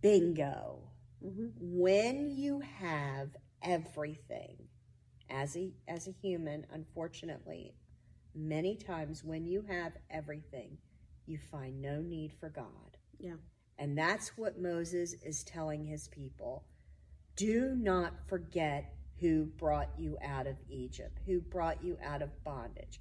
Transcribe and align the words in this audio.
Bingo. 0.00 0.78
hmm 1.22 1.48
When 1.58 2.30
you 2.30 2.60
have 2.60 3.36
everything 3.62 4.56
as 5.28 5.56
a 5.56 5.72
as 5.86 6.08
a 6.08 6.12
human, 6.22 6.66
unfortunately, 6.72 7.74
many 8.34 8.76
times 8.76 9.22
when 9.24 9.46
you 9.46 9.62
have 9.68 9.92
everything, 10.10 10.78
you 11.26 11.38
find 11.50 11.80
no 11.80 12.00
need 12.00 12.32
for 12.40 12.48
God. 12.48 12.96
Yeah. 13.18 13.36
And 13.78 13.96
that's 13.96 14.36
what 14.36 14.60
Moses 14.60 15.14
is 15.24 15.42
telling 15.44 15.84
his 15.84 16.08
people. 16.08 16.64
Do 17.36 17.74
not 17.76 18.12
forget 18.28 18.94
who 19.20 19.44
brought 19.44 19.90
you 19.98 20.16
out 20.22 20.46
of 20.46 20.56
Egypt, 20.68 21.20
who 21.26 21.40
brought 21.40 21.82
you 21.82 21.98
out 22.02 22.22
of 22.22 22.30
bondage. 22.44 23.00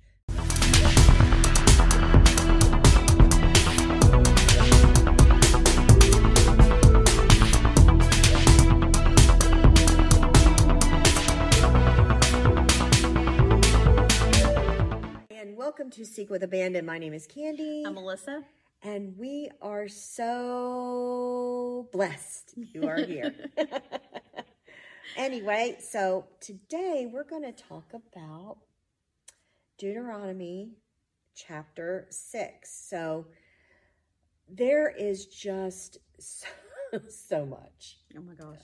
Welcome 15.79 15.91
to 15.91 16.05
Seek 16.05 16.29
with 16.29 16.43
Abandon. 16.43 16.85
My 16.85 16.97
name 16.97 17.13
is 17.13 17.25
Candy. 17.25 17.83
I'm 17.88 17.93
Melissa. 17.93 18.43
And 18.83 19.17
we 19.17 19.49
are 19.61 19.88
so 19.88 21.88
blessed 21.93 22.53
you 22.57 22.85
are 22.85 22.97
here. 22.97 23.33
anyway, 25.15 25.77
so 25.79 26.25
today 26.41 27.09
we're 27.09 27.23
going 27.23 27.43
to 27.43 27.53
talk 27.53 27.93
about 27.93 28.57
Deuteronomy 29.77 30.71
chapter 31.33 32.07
6. 32.09 32.69
So 32.69 33.27
there 34.49 34.89
is 34.89 35.27
just 35.27 35.99
so, 36.19 36.47
so 37.09 37.45
much. 37.45 37.99
Oh 38.17 38.21
my 38.21 38.33
gosh. 38.33 38.59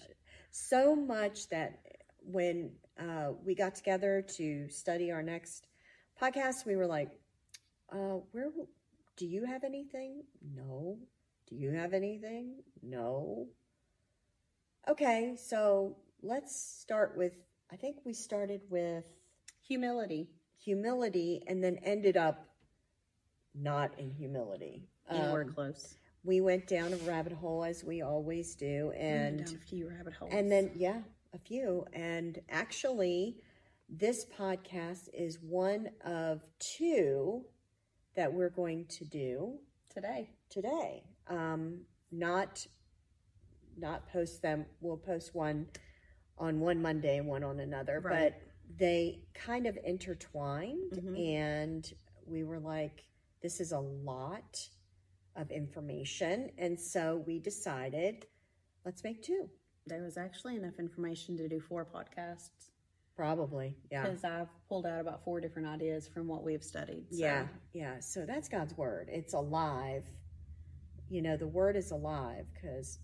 So 0.52 0.93
much 0.93 1.47
that 1.47 1.79
when 2.25 2.72
uh, 3.00 3.31
we 3.41 3.55
got 3.55 3.73
together 3.73 4.22
to 4.35 4.67
study 4.67 5.13
our 5.13 5.23
next 5.23 5.67
podcast, 6.21 6.66
we 6.66 6.75
were 6.75 6.88
like, 6.88 7.11
uh, 7.91 8.19
where 8.31 8.49
do 9.17 9.25
you 9.25 9.45
have 9.45 9.63
anything? 9.63 10.23
No. 10.55 10.97
Do 11.49 11.55
you 11.55 11.72
have 11.72 11.94
anything? 11.94 12.55
No. 12.81 13.47
Okay, 14.89 15.35
so 15.38 15.95
let's 16.22 16.55
start 16.81 17.16
with 17.17 17.33
I 17.72 17.75
think 17.77 17.97
we 18.05 18.13
started 18.13 18.61
with 18.69 19.03
Humility. 19.67 20.30
humility 20.57 21.41
and 21.47 21.63
then 21.63 21.77
ended 21.83 22.16
up 22.17 22.47
not 23.55 23.97
in 24.00 24.11
humility. 24.11 24.88
Anywhere 25.09 25.41
Um, 25.44 25.53
close. 25.53 25.97
we 26.23 26.41
went 26.41 26.67
down 26.67 26.94
a 26.94 26.97
rabbit 26.97 27.33
hole 27.33 27.63
as 27.63 27.83
we 27.83 28.02
always 28.03 28.55
do 28.55 28.89
We 28.89 28.97
and 29.02 29.45
down 29.45 29.55
a 29.55 29.57
few 29.59 29.89
rabbit 29.89 30.13
holes. 30.13 30.31
and 30.33 30.52
then 30.52 30.72
yeah, 30.75 31.02
a 31.33 31.39
few 31.39 31.85
and 31.94 32.39
actually 32.50 33.38
this 33.89 34.25
podcast 34.25 35.09
is 35.14 35.39
one 35.39 35.89
of 36.03 36.41
two 36.59 37.45
that 38.16 38.31
we're 38.33 38.50
going 38.50 38.86
to 38.86 39.05
do 39.05 39.59
today. 39.89 40.30
today. 40.50 41.03
Um, 41.28 41.81
not 42.11 42.66
not 43.78 44.08
post 44.08 44.41
them. 44.41 44.66
We'll 44.80 44.95
post 44.97 45.36
one 45.36 45.67
on 46.38 46.61
one 46.61 46.81
Monday 46.81 47.17
and 47.17 47.28
one 47.28 47.44
on 47.44 47.59
another, 47.59 48.00
Right. 48.00 48.33
but 48.33 48.78
they 48.78 49.19
kind 49.33 49.67
of 49.67 49.78
intertwined, 49.83 50.94
Mhm. 50.94 51.19
and 51.36 51.94
we 52.25 52.44
were 52.45 52.59
like, 52.59 53.03
"This 53.41 53.59
is 53.59 53.73
a 53.73 53.80
lot 53.80 54.69
of 55.36 55.52
information," 55.52 56.52
and 56.58 56.80
so 56.80 57.17
we 57.17 57.38
decided, 57.39 58.25
let's 58.86 59.03
make 59.03 59.22
two. 59.22 59.50
There 59.86 60.03
was 60.03 60.17
actually 60.17 60.56
enough 60.56 60.80
information 60.80 61.36
to 61.38 61.50
do 61.50 61.59
four 61.59 61.86
podcasts 61.86 62.72
Probably, 63.16 63.77
yeah, 63.91 64.03
because 64.03 64.23
I've 64.25 64.49
pulled 64.67 64.85
out 64.85 64.99
about 64.99 65.23
four 65.23 65.40
different 65.40 65.67
ideas 65.69 66.07
from 66.07 66.28
what 66.28 66.44
we've 66.44 66.63
studied. 66.63 67.06
so- 67.12 67.17
yeah, 67.17 67.47
yeah. 67.73 68.00
So 68.00 68.25
that's 68.25 68.50
God's 68.50 68.75
word. 68.78 69.07
It's 69.09 69.34
alive. 69.34 70.03
You 71.09 71.22
know, 71.22 71.38
the 71.38 71.47
word 71.47 71.78
is 71.78 71.91
alive 71.91 72.45
because 72.53 73.00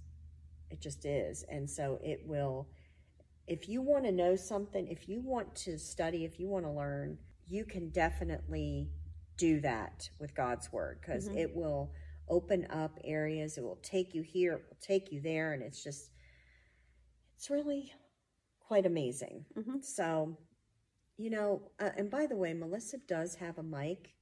it 0.70 0.82
just 0.82 1.06
is. 1.06 1.44
And 1.44 1.70
so 1.70 2.00
it 2.04 2.22
will, 2.26 2.68
if 3.48 3.70
you 3.70 3.82
want 3.82 4.04
to 4.06 4.12
know 4.12 4.36
something, 4.36 4.88
if 4.88 5.08
you 5.08 5.22
want 5.22 5.56
to 5.58 5.78
study, 5.78 6.26
if 6.26 6.40
you 6.40 6.48
want 6.50 6.66
to 6.66 6.72
learn, 6.72 7.18
you 7.48 7.64
can 7.64 7.90
definitely 7.90 8.90
do 9.38 9.62
that 9.62 10.10
with 10.20 10.36
God's 10.36 10.72
word 10.74 11.00
because 11.00 11.30
Mhm. 11.30 11.38
it 11.38 11.56
will 11.56 11.94
open 12.28 12.66
up 12.70 13.00
areas. 13.04 13.58
It 13.58 13.64
will 13.64 13.80
take 13.82 14.14
you 14.14 14.24
here, 14.24 14.54
it 14.54 14.66
will 14.70 14.78
take 14.82 15.12
you 15.12 15.22
there. 15.22 15.54
And 15.54 15.64
it's 15.64 15.84
just, 15.84 16.12
it's 17.36 17.50
really 17.50 17.94
quite 18.72 18.86
amazing. 18.86 19.44
Mhm. 19.58 19.84
So, 19.84 20.38
you 21.18 21.30
know, 21.30 21.62
uh, 21.78 21.90
and 21.98 22.10
by 22.10 22.26
the 22.26 22.38
way, 22.38 22.54
Melissa 22.54 23.00
does 23.00 23.36
have 23.36 23.58
a 23.58 23.64
mic. 23.64 24.14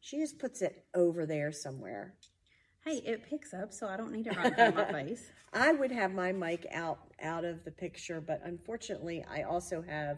She 0.00 0.16
just 0.18 0.38
puts 0.38 0.62
it 0.62 0.86
over 0.94 1.26
there 1.26 1.52
somewhere. 1.52 2.14
Hey, 2.86 3.02
it 3.04 3.22
picks 3.24 3.52
up, 3.52 3.70
so 3.70 3.86
I 3.86 3.98
don't 3.98 4.10
need 4.10 4.26
it 4.26 4.34
right 4.34 4.58
in 4.58 4.74
my 4.74 4.90
face. 5.04 5.30
I 5.52 5.72
would 5.72 5.92
have 5.92 6.14
my 6.14 6.32
mic 6.32 6.66
out 6.72 7.00
out 7.20 7.44
of 7.44 7.64
the 7.66 7.70
picture, 7.70 8.18
but 8.22 8.40
unfortunately, 8.44 9.22
I 9.28 9.42
also 9.42 9.82
have 9.82 10.16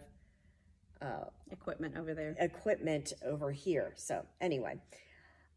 uh, 1.03 1.25
Equipment 1.51 1.97
over 1.97 2.15
there. 2.15 2.37
equipment 2.39 3.13
over 3.25 3.51
here. 3.51 3.93
So 3.97 4.25
anyway, 4.41 4.81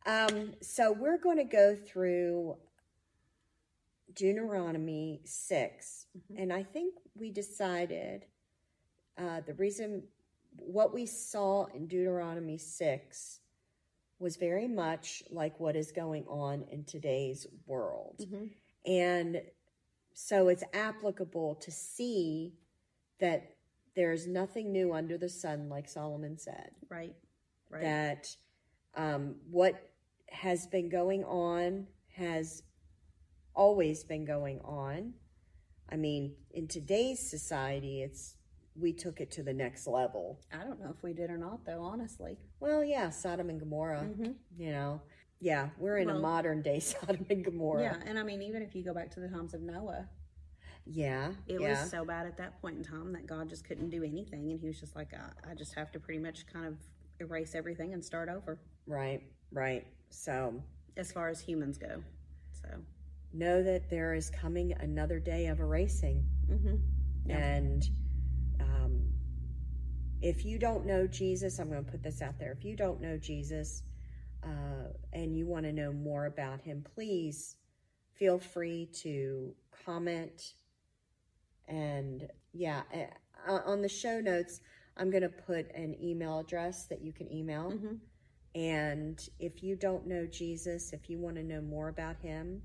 um, 0.08 0.56
so 0.60 0.92
we're 0.92 1.20
going 1.20 1.38
to 1.38 1.44
go 1.44 1.76
through 1.76 2.58
Deuteronomy 4.16 5.22
6 5.26 6.08
Mhm. 6.18 6.36
and 6.42 6.54
I 6.54 6.64
think 6.64 6.96
we 7.16 7.32
decided 7.32 8.26
uh, 9.18 9.42
the 9.42 9.54
reason 9.54 10.08
what 10.58 10.94
we 10.94 11.06
saw 11.06 11.66
in 11.66 11.88
Deuteronomy 11.88 12.58
six 12.58 13.42
was 14.20 14.38
very 14.38 14.68
much 14.68 15.24
like 15.30 15.60
what 15.60 15.76
is 15.76 15.92
going 15.92 16.26
on 16.28 16.64
in 16.64 16.84
today's 16.84 17.46
world, 17.68 18.18
Mhm. 18.20 18.50
and 18.86 19.42
so 20.14 20.48
it's 20.48 20.64
applicable 20.74 21.56
to 21.56 21.72
see 21.72 22.58
that 23.20 23.56
there's 23.96 24.28
nothing 24.28 24.72
new 24.72 24.94
under 24.94 25.18
the 25.18 25.30
sun, 25.30 25.70
like 25.70 25.88
Solomon 25.88 26.38
said 26.38 26.74
Right. 26.90 27.16
Right. 27.70 27.82
that 27.82 28.36
um, 28.96 29.40
what 29.50 29.90
has 30.30 30.68
been 30.68 30.90
going 30.90 31.24
on 31.26 31.88
has 32.10 32.64
always 33.56 34.04
been 34.04 34.26
going 34.26 34.60
on. 34.62 35.14
I 35.90 35.96
mean, 35.96 36.34
in 36.52 36.68
today's 36.68 37.20
society, 37.20 38.02
it's 38.02 38.36
we 38.76 38.92
took 38.92 39.22
it 39.22 39.32
to 39.32 39.44
the 39.44 39.54
next 39.54 39.86
level. 39.86 40.40
I 40.52 40.64
don't 40.64 40.80
know 40.80 40.90
if 40.90 41.04
we 41.04 41.14
did 41.14 41.30
or 41.30 41.38
not, 41.38 41.66
though. 41.66 41.82
Honestly. 41.82 42.38
Well, 42.60 42.84
yeah, 42.84 43.10
Sodom 43.10 43.50
and 43.50 43.60
Gomorrah. 43.60 44.02
Mhm. 44.04 44.36
You 44.58 44.72
know, 44.72 45.02
yeah, 45.40 45.70
we're 45.78 45.98
in 45.98 46.10
a 46.10 46.18
modern 46.18 46.62
day 46.62 46.80
Sodom 46.80 47.26
and 47.30 47.44
Gomorrah. 47.44 47.84
Yeah, 47.84 47.98
and 48.06 48.18
I 48.18 48.24
mean, 48.24 48.42
even 48.42 48.62
if 48.62 48.76
you 48.76 48.84
go 48.84 48.94
back 48.94 49.12
to 49.12 49.20
the 49.20 49.28
times 49.28 49.54
of 49.54 49.62
Noah, 49.62 50.08
yeah, 50.86 51.34
it 51.48 51.62
yeah. 51.62 51.82
was 51.82 51.92
so 51.92 52.04
bad 52.04 52.26
at 52.26 52.38
that 52.38 52.60
point 52.62 52.78
in 52.78 52.84
time 52.84 53.14
that 53.14 53.28
God 53.28 53.50
just 53.50 53.64
couldn't 53.66 53.90
do 53.90 54.04
anything, 54.04 54.52
and 54.52 54.60
He 54.60 54.68
was 54.68 54.80
just 54.80 54.96
like, 54.96 55.14
I, 55.14 55.52
I 55.52 55.54
just 55.54 55.76
have 55.76 55.92
to 55.92 56.00
pretty 56.00 56.20
much 56.20 56.48
kind 56.52 56.66
of 56.66 56.78
erase 57.20 57.56
everything 57.56 57.94
and 57.94 58.04
start 58.04 58.28
over, 58.30 58.60
right, 58.88 59.22
right. 59.52 59.86
So 60.10 60.62
as 60.98 61.12
far 61.12 61.30
as 61.30 61.40
humans 61.40 61.78
go. 61.78 62.02
So, 62.54 62.70
know 63.34 63.64
that 63.64 63.90
there 63.90 64.14
is 64.14 64.30
coming 64.30 64.74
another 64.80 65.20
day 65.20 65.48
of 65.48 65.60
erasing. 65.60 66.26
hmm 66.48 66.76
Yeah. 67.26 67.38
And 67.38 67.84
um, 68.60 69.02
if 70.22 70.46
you 70.46 70.60
don't 70.60 70.86
know 70.86 71.08
Jesus, 71.08 71.60
I'm 71.60 71.70
going 71.70 71.84
to 71.84 71.92
put 71.92 72.04
this 72.04 72.22
out 72.22 72.40
there. 72.40 72.52
If 72.52 72.64
you 72.64 72.76
don't 72.76 73.02
know 73.02 73.18
Jesus 73.18 73.84
uh, 74.44 74.90
and 75.12 75.36
you 75.36 75.46
want 75.48 75.66
to 75.66 75.74
know 75.74 75.92
more 75.92 76.26
about 76.26 76.62
him, 76.62 76.84
please 76.96 77.58
feel 78.14 78.40
free 78.40 78.90
to 79.02 79.56
comment. 79.86 80.54
And 81.68 82.28
yeah, 82.54 82.84
uh, 83.48 83.60
on 83.66 83.82
the 83.82 83.90
show 83.90 84.20
notes, 84.20 84.62
I'm 84.98 85.10
going 85.10 85.24
to 85.24 85.30
put 85.30 85.74
an 85.74 85.96
email 86.02 86.40
address 86.40 86.86
that 86.88 87.02
you 87.02 87.12
can 87.14 87.32
email. 87.32 87.72
hmm 87.72 87.96
And 88.56 89.20
if 89.40 89.64
you 89.64 89.76
don't 89.76 90.08
know 90.08 90.28
Jesus, 90.28 90.94
if 90.94 91.10
you 91.10 91.20
want 91.20 91.36
to 91.38 91.44
know 91.44 91.62
more 91.62 91.90
about 91.90 92.18
him, 92.18 92.62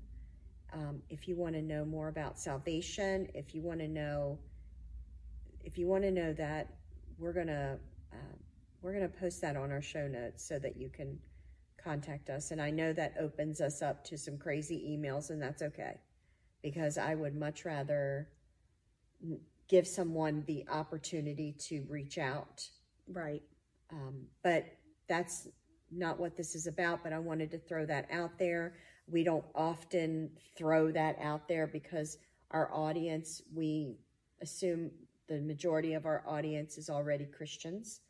um, 0.73 1.01
if 1.09 1.27
you 1.27 1.35
want 1.35 1.55
to 1.55 1.61
know 1.61 1.85
more 1.85 2.07
about 2.07 2.39
salvation, 2.39 3.27
if 3.33 3.53
you 3.53 3.61
want 3.61 3.79
to 3.79 3.87
know, 3.87 4.37
if 5.63 5.77
you 5.77 5.87
want 5.87 6.03
to 6.03 6.11
know 6.11 6.33
that, 6.33 6.75
we're 7.17 7.33
gonna 7.33 7.77
uh, 8.13 8.35
we're 8.81 8.93
gonna 8.93 9.09
post 9.09 9.41
that 9.41 9.55
on 9.55 9.71
our 9.71 9.81
show 9.81 10.07
notes 10.07 10.47
so 10.47 10.57
that 10.59 10.77
you 10.77 10.89
can 10.89 11.17
contact 11.83 12.29
us. 12.29 12.51
And 12.51 12.61
I 12.61 12.69
know 12.69 12.93
that 12.93 13.15
opens 13.19 13.61
us 13.61 13.81
up 13.81 14.03
to 14.05 14.17
some 14.17 14.37
crazy 14.37 14.97
emails, 14.97 15.29
and 15.29 15.41
that's 15.41 15.61
okay 15.61 15.97
because 16.61 16.97
I 16.97 17.15
would 17.15 17.35
much 17.35 17.65
rather 17.65 18.29
give 19.67 19.87
someone 19.87 20.43
the 20.47 20.65
opportunity 20.71 21.55
to 21.59 21.85
reach 21.89 22.17
out. 22.17 22.67
Right. 23.07 23.43
Um, 23.91 24.25
but 24.43 24.65
that's 25.07 25.47
not 25.91 26.19
what 26.19 26.35
this 26.35 26.55
is 26.55 26.67
about, 26.67 27.03
but 27.03 27.13
I 27.13 27.19
wanted 27.19 27.51
to 27.51 27.57
throw 27.57 27.85
that 27.85 28.07
out 28.11 28.37
there. 28.37 28.73
We 29.11 29.23
don't 29.23 29.45
often 29.55 30.29
throw 30.57 30.91
that 30.91 31.17
out 31.21 31.47
there 31.47 31.67
because 31.67 32.17
our 32.51 32.73
audience, 32.73 33.41
we 33.53 33.97
assume 34.41 34.91
the 35.27 35.39
majority 35.41 35.93
of 35.93 36.05
our 36.05 36.23
audience 36.27 36.77
is 36.77 36.89
already 36.89 37.25
Christians. 37.25 38.01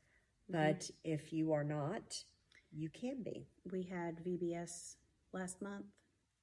But 0.49 0.89
if 1.03 1.31
you 1.31 1.53
are 1.53 1.63
not, 1.63 2.23
you 2.71 2.89
can 2.89 3.21
be. 3.23 3.45
We 3.71 3.83
had 3.83 4.23
VBS 4.23 4.95
last 5.31 5.61
month, 5.61 5.85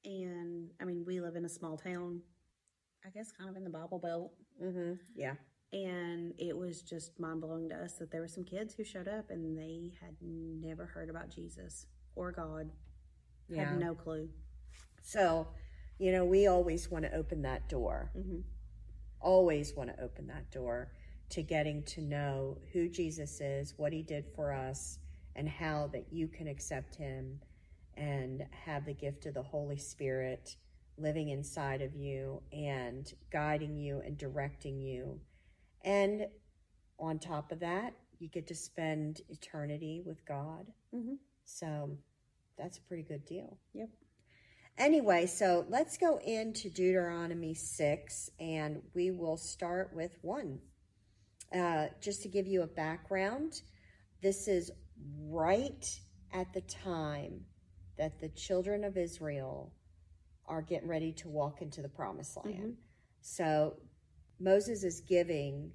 and 0.05 0.71
I 0.81 0.85
mean, 0.85 1.05
we 1.05 1.21
live 1.21 1.35
in 1.35 1.45
a 1.45 1.49
small 1.49 1.77
town, 1.77 2.21
I 3.05 3.11
guess 3.11 3.33
kind 3.33 3.51
of 3.51 3.57
in 3.57 3.65
the 3.65 3.71
Bible 3.71 3.99
Belt. 3.99 4.33
Mm-hmm. 4.63 4.93
Yeah. 5.17 5.35
And 5.73 6.35
it 6.39 6.57
was 6.57 6.83
just 6.83 7.19
mind 7.19 7.41
blowing 7.41 7.69
to 7.71 7.75
us 7.75 7.95
that 7.95 8.13
there 8.13 8.21
were 8.21 8.29
some 8.29 8.45
kids 8.45 8.75
who 8.75 8.85
showed 8.85 9.09
up 9.09 9.31
and 9.31 9.59
they 9.59 9.93
had 10.01 10.15
never 10.23 10.87
heard 10.87 11.11
about 11.11 11.29
Jesus 11.29 11.87
or 12.15 12.31
God, 12.31 12.71
Yeah. 13.49 13.71
had 13.71 13.79
no 13.81 13.95
clue. 13.95 14.29
So, 15.07 15.47
you 15.99 16.11
know, 16.11 16.25
we 16.25 16.49
always 16.49 16.91
want 16.91 17.05
to 17.05 17.15
open 17.15 17.43
that 17.43 17.69
door. 17.69 18.11
Mhm. 18.17 18.43
Always 19.21 19.73
want 19.77 19.89
to 19.91 20.03
open 20.03 20.27
that 20.27 20.51
door 20.51 20.91
to 21.29 21.43
getting 21.45 21.85
to 21.85 22.03
know 22.03 22.59
who 22.73 22.89
Jesus 22.89 23.41
is, 23.41 23.79
what 23.79 23.93
he 23.93 24.03
did 24.03 24.27
for 24.35 24.51
us, 24.51 24.99
and 25.37 25.49
how 25.49 25.87
that 25.89 26.13
you 26.13 26.27
can 26.27 26.49
accept 26.49 26.97
him 26.97 27.41
and 27.95 28.43
have 28.51 28.85
the 28.85 28.95
gift 28.95 29.27
of 29.27 29.35
the 29.35 29.43
Holy 29.45 29.77
Spirit 29.77 30.57
living 30.99 31.29
inside 31.29 31.83
of 31.83 31.95
you 31.95 32.43
and 32.51 33.15
guiding 33.31 33.77
you 33.77 34.01
and 34.01 34.19
directing 34.19 34.81
you. 34.81 35.21
And 35.83 36.29
on 36.99 37.21
top 37.21 37.53
of 37.53 37.61
that, 37.61 37.95
you 38.19 38.27
get 38.27 38.49
to 38.49 38.57
spend 38.57 39.21
eternity 39.29 40.01
with 40.01 40.25
God. 40.25 40.73
Mhm. 40.93 41.21
So 41.45 41.97
that's 42.57 42.79
a 42.79 42.83
pretty 42.83 43.05
good 43.05 43.25
deal. 43.25 43.61
Yep. 43.73 43.91
Anyway, 44.79 45.25
so 45.25 45.65
let's 45.71 45.97
go 45.97 46.19
into 46.19 46.69
Deuteronomy 46.69 47.55
6 47.55 48.31
and 48.39 48.83
we 48.95 49.11
will 49.11 49.39
start 49.39 49.91
with 49.95 50.19
1. 50.21 50.59
Uh, 51.55 51.87
just 52.03 52.23
to 52.23 52.29
give 52.29 52.47
you 52.47 52.63
a 52.63 52.67
background, 52.67 53.63
this 54.23 54.49
is 54.49 54.71
right 55.23 55.99
at 56.35 56.53
the 56.53 56.61
time 56.63 57.41
that 57.97 58.21
the 58.21 58.29
children 58.29 58.85
of 58.85 58.99
Israel 58.99 59.73
are 60.47 60.61
getting 60.61 60.89
ready 60.89 61.13
to 61.13 61.29
walk 61.29 61.63
into 61.63 61.81
the 61.81 61.89
promised 61.89 62.37
land. 62.45 62.77
So 63.23 63.79
Moses 64.39 64.85
is 64.85 65.01
giving 65.01 65.71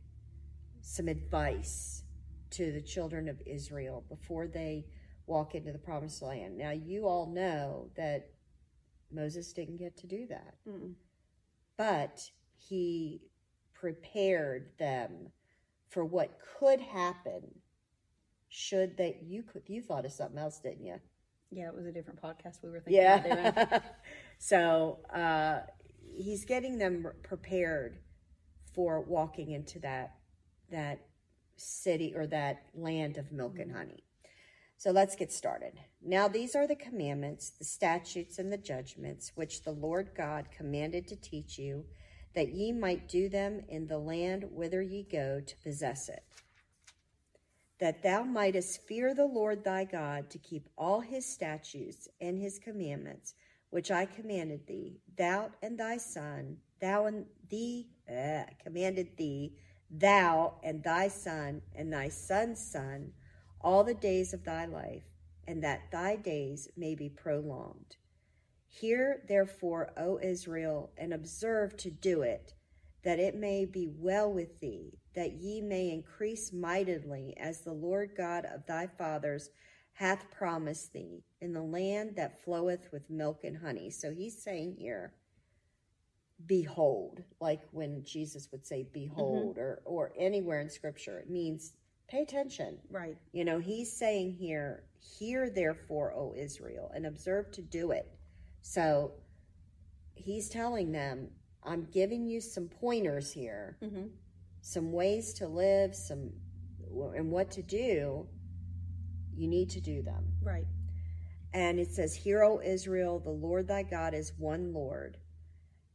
some 0.81 1.07
advice 1.07 2.03
to 2.51 2.71
the 2.71 2.81
children 2.81 3.27
of 3.27 3.41
Israel 3.47 4.03
before 4.09 4.47
they 4.47 4.85
walk 5.25 5.55
into 5.55 5.71
the 5.71 5.79
promised 5.79 6.21
land. 6.21 6.57
Now, 6.57 6.71
you 6.71 7.07
all 7.07 7.25
know 7.25 7.89
that 7.95 8.29
Moses 9.13 9.51
didn't 9.53 9.77
get 9.77 9.97
to 9.97 10.07
do 10.07 10.27
that, 10.27 10.55
Mm-mm. 10.67 10.93
but 11.77 12.29
he 12.57 13.21
prepared 13.73 14.69
them 14.77 15.29
for 15.89 16.05
what 16.05 16.37
could 16.59 16.79
happen 16.79 17.41
should 18.49 18.97
they 18.97 19.17
you 19.23 19.43
could 19.43 19.63
you 19.67 19.81
thought 19.81 20.05
of 20.05 20.11
something 20.11 20.37
else 20.37 20.59
didn't 20.59 20.85
you? 20.85 20.99
Yeah, 21.51 21.67
it 21.67 21.75
was 21.75 21.85
a 21.85 21.91
different 21.91 22.21
podcast 22.21 22.63
we 22.63 22.69
were 22.69 22.79
thinking 22.79 23.01
yeah. 23.01 23.79
so 24.37 24.99
uh 25.13 25.61
he's 26.15 26.45
getting 26.45 26.77
them 26.77 27.07
prepared 27.23 27.99
for 28.73 29.01
walking 29.01 29.51
into 29.51 29.79
that 29.79 30.15
that 30.69 30.99
city 31.55 32.13
or 32.15 32.27
that 32.27 32.63
land 32.75 33.17
of 33.17 33.31
milk 33.31 33.57
and 33.59 33.71
honey 33.71 34.03
so 34.81 34.89
let's 34.89 35.15
get 35.15 35.31
started. 35.31 35.73
Now 36.03 36.27
these 36.27 36.55
are 36.55 36.65
the 36.65 36.75
commandments 36.75 37.51
the 37.51 37.65
statutes 37.65 38.39
and 38.39 38.51
the 38.51 38.57
judgments 38.57 39.31
which 39.35 39.61
the 39.61 39.71
lord 39.71 40.09
god 40.17 40.47
commanded 40.49 41.07
to 41.07 41.15
teach 41.15 41.59
you 41.59 41.85
that 42.33 42.55
ye 42.55 42.71
might 42.71 43.07
do 43.07 43.29
them 43.29 43.61
in 43.69 43.85
the 43.85 43.99
land 43.99 44.43
whither 44.49 44.81
ye 44.81 45.03
go 45.03 45.39
to 45.39 45.55
possess 45.57 46.09
it. 46.09 46.23
That 47.79 48.01
thou 48.01 48.23
mightest 48.23 48.81
fear 48.81 49.13
the 49.13 49.27
Lord 49.27 49.63
thy 49.63 49.83
God 49.83 50.31
to 50.31 50.39
keep 50.39 50.67
all 50.79 51.01
his 51.01 51.27
statutes 51.27 52.07
and 52.19 52.39
his 52.39 52.57
commandments, 52.57 53.35
which 53.69 53.91
I 53.91 54.05
commanded 54.05 54.65
thee, 54.65 54.97
thou 55.15 55.51
and 55.61 55.79
thy 55.79 55.97
son, 55.97 56.57
thou 56.79 57.05
and 57.05 57.25
thee, 57.49 57.89
uh, 58.09 58.45
commanded 58.63 59.15
thee, 59.15 59.53
thou 59.91 60.55
and 60.63 60.83
thy 60.83 61.07
son 61.07 61.61
and 61.75 61.93
thy 61.93 62.07
son's 62.09 62.59
son, 62.59 63.11
all 63.63 63.83
the 63.83 63.93
days 63.93 64.33
of 64.33 64.43
thy 64.43 64.65
life, 64.65 65.03
and 65.47 65.63
that 65.63 65.91
thy 65.91 66.15
days 66.15 66.67
may 66.77 66.95
be 66.95 67.09
prolonged. 67.09 67.95
Hear 68.67 69.23
therefore, 69.27 69.91
O 69.97 70.19
Israel, 70.21 70.91
and 70.97 71.13
observe 71.13 71.75
to 71.77 71.91
do 71.91 72.21
it, 72.21 72.53
that 73.03 73.19
it 73.19 73.35
may 73.35 73.65
be 73.65 73.87
well 73.87 74.31
with 74.31 74.59
thee, 74.59 74.99
that 75.15 75.33
ye 75.33 75.59
may 75.59 75.89
increase 75.89 76.53
mightily, 76.53 77.33
as 77.37 77.61
the 77.61 77.73
Lord 77.73 78.11
God 78.15 78.45
of 78.45 78.65
thy 78.65 78.87
fathers 78.87 79.49
hath 79.93 80.31
promised 80.31 80.93
thee, 80.93 81.23
in 81.41 81.53
the 81.53 81.61
land 81.61 82.15
that 82.15 82.43
floweth 82.43 82.91
with 82.91 83.09
milk 83.09 83.43
and 83.43 83.57
honey. 83.57 83.89
So 83.89 84.13
he's 84.13 84.41
saying 84.41 84.75
here, 84.79 85.13
behold, 86.45 87.23
like 87.39 87.61
when 87.71 88.03
Jesus 88.03 88.47
would 88.51 88.65
say 88.65 88.81
mm-hmm. 88.81 88.93
behold, 88.93 89.57
or, 89.57 89.81
or 89.85 90.13
anywhere 90.17 90.61
in 90.61 90.69
scripture, 90.69 91.19
it 91.19 91.29
means 91.29 91.73
pay 92.11 92.21
attention. 92.21 92.77
Right. 92.89 93.17
You 93.31 93.45
know, 93.45 93.59
he's 93.59 93.91
saying 93.91 94.33
here, 94.33 94.83
Hear 95.17 95.49
therefore, 95.49 96.13
O 96.13 96.35
Israel, 96.37 96.91
and 96.93 97.07
observe 97.07 97.51
to 97.53 97.61
do 97.61 97.91
it. 97.91 98.07
So 98.61 99.13
he's 100.13 100.47
telling 100.49 100.91
them, 100.91 101.29
I'm 101.63 101.87
giving 101.91 102.27
you 102.27 102.39
some 102.41 102.67
pointers 102.67 103.31
here, 103.31 103.77
Mm-hmm. 103.83 104.07
some 104.61 104.91
ways 104.91 105.33
to 105.35 105.47
live, 105.47 105.95
some 105.95 106.31
and 107.15 107.31
what 107.31 107.49
to 107.51 107.63
do. 107.63 108.27
You 109.35 109.47
need 109.47 109.69
to 109.71 109.81
do 109.81 110.01
them. 110.03 110.25
Right. 110.43 110.67
And 111.53 111.79
it 111.79 111.91
says, 111.91 112.13
Hear, 112.13 112.43
O 112.43 112.61
Israel, 112.63 113.19
the 113.19 113.31
Lord 113.31 113.67
thy 113.67 113.83
God 113.83 114.13
is 114.13 114.33
one 114.37 114.73
Lord. 114.73 115.17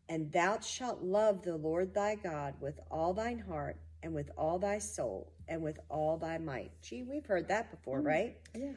And 0.09 0.33
thou 0.33 0.59
shalt 0.61 1.03
love 1.03 1.43
the 1.43 1.57
Lord 1.57 1.95
thy 1.95 2.15
God 2.17 2.55
with 2.61 2.81
all 2.91 3.13
thine 3.13 3.39
heart, 3.39 3.77
and 4.03 4.15
with 4.15 4.31
all 4.37 4.59
thy 4.59 4.79
soul, 4.79 5.33
and 5.49 5.63
with 5.63 5.79
all 5.89 6.17
thy 6.17 6.39
might. 6.39 6.71
Gee, 6.83 7.03
we've 7.03 7.27
heard 7.27 7.49
that 7.49 7.71
before, 7.71 8.01
right? 8.01 8.37
Yeah. 8.55 8.73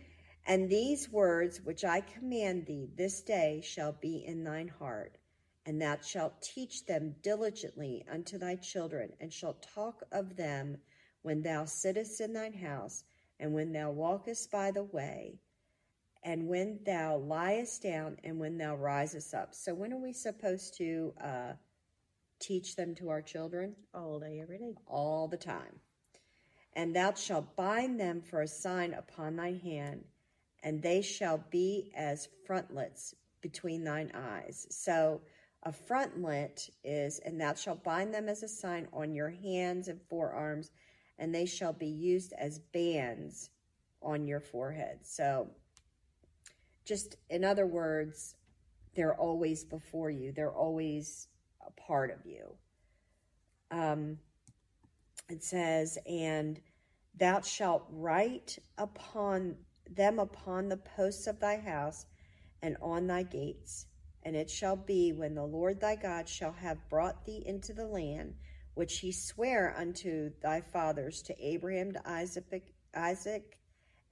And 0.45 0.69
these 0.69 1.11
words 1.11 1.61
which 1.61 1.85
I 1.85 2.01
command 2.01 2.65
thee 2.65 2.89
this 2.95 3.21
day 3.21 3.61
shall 3.63 3.91
be 3.91 4.25
in 4.25 4.43
thine 4.43 4.67
heart, 4.67 5.17
and 5.65 5.81
thou 5.81 5.97
shalt 6.01 6.41
teach 6.41 6.85
them 6.85 7.15
diligently 7.21 8.05
unto 8.11 8.37
thy 8.37 8.55
children, 8.55 9.13
and 9.19 9.31
shalt 9.31 9.61
talk 9.61 10.01
of 10.11 10.35
them 10.35 10.77
when 11.21 11.43
thou 11.43 11.65
sittest 11.65 12.21
in 12.21 12.33
thine 12.33 12.53
house, 12.53 13.03
and 13.39 13.53
when 13.53 13.71
thou 13.71 13.91
walkest 13.91 14.49
by 14.49 14.71
the 14.71 14.83
way, 14.83 15.39
and 16.23 16.47
when 16.47 16.79
thou 16.83 17.17
liest 17.17 17.83
down, 17.83 18.17
and 18.23 18.39
when 18.39 18.57
thou 18.57 18.75
risest 18.75 19.33
up. 19.33 19.53
So, 19.53 19.73
when 19.73 19.93
are 19.93 20.01
we 20.01 20.13
supposed 20.13 20.75
to 20.77 21.13
uh, 21.23 21.53
teach 22.39 22.75
them 22.75 22.95
to 22.95 23.09
our 23.09 23.21
children? 23.21 23.75
All 23.93 24.19
day, 24.19 24.39
every 24.41 24.57
day. 24.57 24.75
all 24.87 25.27
the 25.27 25.37
time. 25.37 25.79
And 26.73 26.95
thou 26.95 27.13
shalt 27.13 27.55
bind 27.55 27.99
them 27.99 28.21
for 28.21 28.41
a 28.41 28.47
sign 28.47 28.93
upon 28.93 29.35
thine 29.35 29.59
hand, 29.59 30.05
and 30.63 30.81
they 30.81 31.01
shall 31.01 31.43
be 31.49 31.91
as 31.95 32.29
frontlets 32.45 33.15
between 33.41 33.83
thine 33.83 34.11
eyes. 34.13 34.67
So 34.69 35.21
a 35.63 35.71
frontlet 35.71 36.69
is, 36.83 37.19
and 37.19 37.39
thou 37.39 37.53
shalt 37.53 37.83
bind 37.83 38.13
them 38.13 38.29
as 38.29 38.43
a 38.43 38.47
sign 38.47 38.87
on 38.93 39.13
your 39.13 39.29
hands 39.29 39.87
and 39.87 39.99
forearms, 40.09 40.71
and 41.17 41.33
they 41.33 41.45
shall 41.45 41.73
be 41.73 41.87
used 41.87 42.33
as 42.33 42.59
bands 42.59 43.49
on 44.01 44.27
your 44.27 44.39
forehead. 44.39 44.99
So 45.03 45.49
just 46.85 47.17
in 47.29 47.43
other 47.43 47.67
words, 47.67 48.35
they're 48.95 49.15
always 49.15 49.63
before 49.63 50.09
you, 50.09 50.31
they're 50.31 50.51
always 50.51 51.27
a 51.69 51.81
part 51.81 52.11
of 52.11 52.25
you. 52.25 52.55
Um, 53.71 54.17
it 55.29 55.43
says, 55.43 55.97
and 56.07 56.59
thou 57.17 57.41
shalt 57.41 57.85
write 57.91 58.57
upon 58.77 59.55
them 59.89 60.19
upon 60.19 60.69
the 60.69 60.77
posts 60.77 61.27
of 61.27 61.39
thy 61.39 61.57
house 61.57 62.05
and 62.61 62.77
on 62.81 63.07
thy 63.07 63.23
gates. 63.23 63.85
And 64.23 64.35
it 64.35 64.49
shall 64.49 64.75
be 64.75 65.13
when 65.13 65.33
the 65.35 65.45
Lord 65.45 65.79
thy 65.79 65.95
God 65.95 66.27
shall 66.27 66.51
have 66.51 66.89
brought 66.89 67.25
thee 67.25 67.43
into 67.45 67.73
the 67.73 67.87
land 67.87 68.35
which 68.73 68.99
he 68.99 69.11
sware 69.11 69.75
unto 69.77 70.31
thy 70.41 70.61
fathers, 70.61 71.21
to 71.23 71.35
Abraham, 71.45 71.91
to 71.91 72.09
Isaac, 72.09 72.73
Isaac 72.95 73.57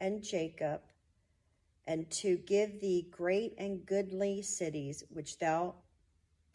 and 0.01 0.21
Jacob, 0.21 0.81
and 1.85 2.09
to 2.11 2.37
give 2.37 2.81
thee 2.81 3.07
great 3.09 3.53
and 3.57 3.85
goodly 3.85 4.41
cities 4.41 5.03
which 5.09 5.39
thou 5.39 5.75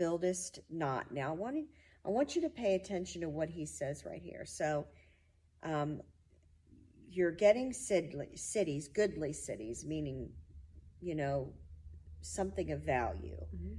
buildest 0.02 0.58
not. 0.68 1.12
Now, 1.12 1.28
I 1.30 1.34
want, 1.34 1.56
I 2.04 2.08
want 2.08 2.34
you 2.34 2.42
to 2.42 2.50
pay 2.50 2.74
attention 2.74 3.20
to 3.20 3.28
what 3.28 3.48
he 3.48 3.64
says 3.64 4.04
right 4.04 4.20
here. 4.20 4.44
So, 4.44 4.84
um, 5.62 6.00
you're 7.08 7.30
getting 7.30 7.72
sidly, 7.72 8.36
cities, 8.36 8.88
goodly 8.88 9.32
cities, 9.32 9.84
meaning, 9.86 10.28
you 11.00 11.14
know, 11.14 11.52
something 12.20 12.72
of 12.72 12.80
value, 12.80 13.38
Mhm. 13.54 13.76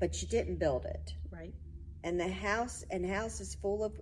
but 0.00 0.20
you 0.20 0.26
didn't 0.26 0.56
build 0.56 0.84
it. 0.84 1.14
Right. 1.30 1.54
And 2.02 2.18
the 2.18 2.32
house 2.50 2.82
and 2.90 3.06
house 3.06 3.40
is 3.40 3.54
full 3.54 3.84
of 3.84 3.92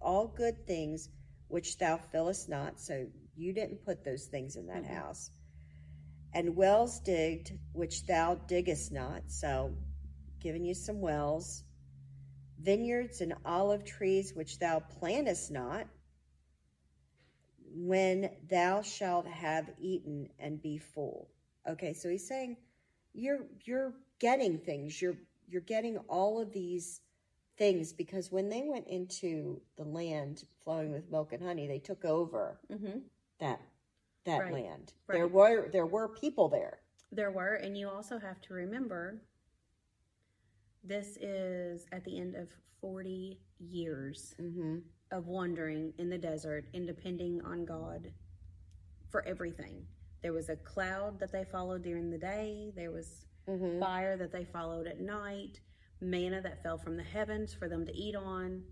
all 0.00 0.28
good 0.28 0.66
things 0.68 1.08
which 1.48 1.78
thou 1.78 1.96
fillest 1.96 2.48
not. 2.48 2.78
So 2.78 3.10
you 3.34 3.52
didn't 3.52 3.84
put 3.84 4.04
those 4.04 4.26
things 4.26 4.54
in 4.54 4.66
that 4.66 4.84
Mhm. 4.84 4.94
house. 4.98 5.30
And 6.32 6.54
wells 6.54 7.00
digged 7.00 7.58
which 7.72 8.06
thou 8.06 8.36
diggest 8.36 8.92
not. 8.92 9.30
So 9.32 9.76
giving 10.42 10.64
you 10.64 10.74
some 10.74 11.00
wells. 11.00 11.64
Vineyards 12.60 13.20
and 13.20 13.34
olive 13.44 13.84
trees 13.84 14.34
which 14.34 14.58
thou 14.58 14.80
plantest 15.00 15.50
not. 15.50 15.86
When 17.74 18.30
thou 18.48 18.82
shalt 18.82 19.26
have 19.26 19.70
eaten 19.80 20.28
and 20.38 20.60
be 20.62 20.78
full. 20.78 21.28
Okay, 21.68 21.94
so 21.94 22.08
he's 22.10 22.26
saying 22.28 22.56
you're 23.14 23.46
you're 23.64 23.94
getting 24.20 24.58
things. 24.58 25.00
You're 25.00 25.16
you're 25.48 25.62
getting 25.62 25.98
all 26.08 26.40
of 26.40 26.52
these 26.52 27.00
things 27.58 27.92
because 27.92 28.32
when 28.32 28.48
they 28.48 28.62
went 28.64 28.88
into 28.88 29.60
the 29.76 29.84
land 29.84 30.44
flowing 30.64 30.92
with 30.92 31.10
milk 31.10 31.32
and 31.32 31.42
honey, 31.42 31.66
they 31.66 31.78
took 31.78 32.04
over 32.04 32.60
Mm-hmm. 32.72 32.98
that 33.40 33.60
that 34.24 34.38
Right, 34.40 34.52
land. 34.52 34.92
right. 35.08 35.16
There 35.16 35.28
were 35.28 35.68
there 35.70 35.86
were 35.86 36.08
people 36.08 36.48
there. 36.48 36.80
There 37.12 37.30
were, 37.30 37.54
and 37.54 37.76
you 37.76 37.88
also 37.88 38.18
have 38.18 38.40
to 38.42 38.54
remember 38.54 39.20
this 40.84 41.16
is 41.20 41.86
at 41.92 42.04
the 42.04 42.18
end 42.18 42.34
of 42.34 42.48
40 42.80 43.38
years 43.60 44.34
Mm-hmm. 44.40 44.78
of 45.12 45.26
wandering 45.26 45.92
in 45.98 46.08
the 46.10 46.18
desert 46.18 46.64
and 46.74 46.86
depending 46.86 47.40
on 47.44 47.64
God 47.64 48.10
for 49.10 49.24
everything. 49.26 49.84
There 50.22 50.32
was 50.32 50.48
a 50.48 50.56
cloud 50.56 51.20
that 51.20 51.30
they 51.32 51.44
followed 51.44 51.82
during 51.82 52.10
the 52.10 52.18
day, 52.18 52.72
there 52.74 52.90
was 52.90 53.26
Mm-hmm. 53.48 53.80
fire 53.80 54.16
that 54.16 54.30
they 54.32 54.44
followed 54.44 54.86
at 54.86 55.00
night, 55.00 55.58
manna 56.00 56.40
that 56.42 56.62
fell 56.62 56.78
from 56.78 56.96
the 56.96 57.02
heavens 57.02 57.52
for 57.52 57.68
them 57.68 57.84
to 57.86 57.92
eat 57.92 58.14
on. 58.14 58.62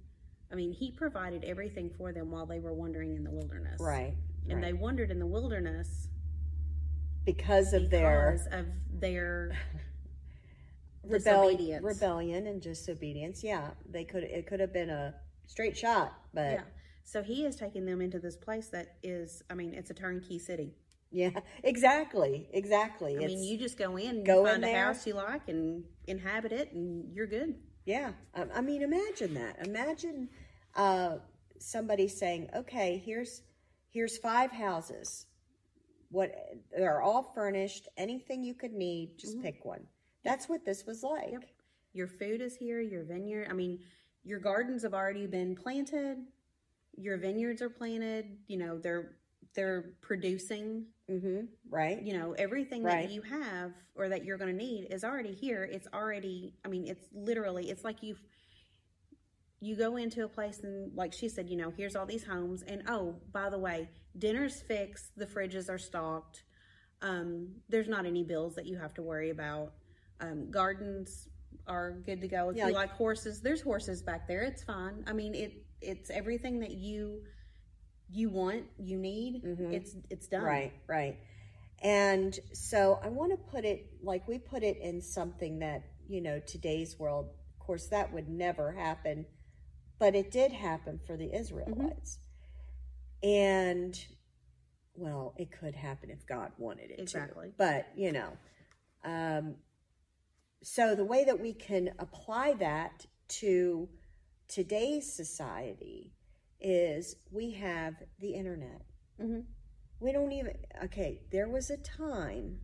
I 0.52 0.54
mean, 0.54 0.72
He 0.72 0.92
provided 0.92 1.42
everything 1.44 1.90
for 1.98 2.12
them 2.12 2.30
while 2.30 2.46
they 2.46 2.60
were 2.60 2.72
wandering 2.72 3.16
in 3.16 3.24
the 3.24 3.30
wilderness. 3.32 3.80
Right. 3.80 4.14
And 4.48 4.54
right. 4.62 4.66
they 4.66 4.72
wandered 4.72 5.10
in 5.10 5.18
the 5.18 5.26
wilderness 5.26 6.08
because 7.24 7.72
of 7.72 7.90
their 7.90 8.32
because 8.32 8.46
of 8.52 8.66
their 9.00 9.56
rebellion, 11.10 11.82
rebellion 11.84 12.46
and 12.46 12.60
disobedience. 12.60 13.42
Yeah, 13.44 13.70
they 13.88 14.04
could. 14.04 14.24
It 14.24 14.46
could 14.46 14.60
have 14.60 14.72
been 14.72 14.90
a 14.90 15.14
straight 15.46 15.76
shot, 15.76 16.12
but 16.34 16.52
Yeah. 16.52 16.64
So 17.04 17.22
he 17.22 17.44
is 17.44 17.56
taking 17.56 17.86
them 17.86 18.00
into 18.00 18.20
this 18.20 18.36
place 18.36 18.68
that 18.68 18.96
is, 19.02 19.42
I 19.50 19.54
mean, 19.54 19.74
it's 19.74 19.90
a 19.90 19.94
turnkey 19.94 20.38
city. 20.38 20.74
yeah, 21.10 21.40
exactly, 21.64 22.48
exactly. 22.52 23.16
I 23.16 23.22
it's, 23.22 23.34
mean, 23.34 23.42
you 23.42 23.58
just 23.58 23.76
go 23.76 23.96
in, 23.96 24.22
go 24.22 24.42
you 24.42 24.46
in 24.46 24.62
find 24.62 24.64
a 24.64 24.72
house 24.76 25.06
you 25.06 25.14
like, 25.14 25.48
and 25.48 25.84
inhabit 26.06 26.52
it, 26.52 26.72
and 26.72 27.12
you're 27.12 27.26
good. 27.26 27.56
Yeah, 27.84 28.12
I, 28.34 28.44
I 28.56 28.60
mean, 28.60 28.82
imagine 28.82 29.34
that. 29.34 29.66
Imagine 29.66 30.28
uh, 30.76 31.16
somebody 31.58 32.06
saying, 32.08 32.50
"Okay, 32.54 33.02
here's 33.04 33.42
here's 33.88 34.18
five 34.18 34.52
houses. 34.52 35.26
What 36.10 36.32
they're 36.76 37.02
all 37.02 37.32
furnished. 37.34 37.88
Anything 37.96 38.44
you 38.44 38.54
could 38.54 38.72
need, 38.72 39.18
just 39.18 39.38
Mhm. 39.38 39.42
pick 39.42 39.64
one." 39.64 39.86
That's 40.24 40.48
what 40.48 40.64
this 40.64 40.84
was 40.86 41.02
like. 41.02 41.32
Yep. 41.32 41.44
Your 41.92 42.06
food 42.06 42.40
is 42.40 42.56
here, 42.56 42.80
your 42.80 43.04
vineyard. 43.04 43.48
I 43.50 43.52
mean, 43.52 43.80
your 44.22 44.38
gardens 44.38 44.82
have 44.82 44.94
already 44.94 45.26
been 45.26 45.54
planted. 45.56 46.18
Your 46.96 47.16
vineyards 47.16 47.62
are 47.62 47.70
planted. 47.70 48.36
You 48.46 48.58
know, 48.58 48.78
they're 48.78 49.16
they're 49.54 49.92
producing. 50.02 50.86
Mm-hmm. 51.10 51.46
Right. 51.68 52.00
You 52.00 52.16
know, 52.16 52.32
everything 52.38 52.84
Right. 52.84 53.08
that 53.08 53.12
you 53.12 53.22
have 53.22 53.72
or 53.96 54.08
that 54.10 54.24
you're 54.24 54.38
going 54.38 54.56
to 54.56 54.64
need 54.64 54.88
is 54.92 55.02
already 55.02 55.32
here. 55.32 55.68
It's 55.70 55.88
already. 55.92 56.54
I 56.64 56.68
mean, 56.68 56.86
it's 56.86 57.06
literally. 57.12 57.70
It's 57.70 57.82
like 57.84 58.02
you. 58.02 58.16
You 59.62 59.76
go 59.76 59.96
into 59.96 60.24
a 60.24 60.28
place 60.28 60.60
and, 60.62 60.94
like 60.96 61.12
she 61.12 61.28
said, 61.28 61.50
you 61.50 61.56
know, 61.56 61.70
here's 61.76 61.94
all 61.94 62.06
these 62.06 62.24
homes, 62.24 62.62
and 62.62 62.82
oh, 62.88 63.16
by 63.30 63.50
the 63.50 63.58
way, 63.58 63.90
dinner's 64.16 64.62
fixed. 64.62 65.10
The 65.18 65.26
fridges 65.26 65.68
are 65.68 65.76
stocked. 65.76 66.44
Um, 67.02 67.48
there's 67.68 67.88
not 67.88 68.06
any 68.06 68.22
bills 68.24 68.54
that 68.54 68.64
you 68.64 68.78
have 68.78 68.94
to 68.94 69.02
worry 69.02 69.28
about. 69.28 69.72
Um, 70.20 70.50
gardens 70.50 71.28
are 71.66 71.92
good 71.92 72.20
to 72.20 72.28
go. 72.28 72.50
If 72.50 72.56
Yeah, 72.56 72.68
you 72.68 72.74
like- 72.74 72.88
like 72.90 72.96
horses, 72.96 73.40
there's 73.40 73.60
horses 73.60 74.02
back 74.02 74.26
there. 74.28 74.42
It's 74.42 74.62
fine. 74.62 75.04
I 75.06 75.12
mean, 75.12 75.34
it 75.34 75.52
it's 75.80 76.10
everything 76.10 76.60
that 76.60 76.72
you 76.72 77.24
you 78.12 78.28
want, 78.28 78.66
you 78.76 78.98
need. 78.98 79.42
Mhm. 79.44 79.72
It's 79.72 79.96
it's 80.10 80.26
done. 80.28 80.42
Right, 80.42 80.72
right. 80.88 81.16
And 81.82 82.38
so 82.52 82.94
I 83.02 83.08
want 83.08 83.30
to 83.32 83.38
put 83.50 83.64
it 83.64 83.86
like 84.02 84.26
we 84.28 84.38
put 84.38 84.62
it 84.62 84.76
in 84.78 85.00
something 85.00 85.60
that, 85.60 85.82
you 86.08 86.20
know, 86.20 86.38
today's 86.40 86.98
world, 86.98 87.26
of 87.28 87.58
course, 87.66 87.86
that 87.88 88.12
would 88.12 88.28
never 88.28 88.72
happen, 88.72 89.26
but 89.98 90.14
it 90.14 90.30
did 90.30 90.52
happen 90.52 90.98
for 91.06 91.16
the 91.16 91.32
Israelites. 91.34 92.18
And, 93.22 93.98
well, 94.94 95.34
it 95.38 95.50
could 95.52 95.74
happen 95.74 96.10
if 96.10 96.26
God 96.26 96.52
wanted 96.58 96.90
it 96.90 96.96
to. 96.96 97.02
Exactly. 97.02 97.52
But, 97.56 97.86
you 97.96 98.12
know, 98.12 98.36
um, 99.04 99.56
so 100.62 100.94
the 100.94 101.04
way 101.04 101.24
that 101.24 101.40
we 101.40 101.52
can 101.52 101.90
apply 101.98 102.54
that 102.54 103.06
to 103.28 103.88
today's 104.48 105.10
society 105.12 106.12
is 106.60 107.16
we 107.30 107.52
have 107.52 107.94
the 108.18 108.34
internet. 108.34 108.82
Mhm. 109.18 109.46
We 110.00 110.12
don't 110.12 110.32
even, 110.32 110.56
okay, 110.84 111.22
there 111.30 111.48
was 111.48 111.70
a 111.70 111.76
time, 111.76 112.60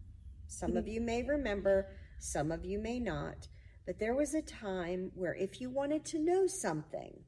some 0.47 0.77
of 0.77 0.89
you 0.89 1.01
may 1.01 1.23
remember, 1.23 1.95
some 2.19 2.51
of 2.51 2.65
you 2.65 2.79
may 2.79 2.99
not, 2.99 3.49
but 3.85 3.99
there 3.99 4.15
was 4.15 4.35
a 4.35 4.43
time 4.43 5.13
where 5.15 5.35
if 5.35 5.61
you 5.61 5.71
wanted 5.71 6.05
to 6.07 6.19
know 6.19 6.47
something, 6.47 7.25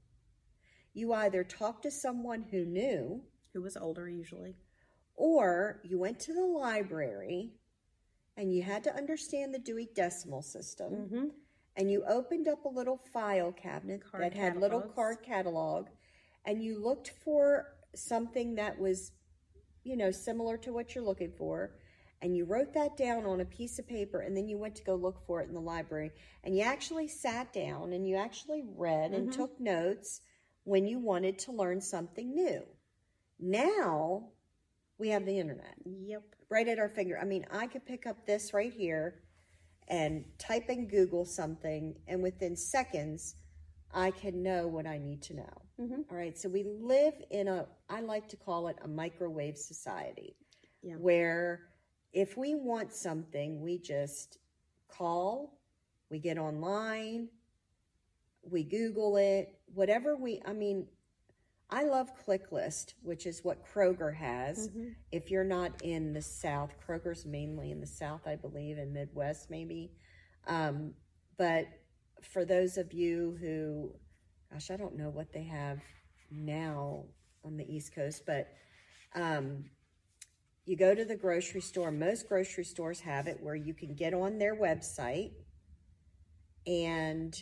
you 0.93 1.13
either 1.13 1.45
talked 1.45 1.83
to 1.85 1.91
someone 1.91 2.43
who 2.43 2.65
knew 2.65 3.23
Who 3.55 3.63
was 3.63 3.77
older 3.77 4.09
usually? 4.09 4.57
or 5.15 5.81
you 5.85 5.99
went 5.99 6.21
to 6.21 6.35
the 6.35 6.45
library 6.45 7.58
and 8.39 8.55
you 8.55 8.63
had 8.63 8.83
to 8.85 8.97
understand 8.97 9.53
the 9.53 9.59
Dewey 9.59 9.89
Decimal 9.95 10.41
System 10.43 10.93
Mm-hmm. 10.95 11.25
and 11.77 11.91
you 11.91 12.05
opened 12.09 12.49
up 12.49 12.65
a 12.65 12.69
little 12.69 12.97
file 13.13 13.53
cabinet 13.53 14.03
Card 14.11 14.23
that 14.25 14.35
had 14.35 14.57
little 14.57 14.81
card 14.81 15.19
catalog 15.23 15.89
and 16.47 16.63
you 16.63 16.83
looked 16.83 17.11
for 17.25 17.75
something 17.95 18.55
that 18.55 18.79
was 18.79 19.13
you 19.85 19.97
know 19.97 20.11
similar 20.11 20.57
to 20.59 20.73
what 20.73 20.95
you're 20.95 21.05
looking 21.05 21.33
for 21.37 21.73
and 22.21 22.37
you 22.37 22.45
wrote 22.45 22.73
that 22.75 22.97
down 22.97 23.25
on 23.27 23.41
a 23.41 23.45
piece 23.45 23.79
of 23.79 23.87
paper 23.87 24.21
and 24.21 24.37
then 24.37 24.49
you 24.49 24.59
went 24.59 24.75
to 24.77 24.83
go 24.85 24.95
look 24.97 25.25
for 25.27 25.41
it 25.41 25.49
in 25.49 25.55
the 25.55 25.61
library 25.61 26.11
and 26.45 26.57
you 26.57 26.63
actually 26.63 27.09
sat 27.09 27.53
down 27.53 27.93
and 27.93 28.07
you 28.09 28.17
actually 28.17 28.63
read 28.77 29.13
and 29.13 29.29
Mhm. 29.29 29.33
took 29.37 29.61
notes 29.61 30.21
when 30.65 30.87
you 30.87 30.99
wanted 30.99 31.39
to 31.41 31.53
learn 31.53 31.81
something 31.81 32.35
new 32.35 32.63
now 33.39 34.29
we 34.99 35.09
have 35.09 35.25
the 35.25 35.39
internet 35.39 35.75
Yep. 35.85 36.23
right 36.49 36.69
at 36.69 36.79
our 36.79 36.89
finger. 36.89 37.19
I 37.19 37.25
mean, 37.25 37.47
I 37.51 37.67
could 37.67 37.85
pick 37.87 38.07
up 38.07 38.27
this 38.27 38.53
right 38.53 38.73
here 38.73 39.23
and 39.89 40.25
type 40.39 40.69
in 40.69 40.87
Google 40.87 41.25
something, 41.25 41.99
and 42.07 42.23
within 42.23 42.57
seconds, 42.57 43.37
I 43.91 44.11
can 44.11 44.43
know 44.43 44.69
what 44.69 44.87
I 44.87 44.99
need 44.99 45.23
to 45.23 45.35
know. 45.35 45.63
Mhm. 45.79 46.11
All 46.11 46.17
right, 46.17 46.37
so 46.37 46.49
we 46.49 46.63
live 46.65 47.15
in 47.31 47.49
a, 47.49 47.67
I 47.89 48.01
like 48.01 48.29
to 48.29 48.37
call 48.37 48.69
it 48.69 48.77
a 48.83 48.89
microwave 48.89 49.57
society, 49.57 50.37
Yeah. 50.83 50.97
where 50.97 51.71
if 52.13 52.37
we 52.37 52.55
want 52.55 52.93
something, 52.93 53.63
we 53.63 53.79
just 53.79 54.39
call, 54.89 55.59
we 56.11 56.19
get 56.19 56.37
online, 56.37 57.31
we 58.43 58.65
Google 58.65 59.17
it, 59.17 59.59
whatever 59.73 60.17
we, 60.17 60.43
I 60.45 60.53
mean, 60.53 60.89
I 61.71 61.85
love 61.85 62.11
ClickList, 62.25 62.95
which 63.03 63.27
is 63.27 63.45
what 63.45 63.65
Kroger 63.65 64.15
has 64.15 64.69
Mhm. 64.69 64.95
if 65.13 65.31
you're 65.31 65.45
not 65.45 65.83
in 65.83 66.15
the 66.15 66.23
South, 66.23 66.79
Kroger's 66.81 67.27
mainly 67.27 67.71
in 67.71 67.81
the 67.81 67.87
South, 67.87 68.27
I 68.27 68.37
believe, 68.37 68.79
and 68.79 68.93
Midwest 68.93 69.51
maybe. 69.51 69.93
Um, 70.47 70.95
but 71.37 71.69
for 72.23 72.45
those 72.45 72.79
of 72.79 72.93
you 72.95 73.37
who, 73.37 73.95
gosh, 74.51 74.71
I 74.71 74.77
don't 74.77 74.97
know 74.97 75.11
what 75.11 75.33
they 75.33 75.43
have 75.45 75.83
now 76.31 77.05
on 77.45 77.57
the 77.57 77.71
East 77.71 77.95
Coast, 77.95 78.25
but 78.25 78.49
um, 79.15 79.71
you 80.65 80.77
go 80.77 80.95
to 80.95 81.05
the 81.05 81.17
grocery 81.17 81.61
store. 81.61 81.91
Most 81.91 82.29
grocery 82.29 82.65
stores 82.65 83.01
have 83.01 83.27
it 83.27 83.43
where 83.43 83.55
you 83.55 83.75
can 83.75 83.95
get 83.95 84.15
on 84.15 84.39
their 84.39 84.57
website 84.57 85.33
and 86.67 87.33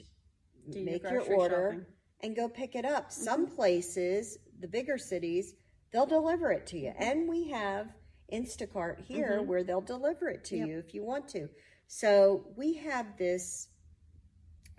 Do 0.71 0.85
make 0.85 1.02
your 1.02 1.21
grocery 1.21 1.35
order 1.35 1.71
shopping. 1.73 1.95
And 2.23 2.35
go 2.35 2.49
pick 2.49 2.75
it 2.75 2.85
up. 2.85 3.11
Mm-hmm. 3.11 3.23
Some 3.23 3.46
places, 3.46 4.38
the 4.61 4.68
bigger 4.68 4.99
cities, 4.99 5.54
they'll 5.92 6.06
deliver 6.06 6.50
it 6.52 6.66
to 6.68 6.78
you. 6.78 6.90
Mm-hmm. 6.90 7.02
And 7.02 7.28
we 7.28 7.50
have 7.50 7.88
Instacart 8.32 9.00
here 9.00 9.38
Mhm. 9.40 9.46
where 9.46 9.62
they'll 9.62 9.80
deliver 9.80 10.28
it 10.28 10.44
to 10.44 10.56
Yep. 10.56 10.68
you 10.68 10.78
if 10.78 10.94
you 10.94 11.04
want 11.04 11.28
to. 11.28 11.49
So 11.87 12.52
we 12.56 12.75
have 12.75 13.16
this 13.16 13.68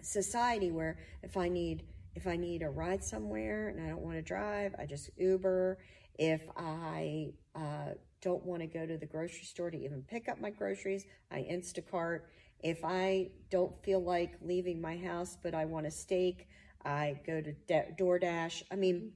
society 0.01 0.71
where 0.71 0.99
if 1.23 1.37
I 1.37 1.47
need 1.49 1.83
if 2.15 2.25
I 2.25 2.35
need 2.35 2.63
a 2.63 2.69
ride 2.69 3.03
somewhere 3.03 3.67
and 3.69 3.79
I 3.79 3.89
don't 3.89 4.01
want 4.01 4.15
to 4.15 4.23
drive, 4.23 4.73
I 4.79 4.87
just 4.87 5.11
Uber. 5.17 5.77
If 6.17 6.41
I 6.57 7.33
uh, 7.53 7.93
don't 8.21 8.43
want 8.43 8.61
to 8.63 8.67
go 8.67 8.87
to 8.87 8.97
the 8.97 9.05
grocery 9.05 9.43
store 9.43 9.69
to 9.69 9.77
even 9.77 10.01
pick 10.01 10.27
up 10.27 10.41
my 10.41 10.49
groceries, 10.49 11.05
I 11.29 11.41
Instacart. 11.41 12.21
If 12.63 12.79
I 12.83 13.29
don't 13.51 13.79
feel 13.83 13.99
like 14.03 14.31
leaving 14.41 14.81
my 14.81 14.97
house, 14.97 15.37
but 15.43 15.53
I 15.53 15.65
want 15.65 15.85
a 15.85 15.91
steak, 15.91 16.47
I 16.87 17.19
go 17.27 17.41
to 17.41 17.53
DoorDash. 17.99 18.63
I 18.71 18.75
mean, 18.75 19.11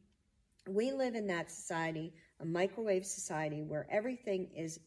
we 0.67 0.91
live 0.91 1.15
in 1.15 1.25
that 1.27 1.49
society, 1.49 2.13
a 2.41 2.45
microwave 2.45 3.05
society 3.05 3.61
where 3.61 3.87
everything 3.89 4.49
is 4.55 4.79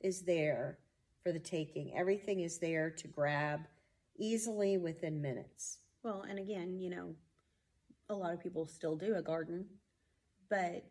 is 0.00 0.22
there 0.22 0.78
for 1.22 1.32
the 1.32 1.38
taking. 1.38 1.94
Everything 1.94 2.40
is 2.40 2.58
there 2.58 2.90
to 2.90 3.08
grab 3.08 3.60
easily 4.18 4.78
within 4.78 5.20
minutes. 5.20 5.78
Well, 6.02 6.24
and 6.26 6.38
again, 6.38 6.80
you 6.80 6.88
know, 6.88 7.14
a 8.08 8.14
lot 8.14 8.32
of 8.32 8.42
people 8.42 8.64
still 8.64 8.96
do 8.96 9.16
a 9.16 9.22
garden, 9.22 9.66
but 10.48 10.82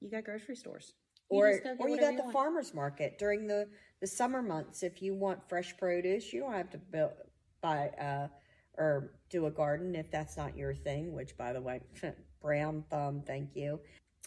you 0.00 0.10
got 0.10 0.24
grocery 0.24 0.56
stores. 0.56 0.94
You 1.30 1.38
or 1.38 1.60
or 1.78 1.88
you 1.90 2.00
got 2.00 2.16
the 2.16 2.32
farmers 2.32 2.72
market 2.72 3.18
during 3.18 3.46
the 3.46 3.68
the 4.00 4.06
summer 4.06 4.40
months 4.40 4.82
if 4.82 5.02
you 5.02 5.14
want 5.14 5.46
fresh 5.46 5.76
produce 5.76 6.32
you 6.32 6.40
don't 6.40 6.54
have 6.54 6.70
to 6.70 6.78
build, 6.78 7.12
buy 7.60 7.88
uh 8.00 8.28
or 8.78 9.12
do 9.28 9.46
a 9.46 9.50
garden 9.50 9.94
if 9.94 10.10
that's 10.10 10.36
not 10.36 10.56
your 10.56 10.74
thing 10.74 11.12
which 11.12 11.36
by 11.36 11.52
the 11.52 11.60
way 11.60 11.80
brown 12.42 12.82
thumb 12.90 13.22
thank 13.26 13.54
you 13.54 13.78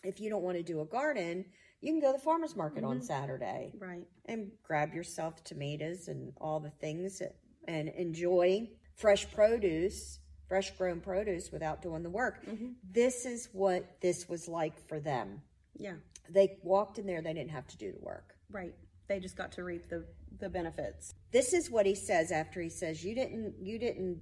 if 0.03 0.19
you 0.19 0.29
don't 0.29 0.43
want 0.43 0.57
to 0.57 0.63
do 0.63 0.81
a 0.81 0.85
garden 0.85 1.43
you 1.79 1.91
can 1.91 1.99
go 1.99 2.11
to 2.11 2.17
the 2.17 2.23
farmers 2.23 2.55
market 2.55 2.83
on 2.83 2.97
mm-hmm. 2.97 3.05
saturday 3.05 3.73
Right. 3.79 4.05
and 4.25 4.51
grab 4.63 4.93
yourself 4.93 5.43
tomatoes 5.43 6.07
and 6.09 6.33
all 6.39 6.59
the 6.59 6.69
things 6.69 7.21
and 7.67 7.89
enjoy 7.89 8.69
fresh 8.95 9.31
produce 9.31 10.19
fresh 10.47 10.69
grown 10.77 10.99
produce 10.99 11.51
without 11.51 11.81
doing 11.81 12.03
the 12.03 12.09
work 12.09 12.45
mm-hmm. 12.45 12.71
this 12.91 13.25
is 13.25 13.49
what 13.53 14.01
this 14.01 14.27
was 14.27 14.47
like 14.47 14.85
for 14.87 14.99
them 14.99 15.41
Yeah. 15.77 15.95
they 16.29 16.57
walked 16.63 16.99
in 16.99 17.07
there 17.07 17.21
they 17.21 17.33
didn't 17.33 17.51
have 17.51 17.67
to 17.67 17.77
do 17.77 17.91
the 17.93 18.05
work 18.05 18.35
Right. 18.51 18.75
They 19.07 19.19
just 19.21 19.37
got 19.37 19.53
to 19.53 19.63
reap 19.63 19.87
the 19.89 20.05
the 20.39 20.49
benefits. 20.49 21.13
this 21.31 21.53
is 21.53 21.69
what 21.69 21.85
he 21.85 21.93
says 21.95 22.31
after 22.31 22.61
he 22.61 22.69
says 22.69 23.03
you 23.03 23.13
didn't 23.15 23.53
you 23.61 23.77
didn't 23.79 24.17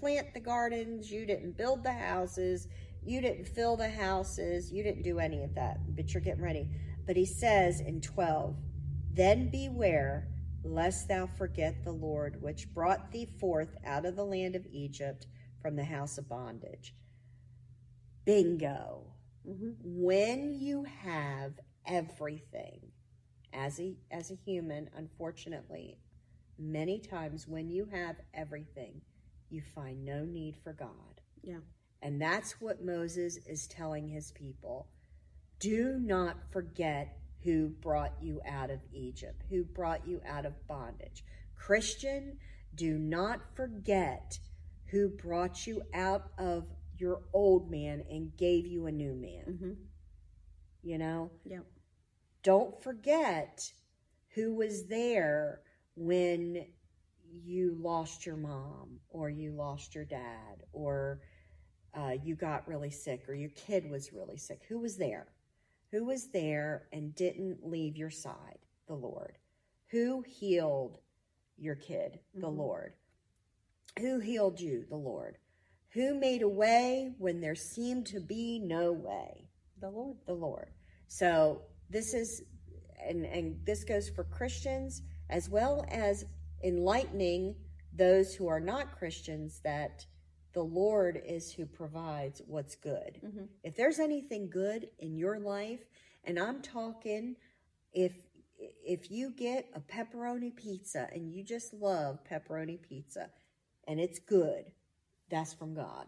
plant 0.00 0.34
the 0.34 0.40
gardens 0.40 1.10
you 1.10 1.26
didn't 1.26 1.56
build 1.56 1.82
the 1.82 1.92
houses 1.92 2.68
you 3.04 3.20
didn't 3.20 3.46
fill 3.46 3.76
the 3.76 3.88
houses 3.88 4.72
you 4.72 4.82
didn't 4.82 5.02
do 5.02 5.18
any 5.18 5.42
of 5.42 5.54
that 5.54 5.78
but 5.94 6.12
you're 6.12 6.20
getting 6.20 6.42
ready. 6.42 6.68
But 7.06 7.16
he 7.16 7.24
says 7.24 7.80
in 7.80 8.00
12 8.00 8.56
then 9.12 9.50
beware 9.50 10.28
lest 10.64 11.08
thou 11.08 11.26
forget 11.38 11.84
the 11.84 11.92
lord 11.92 12.42
which 12.42 12.72
brought 12.74 13.12
thee 13.12 13.28
forth 13.38 13.76
out 13.84 14.04
of 14.04 14.16
the 14.16 14.24
land 14.24 14.56
of 14.56 14.66
egypt 14.72 15.26
from 15.62 15.76
the 15.76 15.84
house 15.84 16.18
of 16.18 16.28
bondage. 16.28 16.94
Bingo. 18.24 19.12
Mm-hmm. 19.48 19.70
when 19.84 20.58
you 20.58 20.84
have 21.04 21.52
everything 21.86 22.80
as 23.52 23.78
a 23.78 23.94
as 24.10 24.32
a 24.32 24.34
human 24.34 24.90
unfortunately 24.96 25.98
many 26.58 26.98
times 26.98 27.46
when 27.46 27.70
you 27.70 27.86
have 27.92 28.16
everything 28.34 29.00
you 29.50 29.62
find 29.74 30.04
no 30.04 30.24
need 30.24 30.56
for 30.62 30.72
god 30.72 31.20
Yeah. 31.42 31.60
and 32.02 32.20
that's 32.20 32.60
what 32.60 32.84
moses 32.84 33.38
is 33.46 33.66
telling 33.66 34.08
his 34.08 34.32
people 34.32 34.88
do 35.60 35.98
not 36.00 36.36
forget 36.52 37.18
who 37.44 37.68
brought 37.68 38.14
you 38.20 38.40
out 38.46 38.70
of 38.70 38.80
egypt 38.92 39.44
who 39.50 39.64
brought 39.64 40.06
you 40.06 40.20
out 40.26 40.44
of 40.46 40.66
bondage 40.66 41.24
christian 41.54 42.38
do 42.74 42.98
not 42.98 43.40
forget 43.54 44.38
who 44.90 45.08
brought 45.08 45.66
you 45.66 45.82
out 45.94 46.24
of 46.38 46.64
your 46.98 47.20
old 47.32 47.70
man 47.70 48.02
and 48.10 48.36
gave 48.36 48.66
you 48.66 48.86
a 48.86 48.92
new 48.92 49.14
man 49.14 49.44
Mm-hmm. 49.48 49.72
you 50.82 50.98
know 50.98 51.30
Yeah. 51.44 51.60
don't 52.42 52.82
forget 52.82 53.72
who 54.34 54.54
was 54.54 54.86
there 54.86 55.60
when 55.94 56.66
you 57.44 57.76
lost 57.80 58.26
your 58.26 58.36
mom 58.36 58.98
or 59.08 59.30
you 59.30 59.52
lost 59.52 59.94
your 59.94 60.04
dad 60.04 60.62
or 60.72 61.20
uh, 61.94 62.12
you 62.22 62.34
got 62.34 62.66
really 62.68 62.90
sick 62.90 63.28
or 63.28 63.34
your 63.34 63.50
kid 63.50 63.88
was 63.90 64.12
really 64.12 64.36
sick 64.36 64.62
who 64.68 64.78
was 64.78 64.96
there? 64.96 65.28
Who 65.92 66.04
was 66.04 66.28
there 66.28 66.88
and 66.92 67.14
didn't 67.14 67.66
leave 67.66 67.96
your 67.96 68.10
side? 68.10 68.58
The 68.86 68.94
lord. 68.94 69.38
Who 69.90 70.24
healed 70.26 70.98
your 71.56 71.76
kid? 71.76 72.20
The 72.34 72.48
Mhm. 72.48 72.58
lord. 72.58 72.94
Who 74.00 74.18
healed 74.18 74.60
you? 74.60 74.84
The 74.88 74.96
lord. 74.96 75.38
Who 75.90 76.14
made 76.14 76.42
a 76.42 76.48
way 76.48 77.14
when 77.18 77.40
there 77.40 77.54
seemed 77.54 78.06
to 78.08 78.20
be 78.20 78.58
no 78.58 78.92
way? 78.92 79.48
The 79.80 79.90
Lord. 79.90 80.16
the 80.26 80.34
Lord. 80.34 80.70
So 81.08 81.62
this 81.88 82.12
is, 82.12 82.42
and 83.00 83.24
and 83.24 83.64
this 83.64 83.84
goes 83.84 84.08
for 84.08 84.24
Christians 84.24 85.02
as 85.30 85.48
well 85.48 85.84
as 85.88 86.24
enlightening 86.66 87.54
those 87.94 88.34
who 88.34 88.48
are 88.48 88.60
not 88.60 88.98
Christians 88.98 89.60
that 89.64 90.04
the 90.52 90.62
Lord 90.62 91.20
is 91.26 91.52
who 91.52 91.66
provides 91.66 92.42
what's 92.46 92.74
good. 92.76 93.20
Mm-hmm. 93.24 93.44
If 93.62 93.76
there's 93.76 93.98
anything 94.00 94.50
good 94.50 94.88
in 94.98 95.16
your 95.16 95.38
life, 95.38 95.80
and 96.24 96.38
I'm 96.38 96.60
talking, 96.62 97.36
if 97.92 98.12
if 98.58 99.10
you 99.10 99.30
get 99.30 99.68
a 99.74 99.80
pepperoni 99.80 100.54
pizza 100.56 101.08
and 101.12 101.30
you 101.30 101.44
just 101.44 101.74
love 101.74 102.20
pepperoni 102.24 102.80
pizza, 102.80 103.30
and 103.86 104.00
it's 104.00 104.18
good, 104.18 104.64
that's 105.30 105.52
from 105.52 105.74
God 105.74 106.06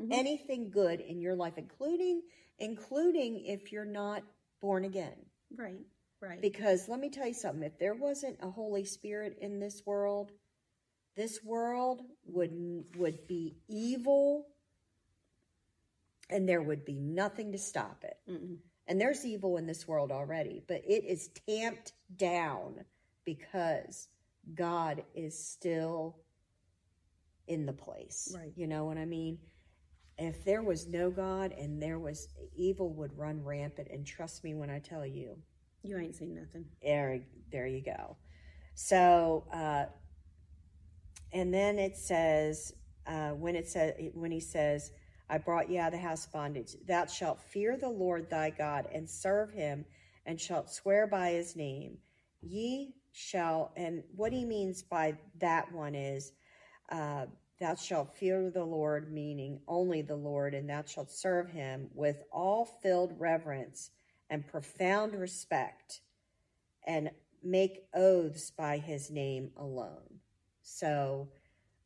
Mhm. 0.00 0.12
anything 0.12 0.70
good 0.70 1.00
in 1.00 1.20
your 1.20 1.36
life 1.36 1.56
including 1.56 2.22
including 2.58 3.44
if 3.44 3.70
you're 3.70 3.84
not 3.84 4.22
born 4.60 4.84
again 4.84 5.14
Right. 5.56 5.86
Right. 6.28 6.40
because 6.40 6.88
let 6.88 7.00
me 7.00 7.10
tell 7.10 7.26
you 7.26 7.34
something 7.34 7.62
if 7.62 7.78
there 7.78 7.94
wasn't 7.94 8.38
a 8.42 8.50
holy 8.50 8.84
spirit 8.84 9.36
in 9.40 9.58
this 9.60 9.82
world 9.86 10.32
this 11.16 11.40
world 11.44 12.02
would 12.26 12.52
would 12.96 13.26
be 13.26 13.56
evil 13.68 14.46
and 16.30 16.48
there 16.48 16.62
would 16.62 16.84
be 16.84 16.98
nothing 17.00 17.52
to 17.52 17.58
stop 17.58 18.04
it 18.04 18.16
Mm-mm. 18.30 18.56
and 18.86 19.00
there's 19.00 19.24
evil 19.24 19.56
in 19.56 19.66
this 19.66 19.86
world 19.86 20.10
already 20.10 20.62
but 20.66 20.82
it 20.86 21.04
is 21.04 21.30
tamped 21.48 21.92
down 22.16 22.84
because 23.24 24.08
god 24.54 25.02
is 25.14 25.38
still 25.38 26.16
in 27.46 27.66
the 27.66 27.72
place 27.72 28.34
Right. 28.36 28.52
you 28.56 28.66
know 28.66 28.84
what 28.86 28.98
i 28.98 29.04
mean 29.04 29.38
if 30.18 30.44
there 30.44 30.62
was 30.62 30.86
no 30.86 31.10
god 31.10 31.52
and 31.52 31.82
there 31.82 31.98
was 31.98 32.28
evil 32.56 32.92
would 32.94 33.16
run 33.18 33.42
rampant 33.44 33.88
and 33.90 34.06
trust 34.06 34.44
me 34.44 34.54
when 34.54 34.70
i 34.70 34.78
tell 34.78 35.04
you 35.04 35.36
You 35.84 35.98
ain't 35.98 36.16
seen 36.16 36.34
nothing. 36.34 36.64
there, 36.82 37.20
there 37.52 37.66
you 37.66 37.82
go. 37.82 38.16
So, 38.74 39.44
uh, 39.52 39.84
and 41.32 41.52
then 41.52 41.78
it 41.78 41.98
says, 41.98 42.72
uh, 43.06 43.30
when 43.30 43.54
it 43.54 43.68
says, 43.68 43.92
when 44.14 44.30
he 44.30 44.40
says, 44.40 44.92
I 45.28 45.36
brought 45.36 45.70
you 45.70 45.78
out 45.78 45.92
of 45.92 46.00
the 46.00 46.06
house 46.06 46.24
of 46.24 46.32
bondage, 46.32 46.74
thou 46.88 47.04
shalt 47.04 47.40
fear 47.42 47.76
the 47.76 47.88
Lord 47.88 48.30
thy 48.30 48.48
God 48.48 48.88
and 48.94 49.08
serve 49.08 49.52
him 49.52 49.84
and 50.24 50.40
shalt 50.40 50.70
swear 50.70 51.06
by 51.06 51.32
his 51.32 51.54
name. 51.54 51.98
Ye 52.40 52.94
shall, 53.12 53.72
and 53.76 54.02
what 54.16 54.32
he 54.32 54.46
means 54.46 54.82
by 54.82 55.18
that 55.40 55.70
one 55.70 55.94
is, 55.94 56.32
uh, 56.90 57.26
thou 57.60 57.74
shalt 57.74 58.16
fear 58.16 58.50
the 58.50 58.64
Lord, 58.64 59.12
meaning 59.12 59.60
only 59.68 60.00
the 60.00 60.16
Lord, 60.16 60.54
and 60.54 60.68
thou 60.68 60.82
shalt 60.86 61.10
serve 61.10 61.50
him 61.50 61.90
with 61.94 62.22
all 62.32 62.64
filled 62.82 63.12
reverence 63.18 63.90
and 64.30 64.46
profound 64.46 65.14
respect 65.14 66.00
and 66.86 67.10
make 67.42 67.84
oaths 67.94 68.50
by 68.50 68.78
his 68.78 69.10
name 69.10 69.50
alone. 69.56 70.20
So, 70.62 71.28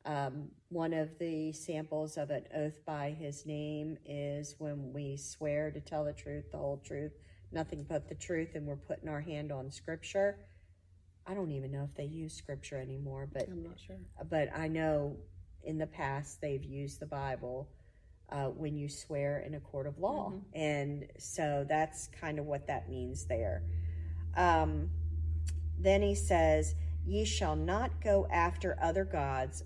um, 0.04 0.48
one 0.68 0.94
of 0.94 1.18
the 1.18 1.52
samples 1.52 2.16
of 2.16 2.30
an 2.30 2.44
oath 2.54 2.80
by 2.86 3.10
his 3.10 3.44
name 3.44 3.98
is 4.06 4.54
when 4.58 4.92
we 4.92 5.16
swear 5.16 5.70
to 5.70 5.80
tell 5.80 6.04
the 6.04 6.12
truth, 6.12 6.50
the 6.50 6.58
whole 6.58 6.80
truth, 6.84 7.12
nothing 7.52 7.84
but 7.86 8.08
the 8.08 8.14
truth, 8.14 8.50
and 8.54 8.66
we're 8.66 8.76
putting 8.76 9.08
our 9.08 9.20
hand 9.20 9.52
on 9.52 9.70
scripture. 9.70 10.38
I 11.26 11.34
don't 11.34 11.50
even 11.50 11.72
know 11.72 11.84
if 11.84 11.94
they 11.94 12.04
use 12.04 12.32
scripture 12.32 12.78
anymore, 12.80 13.28
but 13.30 13.48
I'm 13.48 13.62
not 13.62 13.78
sure. 13.78 13.96
but 14.30 14.48
I 14.56 14.68
know 14.68 15.16
in 15.64 15.76
the 15.76 15.86
past 15.86 16.40
they've 16.40 16.64
used 16.64 17.00
the 17.00 17.06
Bible 17.06 17.68
uh, 18.30 18.46
when 18.46 18.76
you 18.76 18.88
swear 18.88 19.40
in 19.40 19.54
a 19.54 19.60
court 19.60 19.86
of 19.86 19.98
law. 19.98 20.30
Mhm. 20.32 20.42
And 20.54 21.06
so 21.18 21.64
that's 21.68 22.08
kind 22.08 22.38
of 22.38 22.46
what 22.46 22.66
that 22.66 22.88
means 22.88 23.24
there. 23.26 23.62
Um, 24.36 24.90
then 25.78 26.02
he 26.02 26.14
says, 26.14 26.74
Ye 27.06 27.24
shall 27.24 27.56
not 27.56 28.02
go 28.02 28.26
after 28.30 28.76
other 28.82 29.04
gods 29.04 29.64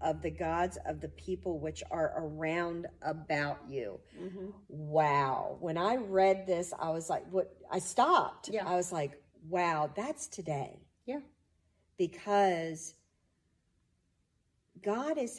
of 0.00 0.22
the 0.22 0.30
gods 0.30 0.76
of 0.86 1.00
the 1.00 1.08
people 1.10 1.60
which 1.60 1.84
are 1.90 2.12
around 2.16 2.86
about 3.02 3.58
you. 3.68 4.00
Mm-hmm. 4.18 4.46
Wow. 4.68 5.56
When 5.60 5.76
I 5.78 5.96
read 5.96 6.46
this, 6.46 6.72
I 6.76 6.88
was 6.90 7.08
like, 7.10 7.24
what? 7.30 7.54
I 7.70 7.78
stopped. 7.78 8.48
Yeah. 8.48 8.66
I 8.66 8.74
was 8.74 8.90
like, 8.92 9.22
wow, 9.48 9.90
that's 9.94 10.26
today 10.26 10.80
Yeah. 11.06 11.20
because 11.98 12.94
God 14.82 15.18
is 15.18 15.38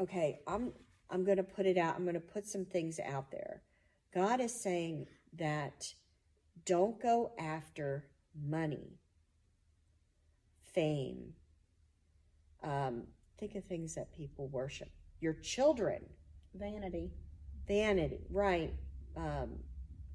okay, 0.00 0.40
I'm 0.46 0.72
I'm 1.10 1.24
going 1.24 1.36
to 1.38 1.42
put 1.44 1.66
it 1.66 1.78
out. 1.78 1.94
I'm 1.96 2.02
going 2.04 2.14
to 2.14 2.20
put 2.20 2.46
some 2.46 2.64
things 2.64 2.98
out 3.00 3.30
there. 3.30 3.62
God 4.14 4.40
is 4.40 4.54
saying 4.54 5.06
that 5.38 5.94
don't 6.64 7.00
go 7.00 7.32
after 7.38 8.06
money, 8.34 8.98
fame. 10.74 11.34
Um, 12.62 13.04
think 13.38 13.54
of 13.54 13.64
things 13.64 13.94
that 13.94 14.12
people 14.12 14.48
worship. 14.48 14.90
Your 15.20 15.34
children, 15.34 16.02
Vanity. 16.54 17.12
vanity, 17.68 18.26
right? 18.30 18.72
Um, 19.16 19.58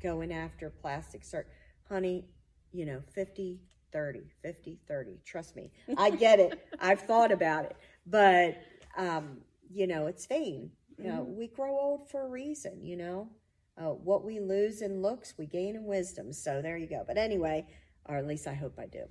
going 0.02 0.34
after 0.34 0.70
plastic 0.70 1.24
sur 1.24 1.46
Honey, 1.90 2.26
you 2.72 2.86
know, 2.86 3.02
50, 3.14 3.60
30, 3.92 4.22
50, 4.42 4.80
30. 4.88 5.20
Trust 5.26 5.56
me. 5.56 5.72
I 5.98 6.10
get 6.10 6.40
it. 6.40 6.60
I've 6.82 7.02
thought 7.02 7.32
about 7.32 7.66
it. 7.66 7.76
But, 8.08 8.58
um, 8.98 9.40
you 9.70 9.88
know, 9.88 10.08
it's 10.08 10.26
fame. 10.26 10.72
You 11.02 11.10
know, 11.10 11.24
we 11.24 11.48
grow 11.48 11.78
old 11.80 12.10
for 12.10 12.26
a 12.26 12.30
reason, 12.30 12.86
you 12.86 12.96
know. 12.96 13.30
Uh, 13.78 13.90
what 13.90 14.24
we 14.24 14.40
lose 14.40 14.82
in 14.82 15.02
looks, 15.02 15.34
we 15.38 15.48
gain 15.48 15.76
in 15.76 15.86
wisdom. 15.86 16.32
So 16.32 16.62
there 16.62 16.78
you 16.78 16.88
go. 16.88 17.04
But 17.08 17.18
anyway, 17.18 17.66
or 18.06 18.18
at 18.18 18.28
least 18.28 18.48
I 18.48 18.54
hope 18.54 18.78
I 18.78 18.86
do. 18.86 19.06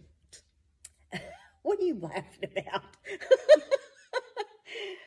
what 1.62 1.80
are 1.80 1.84
you 1.84 1.98
laughing 1.98 2.50
about? 2.56 2.84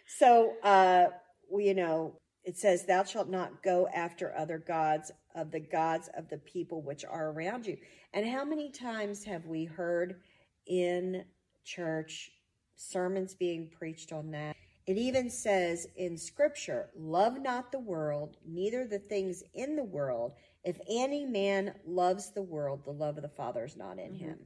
so, 0.07 0.53
uh, 0.63 1.07
we, 1.49 1.67
you 1.67 1.73
know, 1.73 2.19
it 2.43 2.57
says, 2.57 2.85
Thou 2.85 3.03
shalt 3.03 3.29
not 3.29 3.63
go 3.63 3.87
after 3.93 4.35
other 4.35 4.57
gods 4.57 5.11
of 5.35 5.51
the 5.51 5.61
gods 5.61 6.09
of 6.17 6.29
the 6.29 6.37
people 6.39 6.81
which 6.81 7.05
are 7.05 7.29
around 7.29 7.65
you. 7.65 7.77
And 8.13 8.27
how 8.27 8.43
many 8.43 8.69
times 8.71 9.23
have 9.23 9.45
we 9.45 9.65
heard 9.65 10.19
in 10.67 11.23
church 11.63 12.31
sermons 12.75 13.33
being 13.33 13.69
preached 13.69 14.11
on 14.11 14.31
that? 14.31 14.55
It 14.85 14.97
even 14.97 15.29
says 15.29 15.87
in 15.95 16.17
scripture, 16.17 16.89
Love 16.95 17.41
not 17.41 17.71
the 17.71 17.79
world, 17.79 18.37
neither 18.45 18.85
the 18.85 18.99
things 18.99 19.43
in 19.53 19.75
the 19.75 19.83
world. 19.83 20.33
If 20.63 20.79
any 20.89 21.25
man 21.25 21.75
loves 21.85 22.31
the 22.31 22.41
world, 22.41 22.83
the 22.83 22.91
love 22.91 23.17
of 23.17 23.23
the 23.23 23.29
Father 23.29 23.63
is 23.63 23.77
not 23.77 23.97
in 23.99 24.11
mm-hmm. 24.11 24.25
him. 24.25 24.39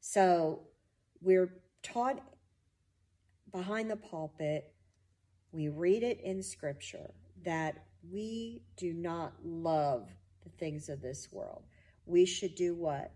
So 0.00 0.60
we're 1.20 1.52
taught 1.82 2.20
behind 3.52 3.90
the 3.90 3.96
pulpit, 3.96 4.72
we 5.52 5.68
read 5.68 6.02
it 6.02 6.20
in 6.20 6.42
scripture 6.42 7.10
that 7.44 7.84
we 8.10 8.62
do 8.76 8.92
not 8.92 9.32
love 9.44 10.08
the 10.44 10.50
things 10.50 10.88
of 10.88 11.02
this 11.02 11.28
world. 11.32 11.62
We 12.06 12.24
should 12.24 12.54
do 12.54 12.74
what? 12.74 13.12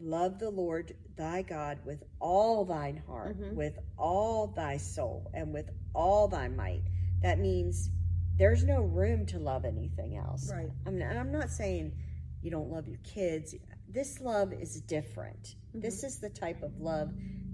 Love 0.00 0.38
the 0.38 0.50
Lord 0.50 0.94
thy 1.16 1.42
God 1.42 1.78
with 1.84 2.04
all 2.20 2.64
thine 2.64 3.02
heart, 3.06 3.38
mm-hmm. 3.38 3.56
with 3.56 3.78
all 3.96 4.48
thy 4.48 4.76
soul, 4.76 5.30
and 5.34 5.52
with 5.52 5.70
all 5.94 6.28
thy 6.28 6.48
might. 6.48 6.82
That 7.22 7.38
means 7.38 7.90
there's 8.36 8.64
no 8.64 8.82
room 8.82 9.26
to 9.26 9.38
love 9.38 9.64
anything 9.64 10.16
else. 10.16 10.50
Right. 10.52 10.70
I 10.86 10.90
mean, 10.90 11.02
I'm 11.02 11.32
not 11.32 11.50
saying 11.50 11.92
you 12.40 12.50
don't 12.50 12.70
love 12.70 12.86
your 12.86 12.98
kids. 12.98 13.54
This 13.88 14.20
love 14.20 14.52
is 14.52 14.80
different. 14.82 15.42
Mm-hmm. 15.42 15.80
This 15.80 16.04
is 16.04 16.20
the 16.20 16.30
type 16.30 16.62
of 16.62 16.78
love 16.78 17.10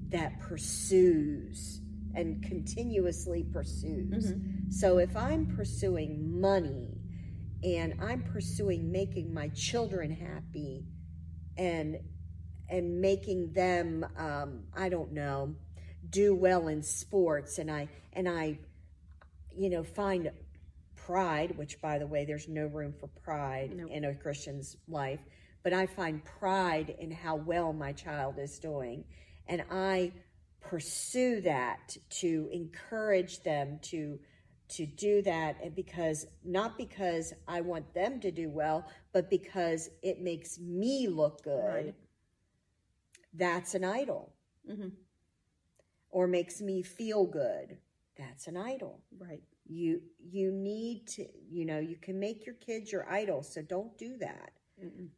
that 0.09 0.38
pursues 0.40 1.80
and 2.14 2.42
continuously 2.42 3.44
pursues. 3.50 4.33
Mm-hmm. 4.33 4.70
So 4.70 4.98
if 4.98 5.16
I'm 5.16 5.46
pursuing 5.46 6.40
money 6.40 7.00
and 7.62 7.94
I'm 8.02 8.22
pursuing 8.22 8.92
making 8.92 9.33
my 9.33 9.48
children 9.48 10.11
happy 10.11 10.85
and 11.57 11.96
and 12.68 13.00
making 13.00 13.53
them 13.53 14.07
um, 14.16 14.64
I 14.77 14.88
don't 14.88 15.12
know 15.12 15.55
do 16.11 16.35
well 16.35 16.68
in 16.68 16.83
sports 16.83 17.59
and 17.59 17.70
I 17.70 17.88
and 18.12 18.29
I 18.29 18.59
you 19.57 19.70
know 19.70 19.83
find 19.83 20.31
pride 20.96 21.57
which 21.57 21.81
by 21.81 21.98
the 21.98 22.07
way 22.07 22.24
there's 22.24 22.48
no 22.48 22.66
room 22.66 22.94
for 22.98 23.09
pride 23.22 23.72
Nope. 23.77 23.90
in 23.90 24.05
a 24.05 24.14
Christian's 24.14 24.77
life 24.88 25.20
but 25.62 25.72
I 25.72 25.87
find 25.87 26.22
pride 26.24 26.94
in 26.98 27.11
how 27.11 27.37
well 27.37 27.72
my 27.72 27.92
child 27.92 28.38
is 28.38 28.59
doing 28.59 29.05
and 29.48 29.62
I 29.70 30.12
pursue 30.61 31.40
that 31.42 31.96
to 32.09 32.48
encourage 32.53 33.42
them 33.42 33.79
to 33.83 34.18
to 34.66 34.87
do 34.87 35.20
that 35.22 35.57
and 35.62 35.74
because 35.74 36.27
not 36.42 36.79
because 36.79 37.35
I 37.46 37.61
want 37.61 37.92
them 37.94 38.20
to 38.20 38.31
do 38.31 38.48
well 38.48 38.87
but 39.12 39.29
because 39.31 39.90
it 40.03 40.20
makes 40.20 40.59
me 40.59 41.07
look 41.07 41.42
good 41.42 41.87
Right. 41.87 41.94
That's 43.35 43.75
an 43.75 43.85
idol 43.85 44.33
hmm 44.66 44.88
or 46.11 46.27
makes 46.27 46.61
me 46.61 46.83
feel 46.83 47.27
good 47.27 47.79
that's 48.16 48.47
an 48.47 48.57
idol 48.57 49.01
Right. 49.18 49.42
you 49.66 50.03
you 50.18 50.53
need 50.53 51.07
to 51.09 51.27
you 51.51 51.64
know 51.64 51.79
you 51.79 51.97
can 51.97 52.18
make 52.18 52.47
your 52.47 52.55
kids 52.57 52.92
your 52.92 53.11
idol 53.11 53.42
so 53.42 53.62
don't 53.62 53.97
do 53.99 54.16
that 54.18 54.53
Mm-mm. 54.83 55.09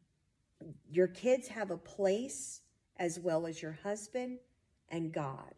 your 0.89 1.07
kids 1.07 1.47
have 1.49 1.71
a 1.71 1.77
place 1.77 2.61
as 2.97 3.19
well 3.19 3.45
as 3.45 3.61
your 3.61 3.77
husband 3.83 4.39
and 4.89 5.11
God 5.13 5.53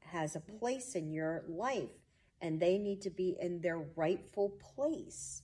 has 0.00 0.36
a 0.36 0.40
place 0.40 0.94
in 0.94 1.10
your 1.12 1.44
life 1.48 1.90
and 2.40 2.58
they 2.58 2.78
need 2.78 3.02
to 3.02 3.10
be 3.10 3.36
in 3.40 3.60
their 3.60 3.78
rightful 3.96 4.50
place. 4.74 5.42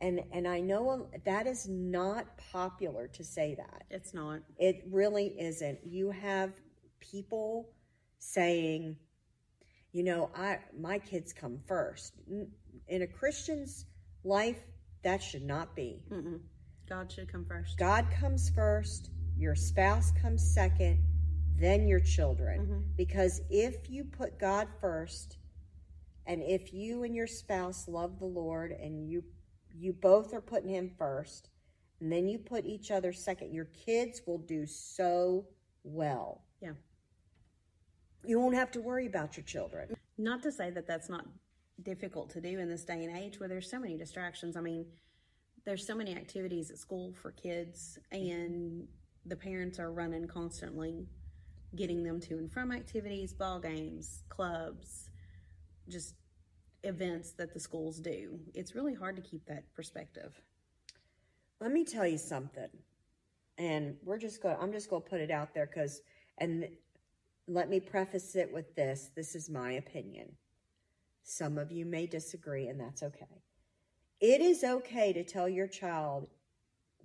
And 0.00 0.20
and 0.32 0.46
I 0.46 0.60
know 0.60 1.08
that 1.24 1.46
is 1.46 1.68
not 1.68 2.26
popular 2.52 3.08
to 3.08 3.24
say 3.24 3.56
that. 3.56 3.84
It's 3.90 4.14
not. 4.14 4.40
It 4.56 4.84
really 4.90 5.34
isn't. 5.38 5.80
You 5.84 6.10
have 6.10 6.52
people 7.00 7.70
saying, 8.18 8.96
you 9.92 10.04
know, 10.04 10.30
I 10.36 10.58
my 10.78 10.98
kids 10.98 11.32
come 11.32 11.58
first. 11.66 12.14
In 12.88 13.02
a 13.02 13.06
Christian's 13.06 13.86
life, 14.24 14.58
that 15.02 15.22
should 15.22 15.44
not 15.44 15.74
be. 15.74 16.02
Mm-mm. 16.10 16.40
God 16.88 17.10
should 17.10 17.30
come 17.30 17.44
first. 17.44 17.76
God 17.76 18.06
comes 18.10 18.50
first, 18.50 19.10
your 19.36 19.54
spouse 19.54 20.10
comes 20.22 20.54
second, 20.54 21.04
then 21.58 21.86
your 21.86 22.00
children. 22.00 22.66
Mhm. 22.66 22.96
Because 22.96 23.40
if 23.50 23.90
you 23.90 24.04
put 24.04 24.38
God 24.38 24.68
first, 24.80 25.38
and 26.26 26.42
if 26.42 26.72
you 26.72 27.02
and 27.02 27.14
your 27.14 27.26
spouse 27.26 27.88
love 27.88 28.18
the 28.18 28.26
Lord 28.26 28.72
and 28.72 29.08
you 29.08 29.24
you 29.78 29.92
both 29.92 30.34
are 30.34 30.40
putting 30.40 30.70
him 30.70 30.90
first, 30.98 31.50
and 32.00 32.10
then 32.12 32.28
you 32.28 32.38
put 32.38 32.64
each 32.64 32.90
other 32.90 33.12
second, 33.12 33.52
your 33.52 33.66
kids 33.66 34.22
will 34.26 34.38
do 34.38 34.66
so 34.66 35.46
well. 35.84 36.42
Yeah. 36.60 36.72
You 38.24 38.40
won't 38.40 38.54
have 38.54 38.70
to 38.72 38.80
worry 38.80 39.06
about 39.06 39.36
your 39.36 39.44
children. 39.44 39.94
Not 40.16 40.42
to 40.42 40.52
say 40.52 40.70
that 40.70 40.86
that's 40.86 41.08
not 41.08 41.26
difficult 41.82 42.30
to 42.30 42.40
do 42.40 42.58
in 42.58 42.68
this 42.68 42.84
day 42.84 43.04
and 43.04 43.16
age 43.16 43.38
where 43.38 43.48
there's 43.48 43.70
so 43.70 43.78
many 43.78 43.96
distractions. 43.96 44.56
I 44.56 44.60
mean, 44.60 44.86
there's 45.64 45.86
so 45.86 45.94
many 45.94 46.16
activities 46.16 46.70
at 46.70 46.78
school 46.78 47.12
for 47.12 47.30
kids, 47.32 47.98
and 48.10 48.86
the 49.26 49.36
parents 49.36 49.78
are 49.78 49.92
running 49.92 50.26
constantly 50.26 51.06
getting 51.76 52.02
them 52.02 52.18
to 52.18 52.38
and 52.38 52.50
from 52.50 52.72
activities, 52.72 53.32
ball 53.32 53.60
games, 53.60 54.22
clubs, 54.28 55.10
just 55.88 56.14
events 56.84 57.32
that 57.32 57.52
the 57.52 57.60
schools 57.60 57.98
do. 57.98 58.38
It's 58.54 58.74
really 58.74 58.94
hard 58.94 59.16
to 59.16 59.22
keep 59.22 59.46
that 59.46 59.64
perspective. 59.74 60.40
Let 61.60 61.72
me 61.72 61.84
tell 61.84 62.06
you 62.06 62.18
something. 62.18 62.68
And 63.56 63.96
we're 64.04 64.18
just 64.18 64.40
going 64.42 64.56
to 64.56 64.62
I'm 64.62 64.72
just 64.72 64.88
going 64.88 65.02
to 65.02 65.08
put 65.08 65.20
it 65.20 65.30
out 65.30 65.54
there 65.54 65.66
cuz 65.66 66.00
and 66.38 66.68
let 67.48 67.68
me 67.68 67.80
preface 67.80 68.36
it 68.36 68.52
with 68.52 68.74
this. 68.76 69.10
This 69.16 69.34
is 69.34 69.50
my 69.50 69.72
opinion. 69.72 70.36
Some 71.24 71.58
of 71.58 71.72
you 71.72 71.84
may 71.84 72.06
disagree 72.06 72.68
and 72.68 72.78
that's 72.80 73.02
okay. 73.02 73.42
It 74.20 74.40
is 74.40 74.62
okay 74.64 75.12
to 75.12 75.24
tell 75.24 75.48
your 75.48 75.66
child 75.66 76.28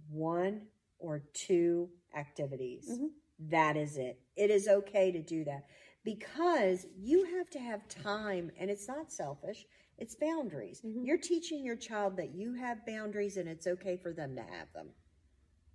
one 0.10 0.68
or 1.00 1.20
two 1.34 1.90
activities. 2.16 2.90
Mhm. 2.90 3.10
That 3.40 3.76
is 3.76 3.98
it. 3.98 4.22
It 4.36 4.52
is 4.52 4.68
okay 4.68 5.12
to 5.12 5.22
do 5.22 5.44
that 5.46 5.68
because 6.04 6.86
you 6.98 7.24
have 7.38 7.50
to 7.52 7.60
have 7.60 7.88
time 7.88 8.52
and 8.58 8.70
it's 8.70 8.88
not 8.88 9.12
selfish, 9.12 9.66
it's 9.98 10.16
boundaries. 10.16 10.82
Mhm. 10.82 11.06
You're 11.06 11.18
teaching 11.18 11.64
your 11.64 11.76
child 11.76 12.18
that 12.18 12.36
you 12.36 12.54
have 12.54 12.86
boundaries 12.86 13.38
and 13.38 13.48
it's 13.50 13.68
okay 13.68 13.98
for 13.98 14.14
them 14.14 14.36
to 14.36 14.44
have 14.44 14.72
them. 14.74 14.94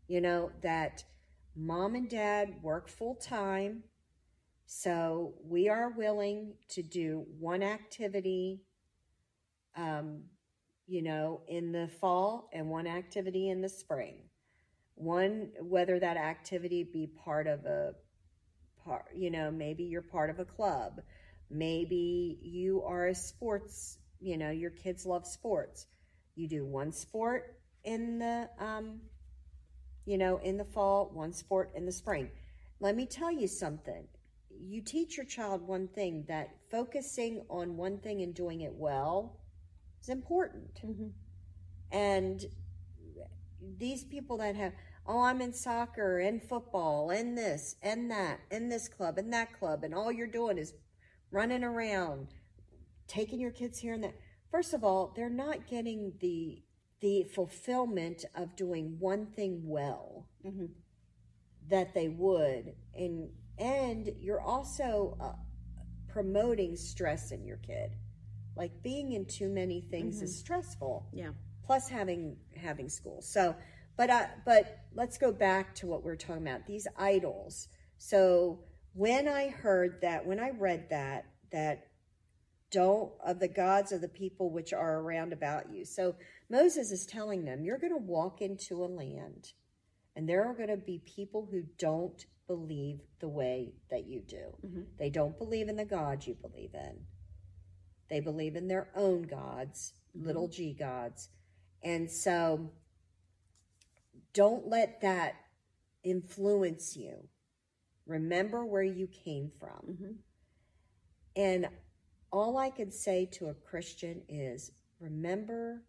You 0.09 0.21
know, 0.21 0.53
that 0.62 1.05
mom 1.57 1.95
and 1.95 2.09
dad 2.11 2.62
work 2.62 2.88
full 2.88 3.17
time. 3.17 3.85
So 4.67 5.35
we 5.43 5.69
are 5.69 5.91
willing 5.91 6.57
to 6.71 6.83
do 6.83 7.27
one 7.38 7.62
activity, 7.62 8.62
um, 9.77 10.23
you 10.87 11.03
know, 11.03 11.43
in 11.49 11.73
the 11.73 11.88
fall 11.88 12.49
and 12.53 12.69
one 12.71 12.87
activity 12.87 13.51
in 13.51 13.61
the 13.61 13.69
spring. 13.69 14.17
One, 14.97 15.51
whether 15.61 15.99
that 16.01 16.17
activity 16.17 16.85
be 16.85 17.07
part 17.07 17.47
of 17.47 17.64
a 17.67 17.95
part, 18.88 19.05
you 19.14 19.31
know, 19.31 19.51
maybe 19.51 19.85
you're 19.85 20.03
part 20.03 20.31
of 20.31 20.38
a 20.38 20.44
club. 20.44 21.01
Maybe 21.51 22.38
you 22.42 22.83
are 22.83 23.07
a 23.09 23.14
sports, 23.14 23.98
you 24.20 24.37
know, 24.37 24.51
your 24.51 24.70
kids 24.70 25.07
love 25.07 25.27
sports. 25.27 25.87
You 26.35 26.48
do 26.48 26.64
one 26.64 26.92
sport 26.92 27.57
in 27.85 28.18
the, 28.18 28.48
um, 28.59 29.01
you 30.05 30.18
know, 30.18 30.38
in 30.38 30.57
the 30.57 30.64
fall, 30.64 31.11
one 31.12 31.33
sport 31.33 31.72
in 31.74 31.85
the 31.85 31.92
spring. 31.92 32.31
Let 32.81 32.96
me 32.96 33.07
tell 33.07 33.31
you 33.31 33.48
something. 33.48 34.07
You 34.51 34.83
teach 34.83 35.16
your 35.16 35.27
child 35.27 35.66
one 35.66 35.88
thing 35.88 36.24
that 36.29 36.48
focusing 36.70 37.42
on 37.48 37.77
one 37.77 37.98
thing 37.98 38.22
and 38.22 38.35
doing 38.35 38.62
it 38.62 38.72
well 38.74 39.40
is 40.01 40.09
important. 40.09 40.81
Mm-hmm. 40.85 41.09
And 41.92 42.44
these 43.79 44.05
people 44.05 44.38
that 44.38 44.57
have, 44.57 44.72
oh, 45.09 45.23
I'm 45.23 45.40
in 45.40 45.53
soccer 45.55 46.18
and 46.21 46.42
football 46.42 47.11
and 47.11 47.37
this 47.37 47.77
and 47.83 48.11
that 48.11 48.40
and 48.51 48.71
this 48.71 48.88
club 48.88 49.18
and 49.18 49.33
that 49.33 49.59
club, 49.59 49.83
and 49.85 49.94
all 49.94 50.12
you're 50.12 50.27
doing 50.27 50.59
is 50.59 50.75
running 51.31 51.64
around, 51.64 52.29
taking 53.09 53.40
your 53.40 53.51
kids 53.51 53.79
here 53.79 53.94
and 53.94 54.05
there. 54.05 54.14
First 54.51 54.75
of 54.75 54.85
all, 54.85 55.12
they're 55.16 55.31
not 55.31 55.66
getting 55.66 56.12
the 56.21 56.62
the 57.01 57.25
fulfillment 57.25 58.25
of 58.35 58.57
doing 58.57 58.97
one 58.99 59.27
thing 59.27 59.62
well 59.64 60.27
Mm-hmm. 60.47 60.66
that 61.68 61.94
they 61.94 62.09
would, 62.09 62.75
and 62.94 63.31
and 63.59 64.11
you're 64.21 64.40
also 64.40 65.16
uh, 65.21 65.33
promoting 66.09 66.77
stress 66.77 67.33
in 67.33 67.44
your 67.44 67.59
kid. 67.59 67.90
Like 68.57 68.83
being 68.83 69.12
in 69.12 69.25
too 69.27 69.49
many 69.49 69.81
things 69.81 70.23
is 70.23 70.37
stressful 70.38 71.09
Yeah. 71.12 71.31
plus 71.64 71.88
having 71.88 72.37
having 72.57 72.88
school. 72.88 73.21
So, 73.23 73.55
but 73.98 74.08
uh, 74.08 74.26
but 74.46 74.78
let's 74.94 75.18
go 75.18 75.30
back 75.30 75.74
to 75.74 75.87
what 75.87 76.02
we 76.02 76.11
are 76.11 76.16
talking 76.16 76.46
about. 76.46 76.66
These 76.66 76.87
idols. 76.96 77.68
So 77.98 78.61
when 78.94 79.28
I 79.28 79.48
heard 79.48 79.98
that, 80.00 80.24
when 80.24 80.40
I 80.40 80.50
read 80.50 80.87
that, 80.88 81.26
that 81.52 81.88
don't 82.70 83.12
of 83.26 83.40
the 83.40 83.48
gods 83.48 83.92
of 83.92 84.00
the 84.00 84.08
people 84.08 84.50
which 84.50 84.72
are 84.72 85.00
around 85.00 85.32
about 85.32 85.72
you. 85.72 85.84
So 85.84 86.14
Moses 86.48 86.90
is 86.92 87.06
telling 87.06 87.44
them, 87.44 87.64
you're 87.64 87.78
going 87.78 87.92
to 87.92 87.98
walk 87.98 88.40
into 88.40 88.84
a 88.84 88.87
land, 88.87 89.52
and 90.14 90.28
there 90.28 90.44
are 90.44 90.54
going 90.54 90.68
to 90.68 90.76
be 90.76 91.02
people 91.04 91.48
who 91.50 91.62
don't 91.78 92.24
believe 92.46 93.00
the 93.20 93.28
way 93.28 93.74
that 93.90 94.06
you 94.06 94.22
do. 94.26 94.54
They 94.98 95.11
don't 95.11 95.37
believe 95.37 95.68
in 95.68 95.76
the 95.76 95.84
God 95.84 96.26
you 96.26 96.34
believe 96.34 96.74
in. 96.74 97.00
They 98.08 98.20
believe 98.20 98.56
in 98.56 98.68
their 98.68 98.88
own 98.94 99.22
gods, 99.22 99.92
little 100.14 100.48
g 100.48 100.72
gods. 100.72 101.28
And 101.82 102.11
so 102.11 102.70
don't 104.38 104.68
let 104.68 105.01
that 105.01 105.35
influence 106.05 106.96
you. 106.96 107.16
Remember 108.07 108.64
where 108.64 108.85
you 108.85 109.09
came 109.09 109.51
from. 109.59 109.81
Mm-hmm. 109.90 110.12
And 111.35 111.68
all 112.31 112.57
I 112.57 112.70
can 112.70 112.92
say 112.92 113.29
to 113.33 113.48
a 113.48 113.55
Christian 113.55 114.22
is 114.29 114.70
remember 115.01 115.83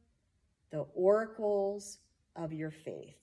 the 0.72 0.88
oracles 0.96 2.00
of 2.36 2.52
your 2.52 2.72
faith, 2.72 3.20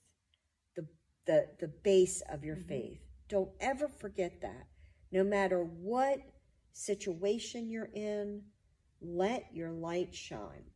the, 0.76 0.86
the, 1.26 1.48
the 1.58 1.72
base 1.82 2.22
of 2.30 2.44
your 2.44 2.58
faith. 2.68 3.00
Don't 3.28 3.50
ever 3.60 3.88
forget 3.88 4.40
that. 4.42 4.68
No 5.10 5.24
matter 5.24 5.64
what 5.64 6.20
situation 6.72 7.68
you're 7.68 7.90
in, 7.94 8.42
let 9.02 9.46
your 9.52 9.72
light 9.72 10.14
shine. 10.14 10.70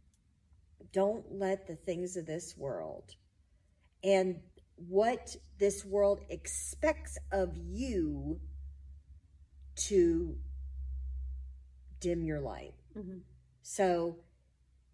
Don't 0.92 1.24
let 1.30 1.68
the 1.68 1.76
things 1.76 2.16
of 2.16 2.26
this 2.26 2.56
world 2.56 3.14
and 4.02 4.40
what 4.76 5.36
this 5.58 5.84
world 5.84 6.20
expects 6.30 7.18
of 7.32 7.56
you 7.56 8.40
to 9.76 10.36
dim 12.00 12.24
your 12.24 12.40
light. 12.40 12.74
Mm-hmm. 12.96 13.18
So, 13.62 14.16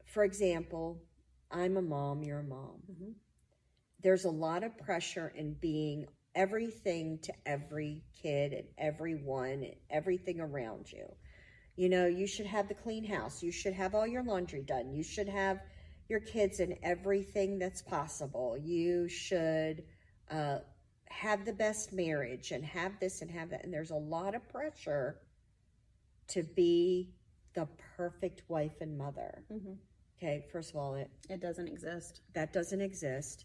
for 0.07 0.25
example, 0.25 1.03
I'm 1.51 1.77
a 1.77 1.83
mom, 1.83 2.23
you're 2.23 2.41
a 2.41 2.45
mom. 2.45 2.83
Mhm. 2.91 3.15
There's 4.03 4.25
a 4.25 4.31
lot 4.31 4.65
of 4.65 4.77
pressure 4.79 5.29
in 5.29 5.55
being 5.55 6.07
everything 6.35 7.19
to 7.21 7.33
every 7.47 8.05
kid 8.13 8.53
and 8.53 8.69
everyone 8.77 9.63
and 9.63 9.75
everything 9.91 10.41
around 10.41 10.93
you. 10.93 11.07
You 11.77 11.89
know, 11.89 12.07
you 12.07 12.27
should 12.27 12.47
have 12.47 12.69
the 12.69 12.75
clean 12.75 13.05
house. 13.05 13.43
You 13.43 13.51
should 13.53 13.75
have 13.75 13.95
all 13.95 14.07
your 14.07 14.23
laundry 14.23 14.63
done. 14.63 14.93
You 14.93 15.03
should 15.03 15.29
have 15.29 15.61
your 16.09 16.21
kids 16.21 16.61
in 16.61 16.77
everything 16.83 17.59
that's 17.59 17.83
possible. 17.83 18.57
You 18.63 19.09
should 19.09 19.85
uh, 20.31 20.59
have 21.09 21.45
the 21.45 21.53
best 21.53 21.93
marriage 21.93 22.53
and 22.53 22.65
have 22.65 22.99
this 23.01 23.23
and 23.23 23.31
have 23.31 23.51
that. 23.51 23.65
And 23.65 23.73
there's 23.73 23.91
a 23.91 23.97
lot 23.97 24.35
of 24.35 24.49
pressure 24.49 25.19
to 26.29 26.43
be 26.43 27.11
the 27.55 27.67
perfect 27.97 28.43
wife 28.49 28.81
and 28.81 28.97
mother. 28.99 29.43
Mm-hmm. 29.53 29.73
Okay, 30.19 30.47
first 30.53 30.71
of 30.71 30.77
all, 30.77 30.95
it, 30.95 31.11
It 31.29 31.41
doesn't 31.41 31.69
exist. 31.69 32.21
that 32.35 32.53
doesn't 32.53 32.81
exist. 32.81 33.45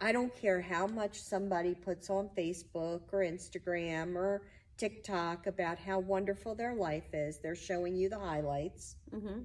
I 0.00 0.12
don't 0.12 0.34
care 0.34 0.60
how 0.60 0.86
much 0.86 1.20
somebody 1.20 1.74
puts 1.74 2.10
on 2.10 2.28
Facebook 2.36 3.02
or 3.12 3.20
Instagram 3.20 4.16
or 4.16 4.42
TikTok 4.76 5.46
about 5.46 5.78
how 5.78 6.00
wonderful 6.00 6.54
their 6.54 6.74
life 6.74 7.12
is. 7.12 7.38
They're 7.38 7.54
showing 7.54 7.94
you 7.96 8.08
the 8.08 8.18
highlights, 8.18 8.96
Mm-hmm. 9.14 9.40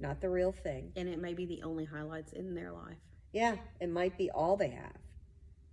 Not 0.00 0.20
the 0.20 0.30
real 0.30 0.52
thing. 0.52 0.92
And 0.96 1.08
it 1.08 1.18
may 1.18 1.34
be 1.34 1.46
the 1.46 1.62
only 1.62 1.84
highlights 1.84 2.32
in 2.32 2.54
their 2.54 2.72
life. 2.72 2.98
Yeah, 3.32 3.56
it 3.80 3.88
might 3.88 4.18
be 4.18 4.30
all 4.30 4.56
they 4.56 4.70
have. 4.70 4.96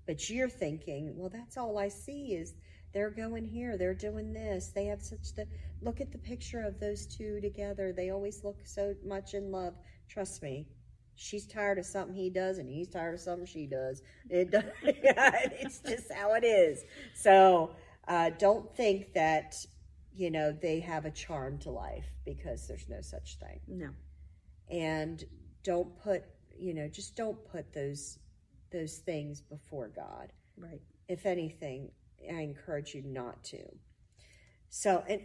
But 0.06 0.30
you're 0.30 0.50
thinking, 0.50 1.14
well, 1.16 1.30
that's 1.30 1.58
all 1.58 1.78
I 1.78 1.90
see 1.90 2.34
is 2.34 2.54
they're 2.94 3.10
going 3.10 3.46
here, 3.46 3.78
they're 3.78 3.94
doing 3.94 4.34
this. 4.34 4.72
They 4.74 4.86
have 4.86 5.02
such 5.02 5.34
the 5.36 5.46
look 5.82 6.02
at 6.02 6.12
the 6.12 6.18
picture 6.18 6.62
of 6.62 6.80
those 6.80 7.06
two 7.06 7.42
together. 7.42 7.92
They 7.92 8.10
always 8.10 8.44
look 8.44 8.58
so 8.64 8.96
much 9.06 9.34
in 9.34 9.52
love. 9.52 9.74
Trust 10.08 10.42
me, 10.42 10.68
she's 11.16 11.46
tired 11.46 11.78
of 11.78 11.86
something 11.86 12.16
he 12.16 12.30
does, 12.30 12.58
and 12.58 12.70
he's 12.70 12.88
tired 12.88 13.16
of 13.16 13.20
something 13.20 13.46
she 13.46 13.68
does. 13.68 14.02
It 14.30 14.52
does, 14.52 14.64
it's 14.84 15.80
just 15.80 16.12
how 16.14 16.34
it 16.36 16.46
is. 16.46 16.84
So 17.14 17.72
uh, 18.08 18.32
don't 18.38 18.74
think 18.76 19.14
that 19.14 19.56
you 20.16 20.32
know 20.32 20.52
they 20.52 20.80
have 20.80 21.06
a 21.06 21.12
charm 21.12 21.58
to 21.60 21.70
life 21.70 22.06
because 22.26 22.68
there's 22.68 22.90
no 22.90 23.02
such 23.02 23.38
thing 23.38 23.60
No. 23.68 23.90
And 24.70 25.24
don't 25.64 25.98
put 26.02 26.24
you 26.58 26.74
know 26.74 26.88
just 26.88 27.16
don't 27.16 27.38
put 27.52 27.74
those 27.74 28.20
those 28.72 28.98
things 28.98 29.42
before 29.42 29.90
god. 29.90 30.32
Right. 30.58 30.82
if 31.08 31.26
anything 31.26 31.92
i 32.34 32.42
encourage 32.42 32.96
you 32.96 33.04
not 33.06 33.44
to. 33.46 33.64
So 34.70 35.04
and 35.08 35.22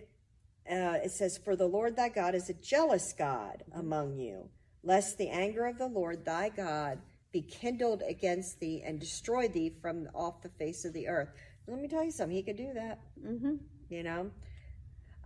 uh, 0.70 0.98
it 1.04 1.10
says 1.10 1.38
for 1.38 1.56
the 1.56 1.66
lord 1.66 1.96
thy 1.96 2.08
god 2.08 2.34
is 2.34 2.48
a 2.48 2.54
jealous 2.54 3.12
god 3.12 3.64
among 3.74 4.16
you 4.16 4.48
lest 4.84 5.18
the 5.18 5.28
anger 5.28 5.66
of 5.66 5.78
the 5.78 5.88
lord 5.88 6.24
thy 6.24 6.48
god 6.48 6.98
be 7.32 7.42
kindled 7.42 8.02
against 8.06 8.60
thee 8.60 8.82
and 8.84 9.00
destroy 9.00 9.48
thee 9.48 9.72
from 9.80 10.08
off 10.14 10.42
the 10.42 10.50
face 10.50 10.84
of 10.84 10.92
the 10.92 11.08
earth. 11.08 11.30
Let 11.66 11.80
me 11.80 11.88
tell 11.88 12.04
you 12.04 12.10
something 12.10 12.36
he 12.36 12.42
could 12.42 12.56
do 12.58 12.74
that. 12.74 13.00
Mm-hmm. 13.26 13.54
you 13.88 14.02
know 14.02 14.30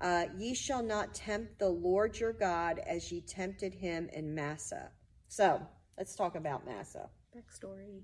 uh, 0.01 0.25
ye 0.39 0.55
shall 0.55 0.83
not 0.83 1.15
tempt 1.15 1.59
the 1.59 1.69
lord 1.69 2.19
your 2.19 2.33
god 2.33 2.79
as 2.87 3.11
ye 3.11 3.21
tempted 3.21 3.75
him 3.75 4.09
in 4.13 4.35
massah 4.35 4.91
so 5.29 5.61
let's 5.99 6.15
talk 6.15 6.37
about 6.37 6.65
massah 6.67 7.09
Backstory. 7.37 8.01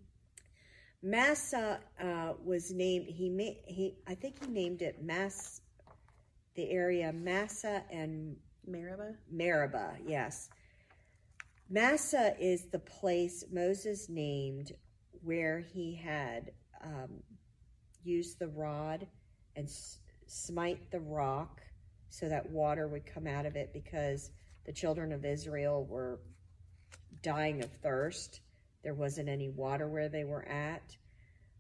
massah 1.02 1.80
uh, 2.00 2.32
was 2.44 2.72
named 2.72 3.06
he 3.06 3.28
made 3.28 3.58
he 3.66 3.94
i 4.06 4.14
think 4.14 4.44
he 4.44 4.50
named 4.50 4.82
it 4.82 5.02
mass 5.02 5.60
the 6.54 6.70
area 6.70 7.12
massah 7.12 7.82
and 7.90 8.36
Meribah. 8.66 9.14
Meribah, 9.30 9.96
yes. 10.06 10.48
Massah 11.68 12.34
is 12.38 12.66
the 12.70 12.78
place 12.78 13.44
Moses 13.50 14.08
named 14.08 14.72
where 15.22 15.60
he 15.60 15.94
had 15.94 16.52
um, 16.84 17.22
used 18.04 18.38
the 18.38 18.48
rod 18.48 19.06
and 19.56 19.66
s- 19.66 19.98
smite 20.26 20.90
the 20.90 21.00
rock 21.00 21.60
so 22.12 22.28
that 22.28 22.50
water 22.50 22.86
would 22.86 23.06
come 23.06 23.26
out 23.26 23.46
of 23.46 23.56
it 23.56 23.72
because 23.72 24.30
the 24.66 24.72
children 24.72 25.12
of 25.12 25.24
Israel 25.24 25.86
were 25.86 26.20
dying 27.22 27.64
of 27.64 27.70
thirst. 27.82 28.42
There 28.84 28.92
wasn't 28.92 29.30
any 29.30 29.48
water 29.48 29.88
where 29.88 30.10
they 30.10 30.24
were 30.24 30.46
at. 30.46 30.96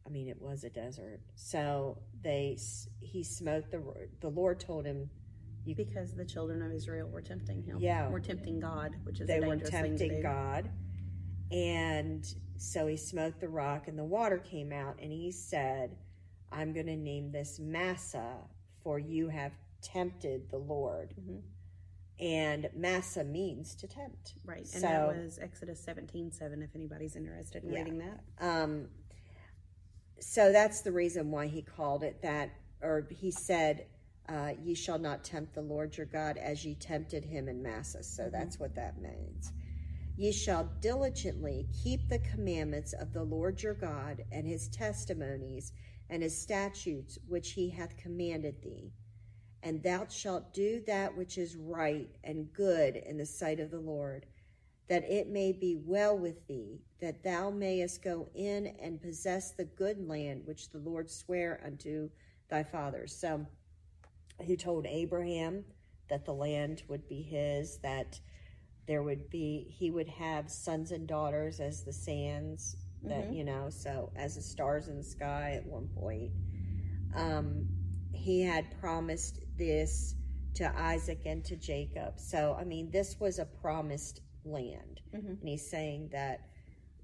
I 0.06 0.10
mean, 0.10 0.28
it 0.28 0.40
was 0.40 0.64
a 0.64 0.68
desert. 0.68 1.20
So 1.36 1.96
they 2.22 2.58
he 3.00 3.22
smote 3.22 3.70
the 3.70 3.82
the 4.20 4.28
Lord 4.28 4.60
told 4.60 4.84
him 4.84 5.08
Because 5.74 6.12
the 6.12 6.24
children 6.24 6.60
of 6.60 6.70
Israel 6.70 7.08
were 7.08 7.22
tempting 7.22 7.62
him. 7.62 7.78
Yeah. 7.80 8.10
Were 8.10 8.20
tempting 8.20 8.60
God, 8.60 8.94
which 9.04 9.20
is 9.20 9.26
they 9.26 9.40
were 9.40 9.56
dangerous 9.56 9.70
thing 9.70 9.96
to 9.96 10.08
tempting. 10.08 10.22
God. 10.22 10.70
And 11.50 12.26
so 12.58 12.86
he 12.86 12.96
smote 12.96 13.40
the 13.40 13.48
rock, 13.48 13.88
and 13.88 13.98
the 13.98 14.04
water 14.04 14.38
came 14.38 14.70
out, 14.72 14.98
and 15.00 15.10
he 15.10 15.30
said, 15.30 15.96
I'm 16.50 16.72
going 16.72 16.86
to 16.86 16.96
name 16.96 17.32
this 17.32 17.58
Massah, 17.58 18.36
for 18.82 18.98
you 18.98 19.28
have 19.28 19.52
tempted 19.82 20.48
the 20.50 20.58
Lord. 20.58 21.14
Mhm. 21.18 21.42
And 22.20 22.70
Massah 22.74 23.24
means 23.24 23.74
to 23.76 23.88
tempt. 23.88 24.34
Right. 24.44 24.58
And 24.60 24.68
So- 24.68 24.80
that 24.80 25.16
was 25.16 25.38
Exodus 25.38 25.80
seventeen 25.80 26.30
seven. 26.30 26.62
if 26.62 26.74
anybody's 26.76 27.16
interested 27.16 27.64
in 27.64 27.72
Yeah. 27.72 27.78
reading 27.80 27.98
that. 27.98 28.20
Um, 28.38 28.90
so 30.20 30.52
that's 30.52 30.82
the 30.82 30.92
reason 30.92 31.30
why 31.30 31.46
he 31.48 31.62
called 31.62 32.04
it 32.04 32.22
that, 32.22 32.50
or 32.80 33.08
he 33.10 33.30
said, 33.30 33.86
uh, 34.28 34.54
Ye 34.62 34.74
shall 34.74 34.98
not 34.98 35.24
tempt 35.24 35.54
the 35.54 35.62
Lord 35.62 35.96
your 35.96 36.06
God 36.06 36.36
as 36.38 36.64
ye 36.64 36.74
tempted 36.76 37.24
him 37.24 37.48
in 37.48 37.60
Massah. 37.62 38.04
So 38.04 38.30
that's 38.30 38.58
what 38.60 38.74
that 38.76 39.00
means. 39.00 39.52
Ye 40.16 40.30
shall 40.30 40.64
diligently 40.80 41.68
keep 41.72 42.08
the 42.08 42.18
commandments 42.20 42.92
of 42.92 43.12
the 43.12 43.24
Lord 43.24 43.62
your 43.62 43.74
God 43.74 44.22
and 44.30 44.46
his 44.46 44.68
testimonies 44.68 45.72
and 46.08 46.22
his 46.22 46.40
statutes 46.40 47.18
which 47.26 47.52
he 47.52 47.70
hath 47.70 47.96
commanded 47.96 48.60
thee. 48.62 48.92
And 49.62 49.82
thou 49.82 50.06
shalt 50.08 50.52
do 50.52 50.82
that 50.86 51.16
which 51.16 51.38
is 51.38 51.56
right 51.56 52.08
and 52.24 52.52
good 52.52 52.96
in 52.96 53.16
the 53.16 53.26
sight 53.26 53.60
of 53.60 53.70
the 53.70 53.80
Lord. 53.80 54.26
that 54.88 55.04
it 55.10 55.28
may 55.28 55.52
be 55.52 55.76
well 55.86 56.18
with 56.18 56.46
thee, 56.46 56.82
that 57.00 57.22
thou 57.22 57.50
mayest 57.50 58.02
go 58.02 58.28
in 58.34 58.66
and 58.80 59.00
possess 59.00 59.52
the 59.52 59.64
good 59.64 60.06
land 60.06 60.42
which 60.44 60.70
the 60.70 60.78
Lord 60.78 61.10
sware 61.10 61.62
unto 61.64 62.10
thy 62.50 62.62
fathers. 62.62 63.14
So 63.14 63.46
he 64.40 64.56
told 64.56 64.86
Abraham 64.86 65.64
that 66.10 66.24
the 66.26 66.34
land 66.34 66.82
would 66.88 67.08
be 67.08 67.22
his, 67.22 67.78
that 67.78 68.20
there 68.86 69.02
would 69.02 69.30
be, 69.30 69.66
he 69.70 69.90
would 69.90 70.08
have 70.08 70.50
sons 70.50 70.90
and 70.90 71.06
daughters 71.06 71.60
as 71.60 71.84
the 71.84 71.92
sands, 71.92 72.76
that, 73.04 73.32
you 73.32 73.44
know, 73.44 73.68
so 73.70 74.12
as 74.14 74.34
the 74.34 74.42
stars 74.42 74.88
in 74.88 74.96
the 74.96 75.02
sky 75.04 75.54
at 75.56 75.66
one 75.66 75.88
point. 75.88 76.32
Um, 77.14 77.66
he 78.12 78.42
had 78.42 78.78
promised 78.80 79.38
this 79.56 80.14
to 80.54 80.78
Isaac 80.78 81.20
and 81.24 81.44
to 81.44 81.56
Jacob. 81.56 82.18
So, 82.18 82.56
I 82.58 82.64
mean, 82.64 82.90
this 82.90 83.16
was 83.18 83.38
a 83.38 83.44
promised 83.44 84.20
land. 84.44 85.00
And 85.12 85.38
he's 85.42 85.68
saying 85.68 86.10
that 86.12 86.40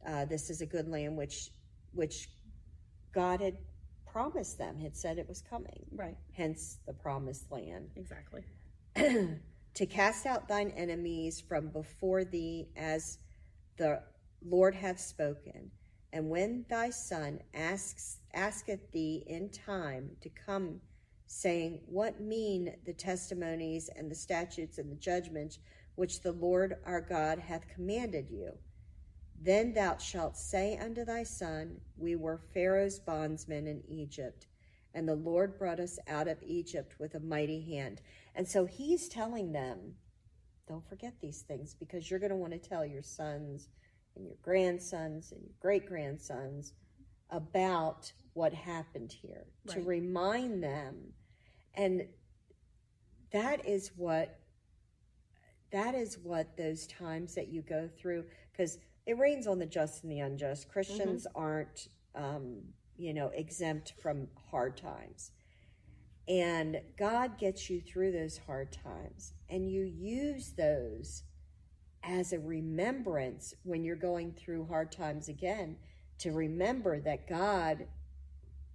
uh, 0.06 0.24
this 0.26 0.50
is 0.50 0.60
a 0.60 0.66
good 0.66 0.88
land 0.88 1.16
which 1.16 1.50
which 1.92 2.28
God 3.12 3.40
had 3.40 3.56
promised 4.06 4.58
them, 4.58 4.78
had 4.78 4.96
said 4.96 5.18
it 5.18 5.28
was 5.28 5.42
coming. 5.42 5.84
Right. 5.92 6.16
Hence 6.32 6.78
the 6.86 6.92
promised 6.92 7.50
land. 7.50 7.90
Exactly. 7.96 8.42
to 8.94 9.86
cast 9.86 10.26
out 10.26 10.48
thine 10.48 10.70
enemies 10.76 11.40
from 11.40 11.68
before 11.68 12.24
thee 12.24 12.68
as 12.76 13.18
the 13.76 14.02
Lord 14.44 14.74
hath 14.74 15.00
spoken. 15.00 15.70
And 16.12 16.30
when 16.30 16.64
thy 16.68 16.90
son 16.90 17.40
asks 17.54 18.18
asketh 18.34 18.90
thee 18.92 19.24
in 19.26 19.50
time 19.50 20.10
to 20.22 20.30
come, 20.30 20.80
saying, 21.28 21.80
What 21.86 22.20
mean 22.20 22.74
the 22.84 22.92
testimonies 22.92 23.88
and 23.94 24.10
the 24.10 24.16
statutes 24.16 24.78
and 24.78 24.90
the 24.90 24.96
judgments 24.96 25.60
which 25.94 26.20
the 26.20 26.32
Lord 26.32 26.76
our 26.84 27.00
God 27.00 27.38
hath 27.38 27.68
commanded 27.68 28.28
you? 28.30 28.52
Then 29.40 29.72
thou 29.72 29.98
shalt 29.98 30.36
say 30.36 30.76
unto 30.76 31.04
thy 31.04 31.22
son, 31.22 31.80
We 31.96 32.16
were 32.16 32.40
Pharaoh's 32.52 32.98
bondsmen 32.98 33.68
in 33.68 33.82
Egypt, 33.88 34.48
and 34.94 35.08
the 35.08 35.14
Lord 35.14 35.58
brought 35.58 35.78
us 35.78 35.98
out 36.08 36.26
of 36.26 36.42
Egypt 36.42 36.96
with 36.98 37.14
a 37.14 37.20
mighty 37.20 37.60
hand. 37.60 38.00
And 38.34 38.48
so 38.48 38.64
he's 38.64 39.08
telling 39.08 39.52
them, 39.52 39.94
Don't 40.66 40.88
forget 40.88 41.14
these 41.20 41.42
things 41.42 41.74
because 41.78 42.10
you're 42.10 42.18
going 42.18 42.30
to 42.30 42.36
want 42.36 42.52
to 42.52 42.58
tell 42.58 42.84
your 42.84 43.02
sons 43.02 43.68
and 44.16 44.26
your 44.26 44.36
grandsons 44.42 45.30
and 45.30 45.42
your 45.42 45.54
great 45.60 45.86
grandsons 45.86 46.72
about 47.30 48.10
what 48.32 48.52
happened 48.52 49.12
here 49.12 49.46
to 49.68 49.80
remind 49.82 50.62
them. 50.62 50.94
And 51.74 52.06
that 53.32 53.66
is 53.66 53.92
what 53.96 54.38
that 55.70 55.94
is 55.94 56.18
what 56.22 56.56
those 56.56 56.86
times 56.86 57.34
that 57.34 57.48
you 57.48 57.62
go 57.62 57.88
through 58.00 58.24
because 58.52 58.78
it 59.06 59.18
rains 59.18 59.46
on 59.46 59.58
the 59.58 59.66
just 59.66 60.02
and 60.02 60.10
the 60.12 60.20
unjust. 60.20 60.68
Christians 60.68 61.26
aren't 61.34 61.88
um, 62.14 62.60
you 62.96 63.12
know 63.14 63.30
exempt 63.34 63.94
from 64.00 64.28
hard 64.50 64.76
times. 64.76 65.32
And 66.28 66.80
god 66.98 67.38
gets 67.38 67.70
you 67.70 67.80
through 67.80 68.12
those 68.12 68.38
hard 68.46 68.72
times 68.72 69.32
and 69.48 69.70
you 69.70 69.84
use 69.84 70.52
those 70.56 71.22
as 72.02 72.32
a 72.32 72.38
remembrance 72.38 73.54
when 73.62 73.82
you're 73.84 73.96
going 73.96 74.32
through 74.32 74.66
hard 74.66 74.92
times 74.92 75.28
again 75.28 75.76
to 76.18 76.32
remember 76.32 77.00
that 77.00 77.26
god 77.28 77.86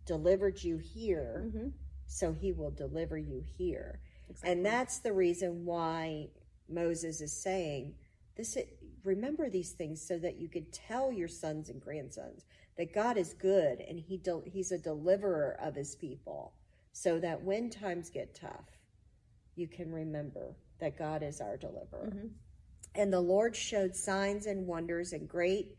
delivered 0.05 0.63
you 0.63 0.77
here 0.77 1.45
Mm-hmm. 1.47 1.67
So 2.07 2.33
he 2.33 2.51
will 2.51 2.71
deliver 2.71 3.17
you 3.17 3.43
here. 3.57 3.99
And 4.43 4.65
that's 4.65 4.99
the 4.99 5.13
reason 5.13 5.65
why 5.65 6.29
Moses 6.69 7.21
is 7.21 7.33
saying 7.33 7.93
this 8.35 8.57
remember 9.03 9.49
these 9.49 9.71
things 9.71 10.05
so 10.05 10.17
that 10.17 10.37
you 10.37 10.47
could 10.47 10.71
tell 10.71 11.11
your 11.11 11.27
sons 11.27 11.69
and 11.69 11.81
grandsons 11.81 12.45
that 12.77 12.93
God 12.93 13.17
is 13.17 13.33
good 13.33 13.79
and 13.81 13.99
he 13.99 14.17
del- 14.17 14.43
he's 14.45 14.71
a 14.71 14.77
deliverer 14.77 15.57
of 15.61 15.75
his 15.75 15.95
people 15.95 16.53
so 16.93 17.19
that 17.19 17.43
when 17.43 17.69
times 17.69 18.09
get 18.09 18.33
tough 18.33 18.79
you 19.55 19.67
can 19.67 19.91
remember 19.91 20.55
that 20.79 20.97
God 20.97 21.21
is 21.21 21.39
our 21.41 21.57
deliverer. 21.57 22.11
Mm-hmm. 22.13 22.27
And 22.95 23.11
the 23.11 23.21
Lord 23.21 23.55
showed 23.55 23.95
signs 23.95 24.45
and 24.45 24.67
wonders 24.67 25.13
and 25.13 25.27
great 25.27 25.77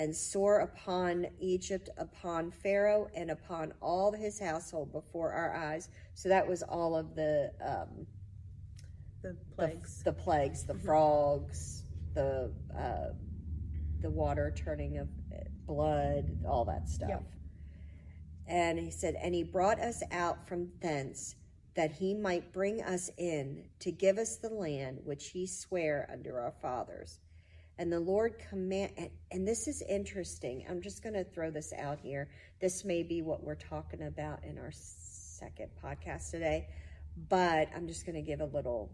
and 0.00 0.16
sore 0.16 0.60
upon 0.60 1.26
Egypt, 1.40 1.90
upon 1.98 2.50
Pharaoh, 2.50 3.06
and 3.14 3.30
upon 3.30 3.74
all 3.82 4.10
his 4.10 4.40
household 4.40 4.90
before 4.92 5.30
our 5.30 5.54
eyes. 5.54 5.90
So 6.14 6.30
that 6.30 6.48
was 6.48 6.62
all 6.62 6.96
of 6.96 7.14
the 7.14 7.52
um, 7.60 8.06
The 9.22 9.32
the, 9.32 9.54
plagues. 9.54 10.02
the 10.02 10.12
plagues, 10.12 10.64
the 10.64 10.74
frogs, 10.74 11.82
the 12.14 12.50
uh, 12.74 13.10
the 14.00 14.08
water 14.08 14.50
turning 14.56 14.96
of 14.96 15.08
blood, 15.66 16.24
all 16.48 16.64
that 16.64 16.88
stuff. 16.88 17.10
Yep. 17.10 17.24
And 18.48 18.78
he 18.78 18.90
said, 18.90 19.16
and 19.22 19.34
he 19.34 19.44
brought 19.44 19.78
us 19.78 20.02
out 20.10 20.48
from 20.48 20.70
thence 20.80 21.36
that 21.76 21.92
he 21.92 22.14
might 22.14 22.52
bring 22.54 22.82
us 22.82 23.10
in 23.18 23.64
to 23.80 23.92
give 23.92 24.16
us 24.16 24.36
the 24.36 24.48
land 24.48 25.00
which 25.04 25.28
he 25.28 25.46
sware 25.46 26.08
unto 26.10 26.30
our 26.30 26.54
fathers. 26.62 27.20
And 27.80 27.90
the 27.90 27.98
Lord 27.98 28.34
command, 28.50 28.92
and, 29.30 29.48
this 29.48 29.66
is 29.66 29.80
interesting. 29.88 30.66
I'm 30.68 30.82
just 30.82 31.02
going 31.02 31.14
to 31.14 31.24
throw 31.24 31.50
this 31.50 31.72
out 31.72 31.98
here. 31.98 32.28
This 32.60 32.84
may 32.84 33.02
be 33.02 33.22
what 33.22 33.42
we're 33.42 33.54
talking 33.54 34.02
about 34.02 34.44
in 34.44 34.58
our 34.58 34.70
second 34.70 35.70
podcast 35.82 36.30
today, 36.30 36.68
but 37.30 37.70
I'm 37.74 37.88
just 37.88 38.04
going 38.04 38.16
to 38.16 38.22
give 38.22 38.42
a 38.42 38.44
little, 38.44 38.90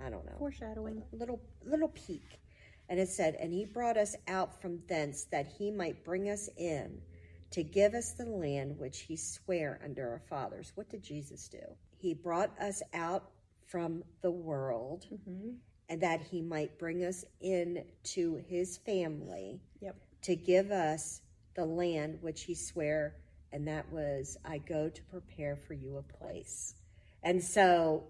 I 0.00 0.08
don't 0.08 0.24
know, 0.24 0.38
Foreshadowing. 0.38 1.02
little 1.12 1.38
little 1.66 1.88
peek 1.88 2.40
and 2.88 2.98
it 2.98 3.10
said 3.10 3.34
and 3.34 3.52
he 3.52 3.66
brought 3.66 3.98
us 3.98 4.16
out 4.26 4.62
from 4.62 4.80
thence 4.88 5.24
that 5.24 5.46
he 5.58 5.70
might 5.70 6.02
bring 6.02 6.30
us 6.30 6.48
in 6.56 7.02
to 7.50 7.62
give 7.62 7.92
us 7.92 8.12
the 8.12 8.24
land 8.24 8.78
which 8.78 9.00
he 9.00 9.16
sware 9.16 9.80
under 9.84 10.08
our 10.08 10.22
fathers 10.30 10.72
what 10.76 10.88
did 10.88 11.02
jesus 11.02 11.48
do 11.48 11.58
he 11.98 12.14
brought 12.14 12.50
us 12.60 12.82
out 12.94 13.30
from 13.66 14.02
the 14.22 14.30
world 14.30 15.04
Mm-hmm. 15.12 15.50
And 15.88 16.00
that 16.00 16.20
he 16.20 16.42
might 16.42 16.78
bring 16.78 17.04
us 17.04 17.24
in 17.40 17.84
to 18.02 18.42
his 18.48 18.78
family 18.78 19.60
Yep. 19.80 19.96
to 20.22 20.36
give 20.36 20.70
us 20.70 21.20
the 21.54 21.64
land 21.64 22.18
which 22.20 22.42
he 22.42 22.54
sware 22.54 23.16
and 23.52 23.66
that 23.68 23.90
was 23.90 24.36
i 24.44 24.58
go 24.58 24.88
to 24.88 25.02
prepare 25.04 25.56
for 25.56 25.74
you 25.74 25.96
a 25.96 26.02
place. 26.02 26.74
And 27.22 27.42
so 27.42 28.04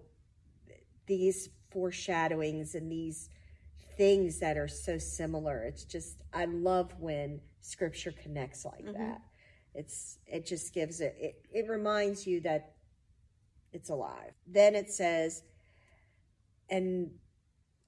these 1.07 1.49
foreshadowings 1.71 2.75
and 2.75 2.91
these 2.91 3.29
things 3.97 4.39
that 4.39 4.57
are 4.57 4.67
so 4.67 4.97
similar 4.97 5.63
it's 5.63 5.83
just 5.83 6.17
i 6.33 6.45
love 6.45 6.93
when 6.99 7.41
scripture 7.67 8.11
connects 8.11 8.65
like 8.65 8.85
mm-hmm. 8.85 8.93
that. 8.93 9.21
It's 9.73 10.17
it 10.25 10.45
just 10.45 10.73
gives 10.73 11.01
it, 11.01 11.15
it 11.19 11.45
it 11.53 11.69
reminds 11.69 12.25
you 12.25 12.41
that 12.41 12.73
it's 13.73 13.89
alive. 13.89 14.31
Then 14.47 14.73
it 14.73 14.89
says 14.89 15.43
and 16.69 17.11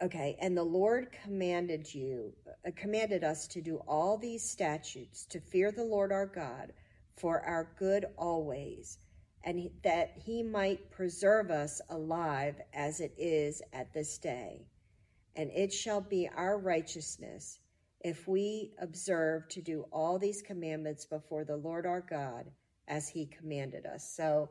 okay 0.02 0.38
and 0.42 0.56
the 0.56 0.64
lord 0.64 1.10
commanded 1.24 1.94
you 1.94 2.34
uh, 2.66 2.72
commanded 2.76 3.24
us 3.24 3.48
to 3.48 3.62
do 3.62 3.78
all 3.88 4.18
these 4.18 4.48
statutes 4.48 5.26
to 5.26 5.40
fear 5.40 5.72
the 5.72 5.84
lord 5.84 6.12
our 6.12 6.28
god 6.28 6.74
for 7.16 7.42
our 7.42 7.72
good 7.78 8.06
always 8.18 8.98
and 9.44 9.60
he- 9.60 9.72
that 9.84 10.18
he 10.18 10.44
might 10.44 10.92
preserve 10.92 11.50
us 11.52 11.82
alive 11.90 12.62
as 12.74 13.00
it 13.00 13.14
is 13.18 13.62
at 13.74 13.94
this 13.94 14.18
day. 14.18 14.66
And 15.36 15.50
it 15.52 15.72
shall 15.72 16.02
be 16.02 16.30
our 16.36 16.58
righteousness 16.58 17.60
if 18.02 18.28
we 18.28 18.74
observe 18.80 19.48
to 19.50 19.62
do 19.62 19.86
all 19.92 20.18
these 20.18 20.42
commandments 20.42 21.06
before 21.06 21.46
the 21.46 21.58
lord 21.58 21.86
our 21.86 22.02
god 22.02 22.52
as 22.88 23.08
he 23.10 23.26
commanded 23.26 23.86
us. 23.86 24.10
So 24.16 24.50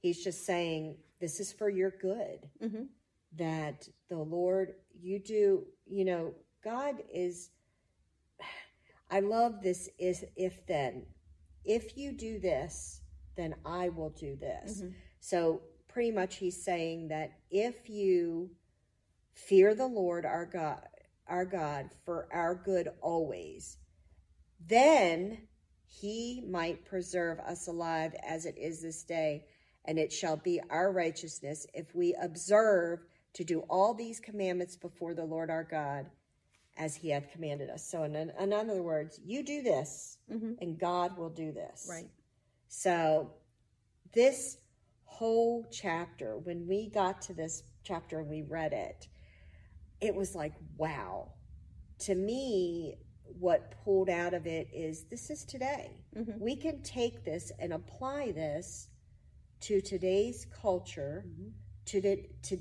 he's 0.00 0.22
just 0.22 0.44
saying 0.44 0.96
this 1.20 1.40
is 1.40 1.52
for 1.52 1.68
your 1.68 1.90
good. 1.90 2.48
Mm-hmm. 2.62 2.84
That 3.36 3.88
the 4.08 4.18
Lord, 4.18 4.74
you 5.00 5.18
do, 5.18 5.64
you 5.86 6.04
know, 6.04 6.34
God 6.64 6.96
is, 7.12 7.50
I 9.10 9.20
love 9.20 9.62
this 9.62 9.88
is 9.98 10.24
if 10.36 10.66
then. 10.66 11.06
If 11.64 11.96
you 11.96 12.12
do 12.12 12.38
this, 12.38 13.02
then 13.36 13.54
I 13.64 13.88
will 13.90 14.10
do 14.10 14.36
this. 14.36 14.80
Mm-hmm. 14.80 14.92
So 15.20 15.62
pretty 15.88 16.10
much 16.10 16.36
he's 16.36 16.62
saying 16.62 17.08
that 17.08 17.32
if 17.50 17.88
you 17.88 18.50
fear 19.34 19.74
the 19.74 19.86
Lord 19.86 20.24
our 20.24 20.46
God, 20.46 20.86
our 21.26 21.44
God 21.44 21.90
for 22.04 22.28
our 22.32 22.54
good 22.54 22.88
always, 23.00 23.78
then 24.66 25.38
he 25.86 26.44
might 26.46 26.84
preserve 26.84 27.38
us 27.40 27.66
alive 27.68 28.14
as 28.26 28.44
it 28.44 28.56
is 28.58 28.82
this 28.82 29.02
day, 29.04 29.44
and 29.84 29.98
it 29.98 30.12
shall 30.12 30.36
be 30.36 30.60
our 30.70 30.92
righteousness 30.92 31.66
if 31.72 31.94
we 31.94 32.14
observe 32.20 33.00
to 33.34 33.44
do 33.44 33.60
all 33.68 33.94
these 33.94 34.20
commandments 34.20 34.76
before 34.76 35.14
the 35.14 35.24
Lord 35.24 35.50
our 35.50 35.64
God 35.64 36.06
as 36.76 36.94
he 36.96 37.10
hath 37.10 37.30
commanded 37.30 37.70
us. 37.70 37.88
So, 37.88 38.04
in, 38.04 38.14
in 38.16 38.52
other 38.52 38.82
words, 38.82 39.20
you 39.24 39.42
do 39.42 39.62
this, 39.62 40.18
and 40.60 40.78
God 40.78 41.16
will 41.16 41.30
do 41.30 41.52
this. 41.52 41.86
Right. 41.90 42.08
So, 42.68 43.32
this 44.14 44.58
whole 45.04 45.66
chapter, 45.72 46.38
when 46.38 46.66
we 46.66 46.88
got 46.88 47.20
to 47.22 47.34
this 47.34 47.62
chapter 47.82 48.20
and 48.20 48.28
we 48.28 48.42
read 48.42 48.72
it, 48.72 49.08
it 50.00 50.14
was 50.14 50.34
like, 50.34 50.52
wow, 50.76 51.32
to 52.00 52.14
me, 52.14 52.98
what 53.38 53.74
pulled 53.84 54.08
out 54.08 54.34
of 54.34 54.46
it 54.46 54.68
is 54.72 55.04
this 55.04 55.30
is 55.30 55.44
today. 55.44 56.04
Mhm. 56.16 56.38
We 56.38 56.56
can 56.56 56.82
take 56.82 57.24
this 57.24 57.52
and 57.58 57.72
apply 57.72 58.32
this 58.32 58.88
to 59.60 59.80
today's 59.80 60.44
culture, 60.46 61.24
Mhm. 61.26 61.52
to 61.86 62.00
the 62.00 62.28
to 62.42 62.60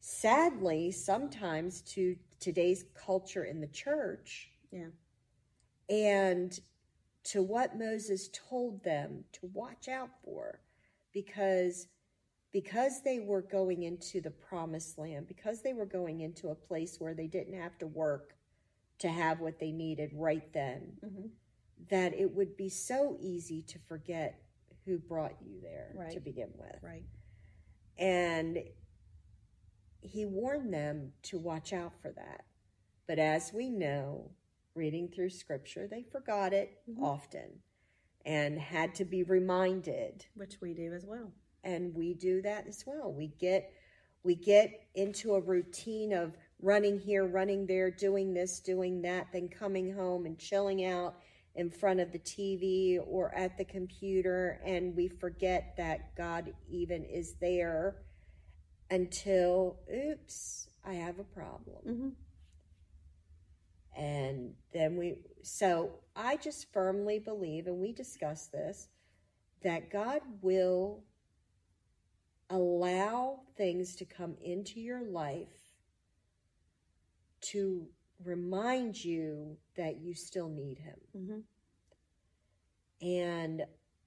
sadly 0.00 0.90
sometimes 0.90 1.82
to 1.82 2.16
today's 2.40 2.84
culture 2.94 3.44
in 3.44 3.60
the 3.60 3.66
church 3.68 4.50
Yeah. 4.70 4.90
and 5.88 6.58
to 7.24 7.42
what 7.42 7.78
Moses 7.78 8.28
told 8.32 8.82
them 8.84 9.24
to 9.32 9.46
watch 9.52 9.88
out 9.88 10.10
for 10.24 10.60
because 11.12 11.88
because 12.50 13.02
they 13.02 13.20
were 13.20 13.42
going 13.42 13.82
into 13.82 14.20
the 14.22 14.30
promised 14.30 14.96
land 14.96 15.26
because 15.28 15.60
they 15.62 15.74
were 15.74 15.84
going 15.84 16.20
into 16.20 16.48
a 16.48 16.54
place 16.54 16.98
where 16.98 17.12
they 17.14 17.26
didn't 17.26 17.54
have 17.60 17.76
to 17.78 17.86
work 17.86 18.34
to 18.98 19.08
have 19.08 19.40
what 19.40 19.58
they 19.58 19.70
needed 19.72 20.10
right 20.14 20.52
then 20.52 20.96
Mhm. 21.04 21.30
that 21.90 22.14
it 22.14 22.32
would 22.34 22.56
be 22.56 22.68
so 22.68 23.16
easy 23.20 23.62
to 23.62 23.78
forget 23.80 24.42
who 24.84 24.98
brought 24.98 25.40
you 25.42 25.60
there 25.60 25.94
to 26.10 26.20
begin 26.20 26.52
with 26.56 26.82
Right. 26.82 27.04
and 27.98 28.58
he 30.08 30.24
warned 30.24 30.72
them 30.72 31.12
to 31.22 31.38
watch 31.38 31.72
out 31.72 31.92
for 32.00 32.10
that. 32.12 32.44
But 33.06 33.18
as 33.18 33.52
we 33.52 33.70
know, 33.70 34.30
reading 34.74 35.08
through 35.08 35.30
scripture, 35.30 35.86
they 35.86 36.02
forgot 36.02 36.52
it 36.52 36.78
Mhm. 36.88 37.02
often 37.02 37.62
and 38.24 38.58
had 38.58 38.94
to 38.96 39.04
be 39.04 39.22
reminded. 39.22 40.26
Which 40.34 40.60
we 40.60 40.74
do 40.74 40.92
as 40.92 41.06
well. 41.06 41.32
And 41.64 41.94
we 41.94 42.14
do 42.14 42.42
that 42.42 42.66
as 42.66 42.86
well. 42.86 43.12
We 43.12 43.28
get 43.28 43.72
we 44.24 44.34
get 44.34 44.86
into 44.94 45.34
a 45.34 45.40
routine 45.40 46.12
of 46.12 46.36
running 46.60 46.98
here, 46.98 47.24
running 47.24 47.66
there, 47.66 47.90
doing 47.90 48.34
this, 48.34 48.58
doing 48.60 49.00
that, 49.02 49.28
then 49.32 49.48
coming 49.48 49.92
home 49.92 50.26
and 50.26 50.38
chilling 50.38 50.84
out 50.84 51.22
in 51.54 51.70
front 51.70 52.00
of 52.00 52.12
the 52.12 52.18
TV 52.18 52.98
or 52.98 53.34
at 53.34 53.56
the 53.56 53.64
computer 53.64 54.60
and 54.64 54.94
we 54.94 55.08
forget 55.08 55.76
that 55.76 56.14
God 56.14 56.54
even 56.68 57.04
is 57.04 57.34
there 57.34 58.02
until 58.90 59.78
oops, 59.92 60.68
I 60.84 60.94
have 60.94 61.18
a 61.18 61.24
problem. 61.24 61.76
Mm-hmm. 61.86 62.08
And 64.00 64.54
then 64.72 64.96
we, 64.96 65.16
so 65.42 66.00
I 66.14 66.36
just 66.36 66.72
firmly 66.72 67.18
believe, 67.18 67.66
and 67.66 67.78
we 67.78 67.92
discuss 67.92 68.46
this, 68.46 68.88
that 69.62 69.90
God 69.90 70.20
will 70.40 71.02
allow 72.48 73.40
things 73.56 73.96
to 73.96 74.04
come 74.04 74.36
into 74.40 74.80
your 74.80 75.02
life 75.02 75.48
to 77.40 77.86
remind 78.24 79.04
you 79.04 79.56
that 79.76 80.00
you 80.00 80.14
still 80.14 80.48
need 80.48 80.78
Him. 80.78 80.96
Mm-hmm. 81.16 83.06
And 83.06 83.62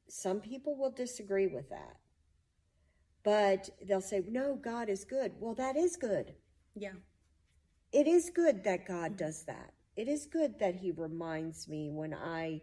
some 0.08 0.40
people 0.40 0.76
will 0.78 0.92
disagree 0.92 1.48
with 1.48 1.70
that. 1.70 1.98
But 3.24 3.70
they'll 3.88 4.02
say, 4.02 4.24
no, 4.28 4.56
God 4.56 4.90
is 4.90 5.06
good. 5.06 5.34
Well, 5.40 5.54
that 5.56 5.76
is 5.76 5.96
good. 5.96 6.34
Yeah. 6.76 6.94
It 7.92 8.08
is 8.08 8.30
good 8.30 8.64
that 8.64 8.88
God 8.88 9.18
does 9.18 9.44
that. 9.44 9.74
It 9.96 10.08
is 10.08 10.26
good 10.26 10.58
that 10.60 10.76
He 10.76 10.92
reminds 10.92 11.68
me 11.68 11.90
when 11.92 12.14
I 12.14 12.62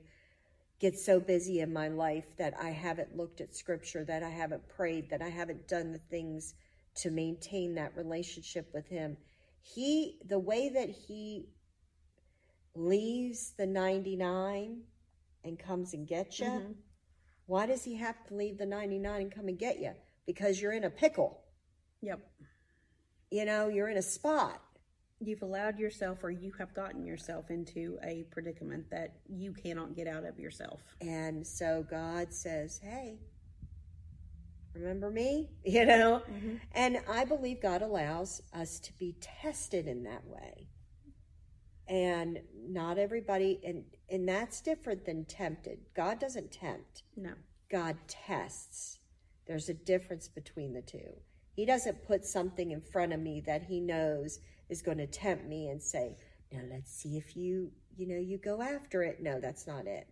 get 0.81 0.99
so 0.99 1.21
busy 1.21 1.61
in 1.61 1.73
my 1.73 1.89
life 1.89 2.25
that 2.39 2.55
I 2.61 2.71
haven't 2.71 3.17
looked 3.17 3.41
at 3.41 3.55
Scripture, 3.55 4.05
that 4.05 4.23
I 4.23 4.31
haven't 4.31 4.69
prayed, 4.69 5.11
that 5.11 5.23
I 5.23 5.29
haven't 5.29 5.69
done 5.69 5.93
the 5.93 5.99
things 6.11 6.55
to 6.97 7.11
maintain 7.11 7.75
that 7.75 7.97
relationship 7.97 8.71
with 8.73 8.87
Him. 8.89 9.17
He, 9.61 10.19
the 10.27 10.39
way 10.39 10.69
that 10.71 10.89
He 10.89 11.49
leaves 12.75 13.53
the 13.57 13.67
99 13.67 14.83
and 15.45 15.59
comes 15.59 15.95
and 15.95 16.07
gets 16.07 16.41
you, 16.41 16.47
Mhm. 16.47 16.77
why 17.47 17.67
does 17.67 17.85
He 17.85 17.95
have 17.97 18.25
to 18.27 18.35
leave 18.35 18.57
the 18.59 18.67
99 18.67 19.21
and 19.23 19.33
come 19.33 19.49
and 19.49 19.59
get 19.59 19.79
you? 19.79 19.95
Because 20.29 20.61
you're 20.61 20.73
in 20.73 20.85
a 20.85 20.91
pickle. 20.91 21.41
Yep. 22.03 22.21
You 23.31 23.47
know, 23.47 23.69
you're 23.69 23.89
in 23.89 23.97
a 23.97 24.03
spot. 24.03 24.61
You've 25.21 25.43
allowed 25.43 25.79
yourself 25.79 26.23
or 26.23 26.31
you 26.31 26.53
have 26.59 26.75
gotten 26.75 27.05
yourself 27.05 27.51
into 27.51 27.99
a 28.05 28.25
predicament 28.31 28.91
that 28.91 29.15
you 29.27 29.55
cannot 29.55 29.97
get 29.97 30.07
out 30.07 30.25
of 30.25 30.39
yourself. 30.39 30.81
And 31.01 31.47
so 31.47 31.85
God 31.91 32.33
says, 32.33 32.79
Hey, 32.83 33.19
remember 34.75 35.11
me? 35.11 35.49
You 35.65 35.87
know? 35.87 36.23
Mm-hmm. 36.31 36.57
And 36.73 37.01
I 37.11 37.25
believe 37.25 37.63
God 37.63 37.81
allows 37.81 38.43
us 38.53 38.79
to 38.81 38.93
be 38.99 39.17
tested 39.21 39.89
in 39.89 40.05
that 40.05 40.27
way. 40.27 40.69
And 41.89 42.41
not 42.69 42.99
everybody, 42.99 43.61
and, 43.65 43.85
and 44.11 44.29
that's 44.29 44.61
different 44.61 45.07
than 45.07 45.25
tempted. 45.25 45.79
God 45.97 46.21
doesn't 46.21 46.53
tempt, 46.53 47.03
No. 47.17 47.33
God 47.71 47.97
tests. 48.07 48.98
There's 49.49 49.71
a 49.71 49.75
difference 49.75 50.29
between 50.29 50.75
the 50.75 50.83
two. 50.83 51.11
He 51.57 51.65
doesn't 51.65 52.07
put 52.07 52.25
something 52.25 52.71
in 52.71 52.83
front 52.83 53.13
of 53.13 53.19
me 53.21 53.41
that 53.47 53.63
he 53.63 53.81
knows 53.81 54.39
is 54.69 54.83
going 54.83 54.99
to 54.99 55.07
tempt 55.07 55.47
me 55.47 55.69
and 55.69 55.83
say, 55.83 56.17
"Now 56.53 56.61
let's 56.71 56.93
see 56.93 57.17
if 57.17 57.35
you, 57.37 57.73
you 57.97 58.07
know, 58.07 58.19
you 58.19 58.39
go 58.39 58.61
after 58.63 59.03
it." 59.03 59.21
No, 59.23 59.41
that's 59.41 59.67
not 59.67 59.87
it. 59.87 60.07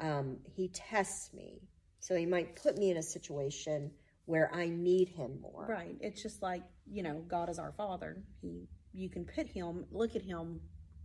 Um, 0.00 0.38
he 0.56 0.68
tests 0.68 1.32
me, 1.32 1.60
so 2.00 2.16
he 2.16 2.26
might 2.26 2.56
put 2.56 2.78
me 2.78 2.90
in 2.90 2.96
a 2.96 3.02
situation 3.02 3.92
where 4.24 4.52
I 4.52 4.68
need 4.68 5.10
him 5.10 5.38
more. 5.40 5.66
Right. 5.68 5.96
It's 6.00 6.22
just 6.22 6.42
like, 6.42 6.62
you 6.86 7.02
know, 7.02 7.22
God 7.28 7.50
is 7.50 7.58
our 7.58 7.72
father. 7.72 8.24
He 8.40 8.66
you 8.94 9.10
can 9.10 9.24
put 9.24 9.46
him 9.48 9.84
look 9.90 10.16
at 10.16 10.22
him 10.22 10.60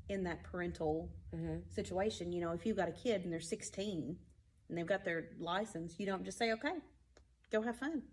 in 0.10 0.24
that 0.24 0.43
parental 0.43 1.12
Mhm. 1.34 1.64
situation. 1.74 2.32
You 2.32 2.41
know, 2.41 2.51
if 2.51 2.66
you've 2.66 2.78
got 2.78 2.88
a 2.88 2.91
kid 2.93 3.24
and 3.24 3.34
they're 3.34 3.39
16 3.39 4.18
and 4.70 4.78
they've 4.78 4.86
got 4.88 5.03
their 5.03 5.32
license, 5.39 5.99
you 5.99 6.05
don't 6.05 6.24
just 6.24 6.38
say, 6.38 6.51
"Okay, 6.53 6.76
go 7.52 7.62
have 7.62 7.78
fun." 7.78 8.04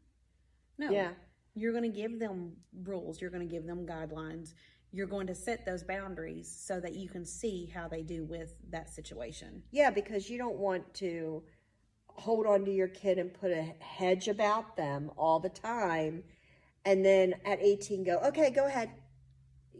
No. 0.78 0.91
Yeah, 0.91 1.12
You're 1.55 1.72
going 1.72 1.91
to 1.91 1.97
give 1.97 2.18
them 2.18 2.57
rules, 2.84 3.20
you're 3.20 3.30
going 3.30 3.47
to 3.49 3.53
give 3.53 3.66
them 3.66 3.87
guidelines. 3.87 4.53
You're 4.93 5.07
going 5.07 5.26
to 5.26 5.34
set 5.34 5.64
those 5.66 5.82
boundaries 5.82 6.49
so 6.55 6.80
that 6.80 6.95
you 6.95 7.09
can 7.09 7.24
see 7.24 7.66
how 7.74 7.89
they 7.89 8.03
do 8.03 8.24
with 8.24 8.55
that 8.70 8.89
situation. 8.91 9.62
yeah, 9.70 9.91
because 9.91 10.28
you 10.30 10.39
don't 10.39 10.57
want 10.59 10.95
to 10.95 11.43
hold 12.09 12.47
on 12.47 12.64
to 12.64 12.70
your 12.70 12.89
kid 12.89 13.18
and 13.18 13.32
put 13.34 13.51
a 13.51 13.74
hedge 13.80 14.28
about 14.28 14.76
them 14.76 15.11
all 15.18 15.39
the 15.41 15.49
time, 15.51 16.22
and 16.84 17.05
then 17.05 17.34
at 17.45 17.61
18 17.61 18.05
go, 18.05 18.18
"Okay, 18.18 18.51
go 18.51 18.64
ahead." 18.66 18.91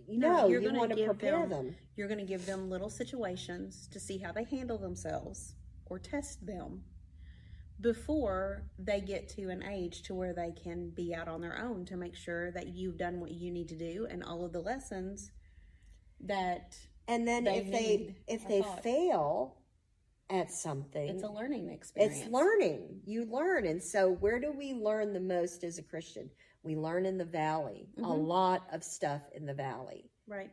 No, 0.09 0.28
No, 0.42 0.48
you're 0.48 0.61
you 0.61 0.72
want 0.74 0.92
to 0.96 1.04
prepare 1.04 1.40
them- 1.46 1.66
them. 1.66 1.76
You're 1.96 2.09
going 2.09 2.20
to 2.20 2.26
give 2.26 2.44
them 2.46 2.68
little 2.68 2.90
situations 2.90 3.88
to 3.88 3.98
see 4.00 4.18
how 4.18 4.32
they 4.32 4.44
handle 4.44 4.76
themselves 4.78 5.54
or 5.86 5.98
test 5.98 6.44
them 6.46 6.84
before 7.80 8.64
they 8.78 9.00
get 9.00 9.28
to 9.28 9.48
an 9.50 9.62
age 9.62 10.02
to 10.02 10.14
where 10.14 10.32
they 10.32 10.52
can 10.52 10.90
be 10.90 11.14
out 11.14 11.28
on 11.28 11.40
their 11.40 11.58
own 11.58 11.84
to 11.86 11.96
make 11.96 12.14
sure 12.16 12.50
that 12.52 12.68
you've 12.68 12.96
done 12.96 13.20
what 13.20 13.30
you 13.30 13.50
need 13.50 13.68
to 13.68 13.76
do 13.76 14.06
and 14.10 14.24
all 14.24 14.44
of 14.44 14.52
the 14.52 14.60
lessons 14.60 15.30
that 16.20 16.76
And 17.08 17.28
then 17.28 17.44
they 17.44 17.58
if 17.58 17.70
they 17.70 18.16
if 18.26 18.48
they 18.48 18.62
fail 18.82 19.58
at 20.30 20.50
something, 20.50 21.08
it's 21.08 21.22
a 21.22 21.28
learning 21.28 21.68
experience. 21.70 22.18
it's 22.22 22.30
learning. 22.32 23.00
You 23.04 23.26
learn, 23.26 23.66
and 23.66 23.80
so 23.82 24.10
where 24.10 24.40
do 24.40 24.50
we 24.50 24.72
learn 24.72 25.12
the 25.12 25.20
most 25.20 25.62
as 25.62 25.78
a 25.78 25.82
Christian? 25.82 26.30
We 26.64 26.74
learn 26.74 27.06
in 27.06 27.16
the 27.18 27.24
valley. 27.24 27.88
A 27.98 28.00
Mhm. 28.00 28.26
lot 28.26 28.66
of 28.72 28.82
stuff 28.82 29.22
in 29.32 29.46
the 29.46 29.54
valley. 29.54 30.10
Right. 30.26 30.50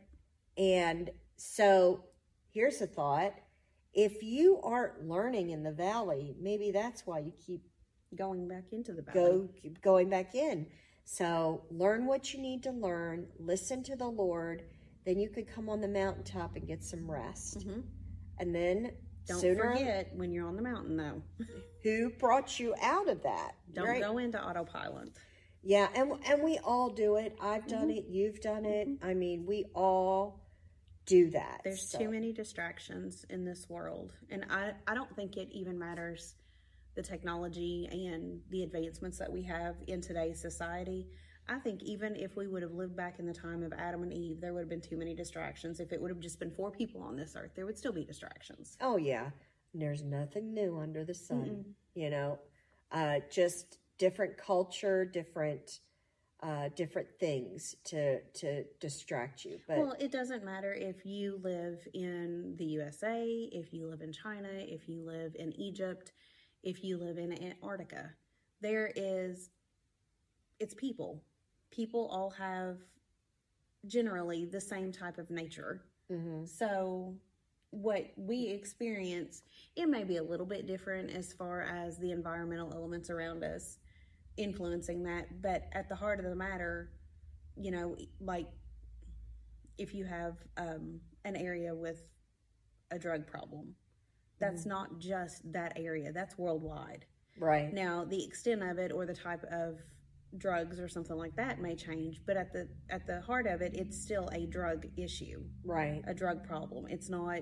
And 0.56 1.10
so 1.36 2.04
here's 2.52 2.80
a 2.82 2.86
thought. 2.86 3.34
If 3.94 4.22
you 4.22 4.60
aren't 4.62 5.06
learning 5.08 5.50
in 5.50 5.62
the 5.62 5.72
valley, 5.72 6.34
maybe 6.40 6.70
that's 6.70 7.06
why 7.06 7.20
you 7.20 7.32
keep 7.46 7.62
Going 8.16 8.46
back 8.46 8.64
into 8.72 8.92
the 8.92 9.02
valley. 9.02 9.14
go 9.20 9.48
keep 9.60 9.80
going 9.82 10.08
back 10.08 10.34
in. 10.36 10.66
So 11.04 11.64
learn 11.70 12.06
what 12.06 12.32
you 12.32 12.40
need 12.40 12.62
to 12.62 12.70
learn, 12.70 13.26
listen 13.40 13.82
to 13.84 13.96
the 13.96 14.06
Lord, 14.06 14.62
then 15.04 15.18
you 15.18 15.28
could 15.28 15.46
come 15.48 15.68
on 15.68 15.80
the 15.80 15.88
mountaintop 15.88 16.54
and 16.56 16.66
get 16.66 16.84
some 16.84 17.10
rest. 17.10 17.66
Mhm. 17.66 17.82
And 18.38 18.54
then 18.54 18.92
Don't 19.26 19.40
sooner 19.40 19.72
forget 19.76 20.14
when 20.16 20.32
you're 20.32 20.46
on 20.46 20.54
the 20.56 20.62
mountain, 20.62 20.96
though. 20.96 21.22
who 21.82 22.10
brought 22.10 22.60
you 22.60 22.74
out 22.80 23.08
of 23.08 23.22
that? 23.24 23.52
Don't 23.72 23.86
right? 23.88 24.00
go 24.00 24.18
into 24.18 24.40
autopilot. 24.40 25.10
Yeah, 25.62 25.88
and 25.94 26.12
and 26.26 26.42
we 26.42 26.58
all 26.58 26.90
do 26.90 27.16
it. 27.16 27.36
I've 27.40 27.66
done 27.66 27.88
Mm-hmm. 27.88 27.98
it. 27.98 28.04
You've 28.08 28.40
done 28.40 28.64
it. 28.64 28.86
I 29.02 29.14
mean, 29.14 29.44
we 29.46 29.64
all 29.74 30.43
do 31.06 31.30
that. 31.30 31.60
There's 31.64 31.88
So- 31.88 31.98
too 31.98 32.08
many 32.08 32.32
distractions 32.32 33.24
in 33.30 33.44
this 33.44 33.68
world, 33.68 34.14
and 34.30 34.44
I 34.50 34.74
I 34.86 34.94
don't 34.94 35.14
think 35.14 35.36
it 35.36 35.48
even 35.50 35.78
matters 35.78 36.36
the 36.94 37.02
technology 37.02 37.88
and 37.90 38.40
the 38.50 38.62
advancements 38.62 39.18
that 39.18 39.32
we 39.32 39.42
have 39.42 39.76
in 39.86 40.00
today's 40.00 40.40
society. 40.40 41.10
I 41.48 41.58
think 41.58 41.82
even 41.82 42.16
if 42.16 42.36
we 42.36 42.46
would 42.46 42.62
have 42.62 42.72
lived 42.72 42.96
back 42.96 43.18
in 43.18 43.26
the 43.26 43.34
time 43.34 43.62
of 43.62 43.72
Adam 43.72 44.02
and 44.02 44.12
Eve, 44.12 44.40
there 44.40 44.54
would 44.54 44.60
have 44.60 44.68
been 44.68 44.80
too 44.80 44.96
many 44.96 45.14
distractions. 45.14 45.80
If 45.80 45.92
it 45.92 46.00
would 46.00 46.10
have 46.10 46.20
just 46.20 46.38
been 46.38 46.50
four 46.52 46.70
people 46.70 47.02
on 47.02 47.16
this 47.16 47.36
earth, 47.36 47.50
there 47.54 47.66
would 47.66 47.76
still 47.76 47.92
be 47.92 48.04
distractions. 48.04 48.78
Oh 48.80 48.96
yeah, 48.96 49.30
there's 49.74 50.02
nothing 50.02 50.54
new 50.54 50.78
under 50.78 51.04
the 51.04 51.14
sun. 51.14 51.74
You 51.94 52.10
know, 52.10 52.38
uh, 52.92 53.20
just 53.30 53.78
different 53.98 54.36
culture, 54.38 55.04
different 55.04 55.80
uh, 56.44 56.68
different 56.76 57.08
things 57.18 57.74
to 57.84 58.20
to 58.20 58.64
distract 58.78 59.44
you. 59.44 59.58
But 59.66 59.78
Well, 59.78 59.96
it 59.98 60.12
doesn't 60.12 60.44
matter 60.44 60.74
if 60.74 61.06
you 61.06 61.40
live 61.42 61.88
in 61.94 62.54
the 62.58 62.66
USA, 62.66 63.24
if 63.50 63.72
you 63.72 63.86
live 63.88 64.02
in 64.02 64.12
China, 64.12 64.50
if 64.52 64.86
you 64.86 65.02
live 65.02 65.34
in 65.38 65.58
Egypt, 65.58 66.12
if 66.62 66.84
you 66.84 66.98
live 66.98 67.16
in 67.16 67.32
Antarctica. 67.42 68.10
There 68.60 68.92
is, 68.94 69.50
it's 70.60 70.74
people. 70.74 71.22
People 71.70 72.08
all 72.12 72.30
have 72.30 72.78
generally 73.86 74.44
the 74.44 74.60
same 74.60 74.92
type 74.92 75.18
of 75.18 75.30
nature. 75.30 75.82
Mhm. 76.10 76.46
So, 76.46 77.18
what 77.70 78.12
we 78.16 78.46
experience, 78.48 79.42
it 79.76 79.86
may 79.86 80.04
be 80.04 80.16
a 80.16 80.22
little 80.22 80.46
bit 80.46 80.66
different 80.66 81.10
as 81.10 81.32
far 81.32 81.62
as 81.62 81.98
the 81.98 82.12
environmental 82.12 82.72
elements 82.72 83.10
around 83.10 83.42
us 83.42 83.78
influencing 84.36 85.02
that. 85.04 85.42
But 85.42 85.64
at 85.72 85.88
the 85.88 85.94
heart 85.94 86.18
of 86.20 86.26
the 86.26 86.36
matter, 86.36 86.90
you 87.56 87.70
know, 87.70 87.96
like 88.20 88.48
if 89.78 89.94
you 89.94 90.04
have 90.04 90.36
um, 90.56 91.00
an 91.24 91.36
area 91.36 91.74
with 91.74 92.02
a 92.90 92.98
drug 92.98 93.26
problem, 93.26 93.74
that's 94.40 94.66
not 94.66 94.98
just 94.98 95.50
that 95.52 95.72
area, 95.76 96.12
that's 96.12 96.36
worldwide. 96.36 97.06
right, 97.38 97.72
Now, 97.72 98.04
the 98.04 98.22
extent 98.24 98.62
of 98.62 98.78
it 98.78 98.92
or 98.92 99.06
the 99.06 99.14
type 99.14 99.44
of 99.50 99.78
drugs 100.36 100.80
or 100.80 100.88
something 100.88 101.16
like 101.16 101.34
that 101.36 101.60
may 101.60 101.76
change, 101.76 102.20
but 102.26 102.36
at 102.36 102.52
the 102.52 102.68
at 102.90 103.06
the 103.06 103.20
heart 103.20 103.46
of 103.46 103.62
it, 103.62 103.74
it's 103.74 103.96
still 104.00 104.28
a 104.32 104.46
drug 104.46 104.86
issue 104.96 105.44
right. 105.64 106.02
a 106.08 106.14
drug 106.14 106.44
problem. 106.46 106.86
It's 106.88 107.08
not 107.08 107.40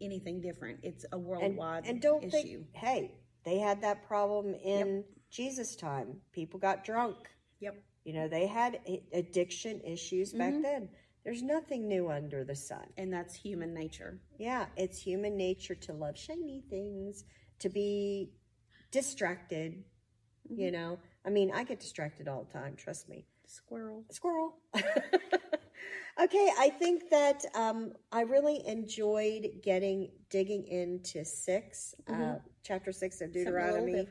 anything 0.00 0.40
different. 0.40 0.80
It's 0.82 1.04
a 1.12 1.16
And, 1.16 1.24
worldwide 1.24 1.86
and 1.86 2.00
don't 2.00 2.24
issue. 2.24 2.32
think, 2.64 2.66
hey, 2.74 3.14
they 3.44 3.58
had 3.58 3.82
that 3.82 4.02
problem 4.08 4.54
in 4.54 5.04
Jesus' 5.32 5.74
time. 5.76 6.18
People 6.32 6.60
got 6.60 6.84
drunk. 6.84 7.16
Yep. 7.60 7.82
You 8.04 8.12
know, 8.14 8.28
they 8.28 8.46
had 8.46 8.80
addiction 9.12 9.80
issues 9.80 10.32
back 10.32 10.52
Mm-hmm. 10.54 10.62
then. 10.62 10.88
There's 11.24 11.42
nothing 11.42 11.88
new 11.88 12.10
under 12.10 12.44
the 12.44 12.56
sun. 12.56 12.86
And 12.96 13.12
that's 13.12 13.34
human 13.34 13.74
nature. 13.74 14.18
Yeah, 14.38 14.66
it's 14.76 15.00
human 15.00 15.36
nature 15.36 15.74
to 15.76 15.92
love 15.92 16.18
shiny 16.18 16.62
things, 16.68 17.24
to 17.60 17.68
be 17.68 18.30
distracted. 18.90 19.84
You 20.56 20.70
Mm-hmm. 20.70 20.72
know, 20.72 20.98
I 21.24 21.30
mean, 21.30 21.52
I 21.54 21.64
get 21.64 21.80
distracted 21.80 22.28
all 22.28 22.44
the 22.44 22.52
time, 22.52 22.74
trust 22.76 23.08
me. 23.08 23.24
Squirrel. 23.46 24.04
Squirrel. 24.10 24.54
okay, 24.74 26.50
I 26.58 26.70
think 26.78 27.10
that 27.10 27.44
um, 27.54 27.92
I 28.10 28.22
really 28.22 28.66
enjoyed 28.66 29.46
getting 29.62 30.10
digging 30.30 30.66
into 30.66 31.24
6 31.24 31.94
uh, 32.08 32.34
chapter 32.62 32.92
six 32.92 33.20
of 33.20 33.30
Mm-hmm. 33.30 33.38
Something 33.44 33.62
a 33.62 33.66
little 33.66 33.88
Deuteronomy. 33.88 34.06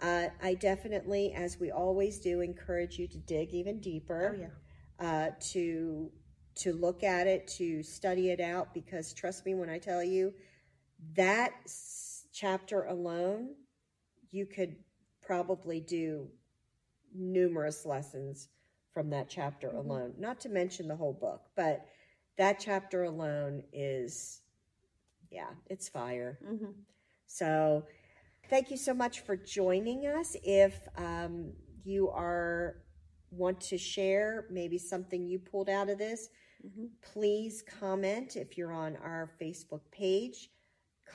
Uh, 0.00 0.28
I 0.42 0.54
definitely, 0.54 1.32
as 1.34 1.58
we 1.60 1.70
always 1.70 2.18
do, 2.18 2.40
encourage 2.40 2.98
you 2.98 3.06
to 3.08 3.18
dig 3.18 3.52
even 3.52 3.80
deeper. 3.80 4.36
Oh 4.36 4.40
yeah. 4.40 4.48
uh, 4.98 5.30
to 5.40 6.10
to 6.56 6.72
look 6.74 7.02
at 7.02 7.26
it, 7.26 7.46
to 7.48 7.82
study 7.82 8.30
it 8.30 8.40
out, 8.40 8.74
because 8.74 9.14
trust 9.14 9.46
me 9.46 9.54
when 9.54 9.70
I 9.70 9.78
tell 9.78 10.02
you 10.04 10.34
that 11.14 11.52
s- 11.64 12.26
chapter 12.32 12.84
alone, 12.84 13.54
you 14.30 14.46
could 14.46 14.76
probably 15.22 15.80
do 15.80 16.28
numerous 17.14 17.86
lessons 17.86 18.48
from 18.92 19.10
that 19.10 19.28
chapter 19.28 19.70
Mhm. 19.70 19.76
alone. 19.76 20.14
Not 20.18 20.40
to 20.40 20.48
mention 20.48 20.88
the 20.88 20.96
whole 20.96 21.12
book, 21.12 21.50
but 21.54 21.86
that 22.36 22.58
chapter 22.60 23.04
alone 23.04 23.64
is, 23.72 24.42
yeah, 25.30 25.54
it's 25.66 25.88
fire. 25.88 26.38
hmm 26.42 26.72
So, 27.26 27.86
thank 28.50 28.70
you 28.70 28.76
so 28.76 28.92
much 28.92 29.20
for 29.20 29.36
joining 29.36 30.06
us. 30.06 30.36
If 30.42 30.88
um, 30.98 31.52
you 31.84 32.10
are 32.10 32.82
want 33.30 33.60
to 33.60 33.78
share 33.78 34.46
maybe 34.50 34.76
something 34.76 35.24
you 35.24 35.38
pulled 35.38 35.70
out 35.70 35.88
of 35.88 35.98
this, 35.98 36.28
hmm 36.62 36.86
please 37.14 37.64
comment 37.80 38.36
if 38.36 38.58
you're 38.58 38.72
on 38.72 38.96
our 38.96 39.30
Facebook 39.40 39.80
page. 39.90 40.50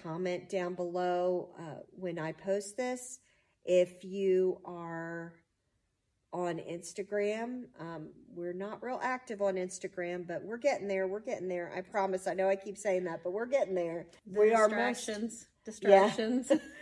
Comment 0.01 0.49
down 0.49 0.73
below 0.73 1.49
uh, 1.59 1.81
when 1.91 2.17
I 2.17 2.31
post 2.31 2.77
this. 2.77 3.19
If 3.63 4.03
you 4.03 4.59
are 4.65 5.33
on 6.33 6.57
Instagram, 6.57 7.65
um, 7.79 8.09
we're 8.33 8.53
not 8.53 8.83
real 8.83 8.99
active 9.01 9.41
on 9.41 9.55
Instagram, 9.55 10.27
but 10.27 10.43
we're 10.43 10.57
getting 10.57 10.88
there. 10.88 11.07
We're 11.07 11.19
getting 11.19 11.47
there. 11.47 11.71
I 11.75 11.81
promise. 11.81 12.27
I 12.27 12.33
know 12.33 12.49
I 12.49 12.55
keep 12.55 12.77
saying 12.77 13.05
that, 13.05 13.21
but 13.23 13.31
we're 13.31 13.45
getting 13.45 13.75
there. 13.75 14.07
we 14.25 14.53
are 14.53 14.67
distractions. 14.67 15.47
Distractions. 15.63 16.51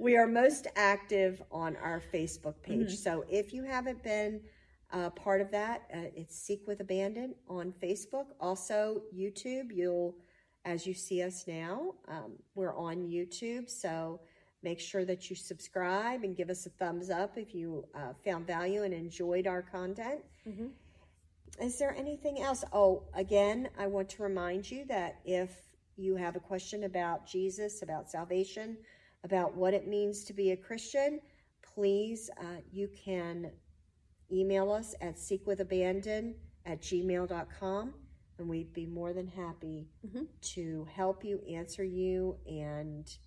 we 0.00 0.16
are 0.16 0.26
most 0.26 0.66
active 0.76 1.42
on 1.52 1.76
our 1.76 2.00
Facebook 2.12 2.54
page. 2.62 2.86
Mm-hmm. 2.86 2.94
So 2.94 3.24
if 3.28 3.52
you 3.52 3.62
haven't 3.64 4.02
been 4.02 4.40
uh, 4.92 5.10
part 5.10 5.42
of 5.42 5.50
that, 5.50 5.82
uh, 5.94 6.08
it's 6.16 6.34
Seek 6.34 6.66
with 6.66 6.80
Abandon 6.80 7.34
on 7.48 7.74
Facebook. 7.82 8.24
Also, 8.40 9.02
YouTube. 9.14 9.70
You'll, 9.70 10.16
as 10.64 10.86
you 10.86 10.94
see 10.94 11.22
us 11.22 11.44
now, 11.46 11.94
um, 12.08 12.32
we're 12.54 12.74
on 12.74 13.02
YouTube. 13.02 13.68
So 13.68 14.20
make 14.62 14.80
sure 14.80 15.04
that 15.04 15.28
you 15.28 15.36
subscribe 15.36 16.24
and 16.24 16.34
give 16.34 16.48
us 16.48 16.64
a 16.64 16.70
thumbs 16.70 17.10
up 17.10 17.36
if 17.36 17.54
you 17.54 17.84
uh, 17.94 18.14
found 18.24 18.46
value 18.46 18.84
and 18.84 18.94
enjoyed 18.94 19.46
our 19.46 19.62
content. 19.62 20.20
Mhm. 20.48 20.70
Is 21.60 21.78
there 21.78 21.94
anything 21.94 22.40
else? 22.40 22.64
Oh, 22.72 23.02
again, 23.12 23.68
I 23.78 23.86
want 23.86 24.08
to 24.10 24.22
remind 24.22 24.70
you 24.70 24.86
that 24.86 25.20
if 25.26 25.50
you 25.96 26.16
have 26.16 26.36
a 26.36 26.40
question 26.40 26.84
about 26.84 27.26
Jesus, 27.26 27.82
about 27.82 28.10
salvation, 28.10 28.78
about 29.24 29.54
what 29.54 29.74
it 29.74 29.86
means 29.86 30.24
to 30.24 30.32
be 30.32 30.52
a 30.52 30.56
Christian, 30.56 31.20
please, 31.62 32.30
uh, 32.38 32.60
you 32.72 32.88
can 32.88 33.50
email 34.32 34.70
us 34.72 34.94
at 35.00 35.16
seekwithabandon 35.16 36.34
at 36.66 36.80
gmail.com 36.80 37.94
and 38.38 38.48
we'd 38.48 38.72
be 38.72 38.86
more 38.86 39.12
than 39.12 39.26
happy 39.26 39.86
Mhm. 40.06 40.26
to 40.40 40.84
help 40.84 41.24
you, 41.24 41.40
answer 41.40 41.84
you, 41.84 42.38
and 42.46 43.18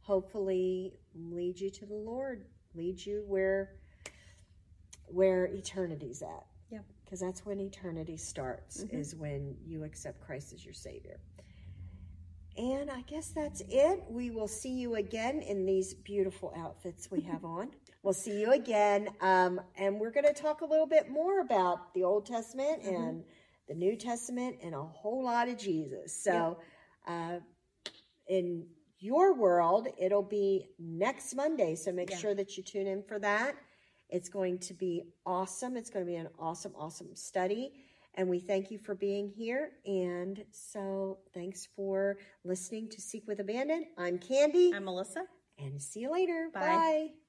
hopefully 0.00 0.98
lead 1.14 1.60
you 1.60 1.70
to 1.70 1.86
the 1.86 1.94
Lord, 1.94 2.46
lead 2.74 3.04
you 3.04 3.22
where 3.26 3.76
where 5.08 5.46
eternity's 5.46 6.20
at 6.20 6.48
Yeah. 6.68 6.82
because 7.04 7.20
that's 7.20 7.46
when 7.46 7.60
eternity 7.60 8.16
starts 8.16 8.82
Mhm. 8.82 8.92
is 8.94 9.14
when 9.14 9.56
you 9.64 9.84
accept 9.84 10.20
christ 10.20 10.52
as 10.52 10.64
your 10.64 10.74
savior 10.74 11.20
and 12.58 12.90
i 12.90 13.00
guess 13.02 13.28
that's 13.28 13.62
it 13.68 14.02
we 14.08 14.30
will 14.30 14.48
see 14.48 14.70
you 14.70 14.94
again 14.96 15.40
in 15.42 15.64
these 15.66 15.94
beautiful 15.94 16.52
outfits 16.56 17.10
we 17.10 17.20
have 17.20 17.44
on 17.56 17.68
we'll 18.02 18.12
see 18.14 18.40
you 18.40 18.52
again 18.52 19.08
um, 19.20 19.60
and 19.76 19.98
we're 19.98 20.10
going 20.10 20.26
to 20.26 20.32
talk 20.32 20.60
a 20.60 20.64
little 20.64 20.86
bit 20.86 21.08
more 21.10 21.40
about 21.40 21.92
the 21.94 22.02
old 22.02 22.26
testament 22.26 22.82
Mhm. 22.82 22.96
and 22.96 23.24
the 23.68 23.74
new 23.74 23.96
testament 23.96 24.56
and 24.62 24.74
a 24.74 24.82
whole 24.82 25.24
lot 25.24 25.48
of 25.48 25.56
jesus 25.58 26.12
so 26.22 26.58
uh, 27.06 27.38
in 28.28 28.66
your 28.98 29.34
world 29.34 29.88
it'll 29.98 30.22
be 30.22 30.68
next 30.78 31.34
monday 31.34 31.74
so 31.74 31.92
make 31.92 32.10
Yeah. 32.10 32.16
sure 32.16 32.34
that 32.34 32.56
you 32.56 32.62
tune 32.62 32.86
in 32.86 33.02
for 33.02 33.18
that 33.18 33.56
it's 34.08 34.28
going 34.28 34.60
to 34.60 34.72
be 34.72 35.02
awesome. 35.26 35.76
It's 35.76 35.90
going 35.90 36.04
to 36.04 36.08
be 36.08 36.14
an 36.14 36.28
awesome, 36.38 36.72
awesome 36.78 37.16
study. 37.16 37.72
And 38.16 38.28
we 38.28 38.38
thank 38.38 38.70
you 38.70 38.78
for 38.78 38.94
being 38.94 39.28
here. 39.28 39.72
And 39.84 40.42
so 40.50 41.18
thanks 41.34 41.68
for 41.76 42.16
listening 42.44 42.88
to 42.90 43.00
Seek 43.00 43.26
with 43.26 43.40
Abandon. 43.40 43.86
I'm 43.98 44.18
Candy. 44.18 44.72
I'm 44.74 44.84
Melissa. 44.84 45.24
and 45.58 45.80
see 45.80 46.00
you 46.00 46.12
later. 46.12 46.48
Bye. 46.52 46.60
Bye. 46.60 47.25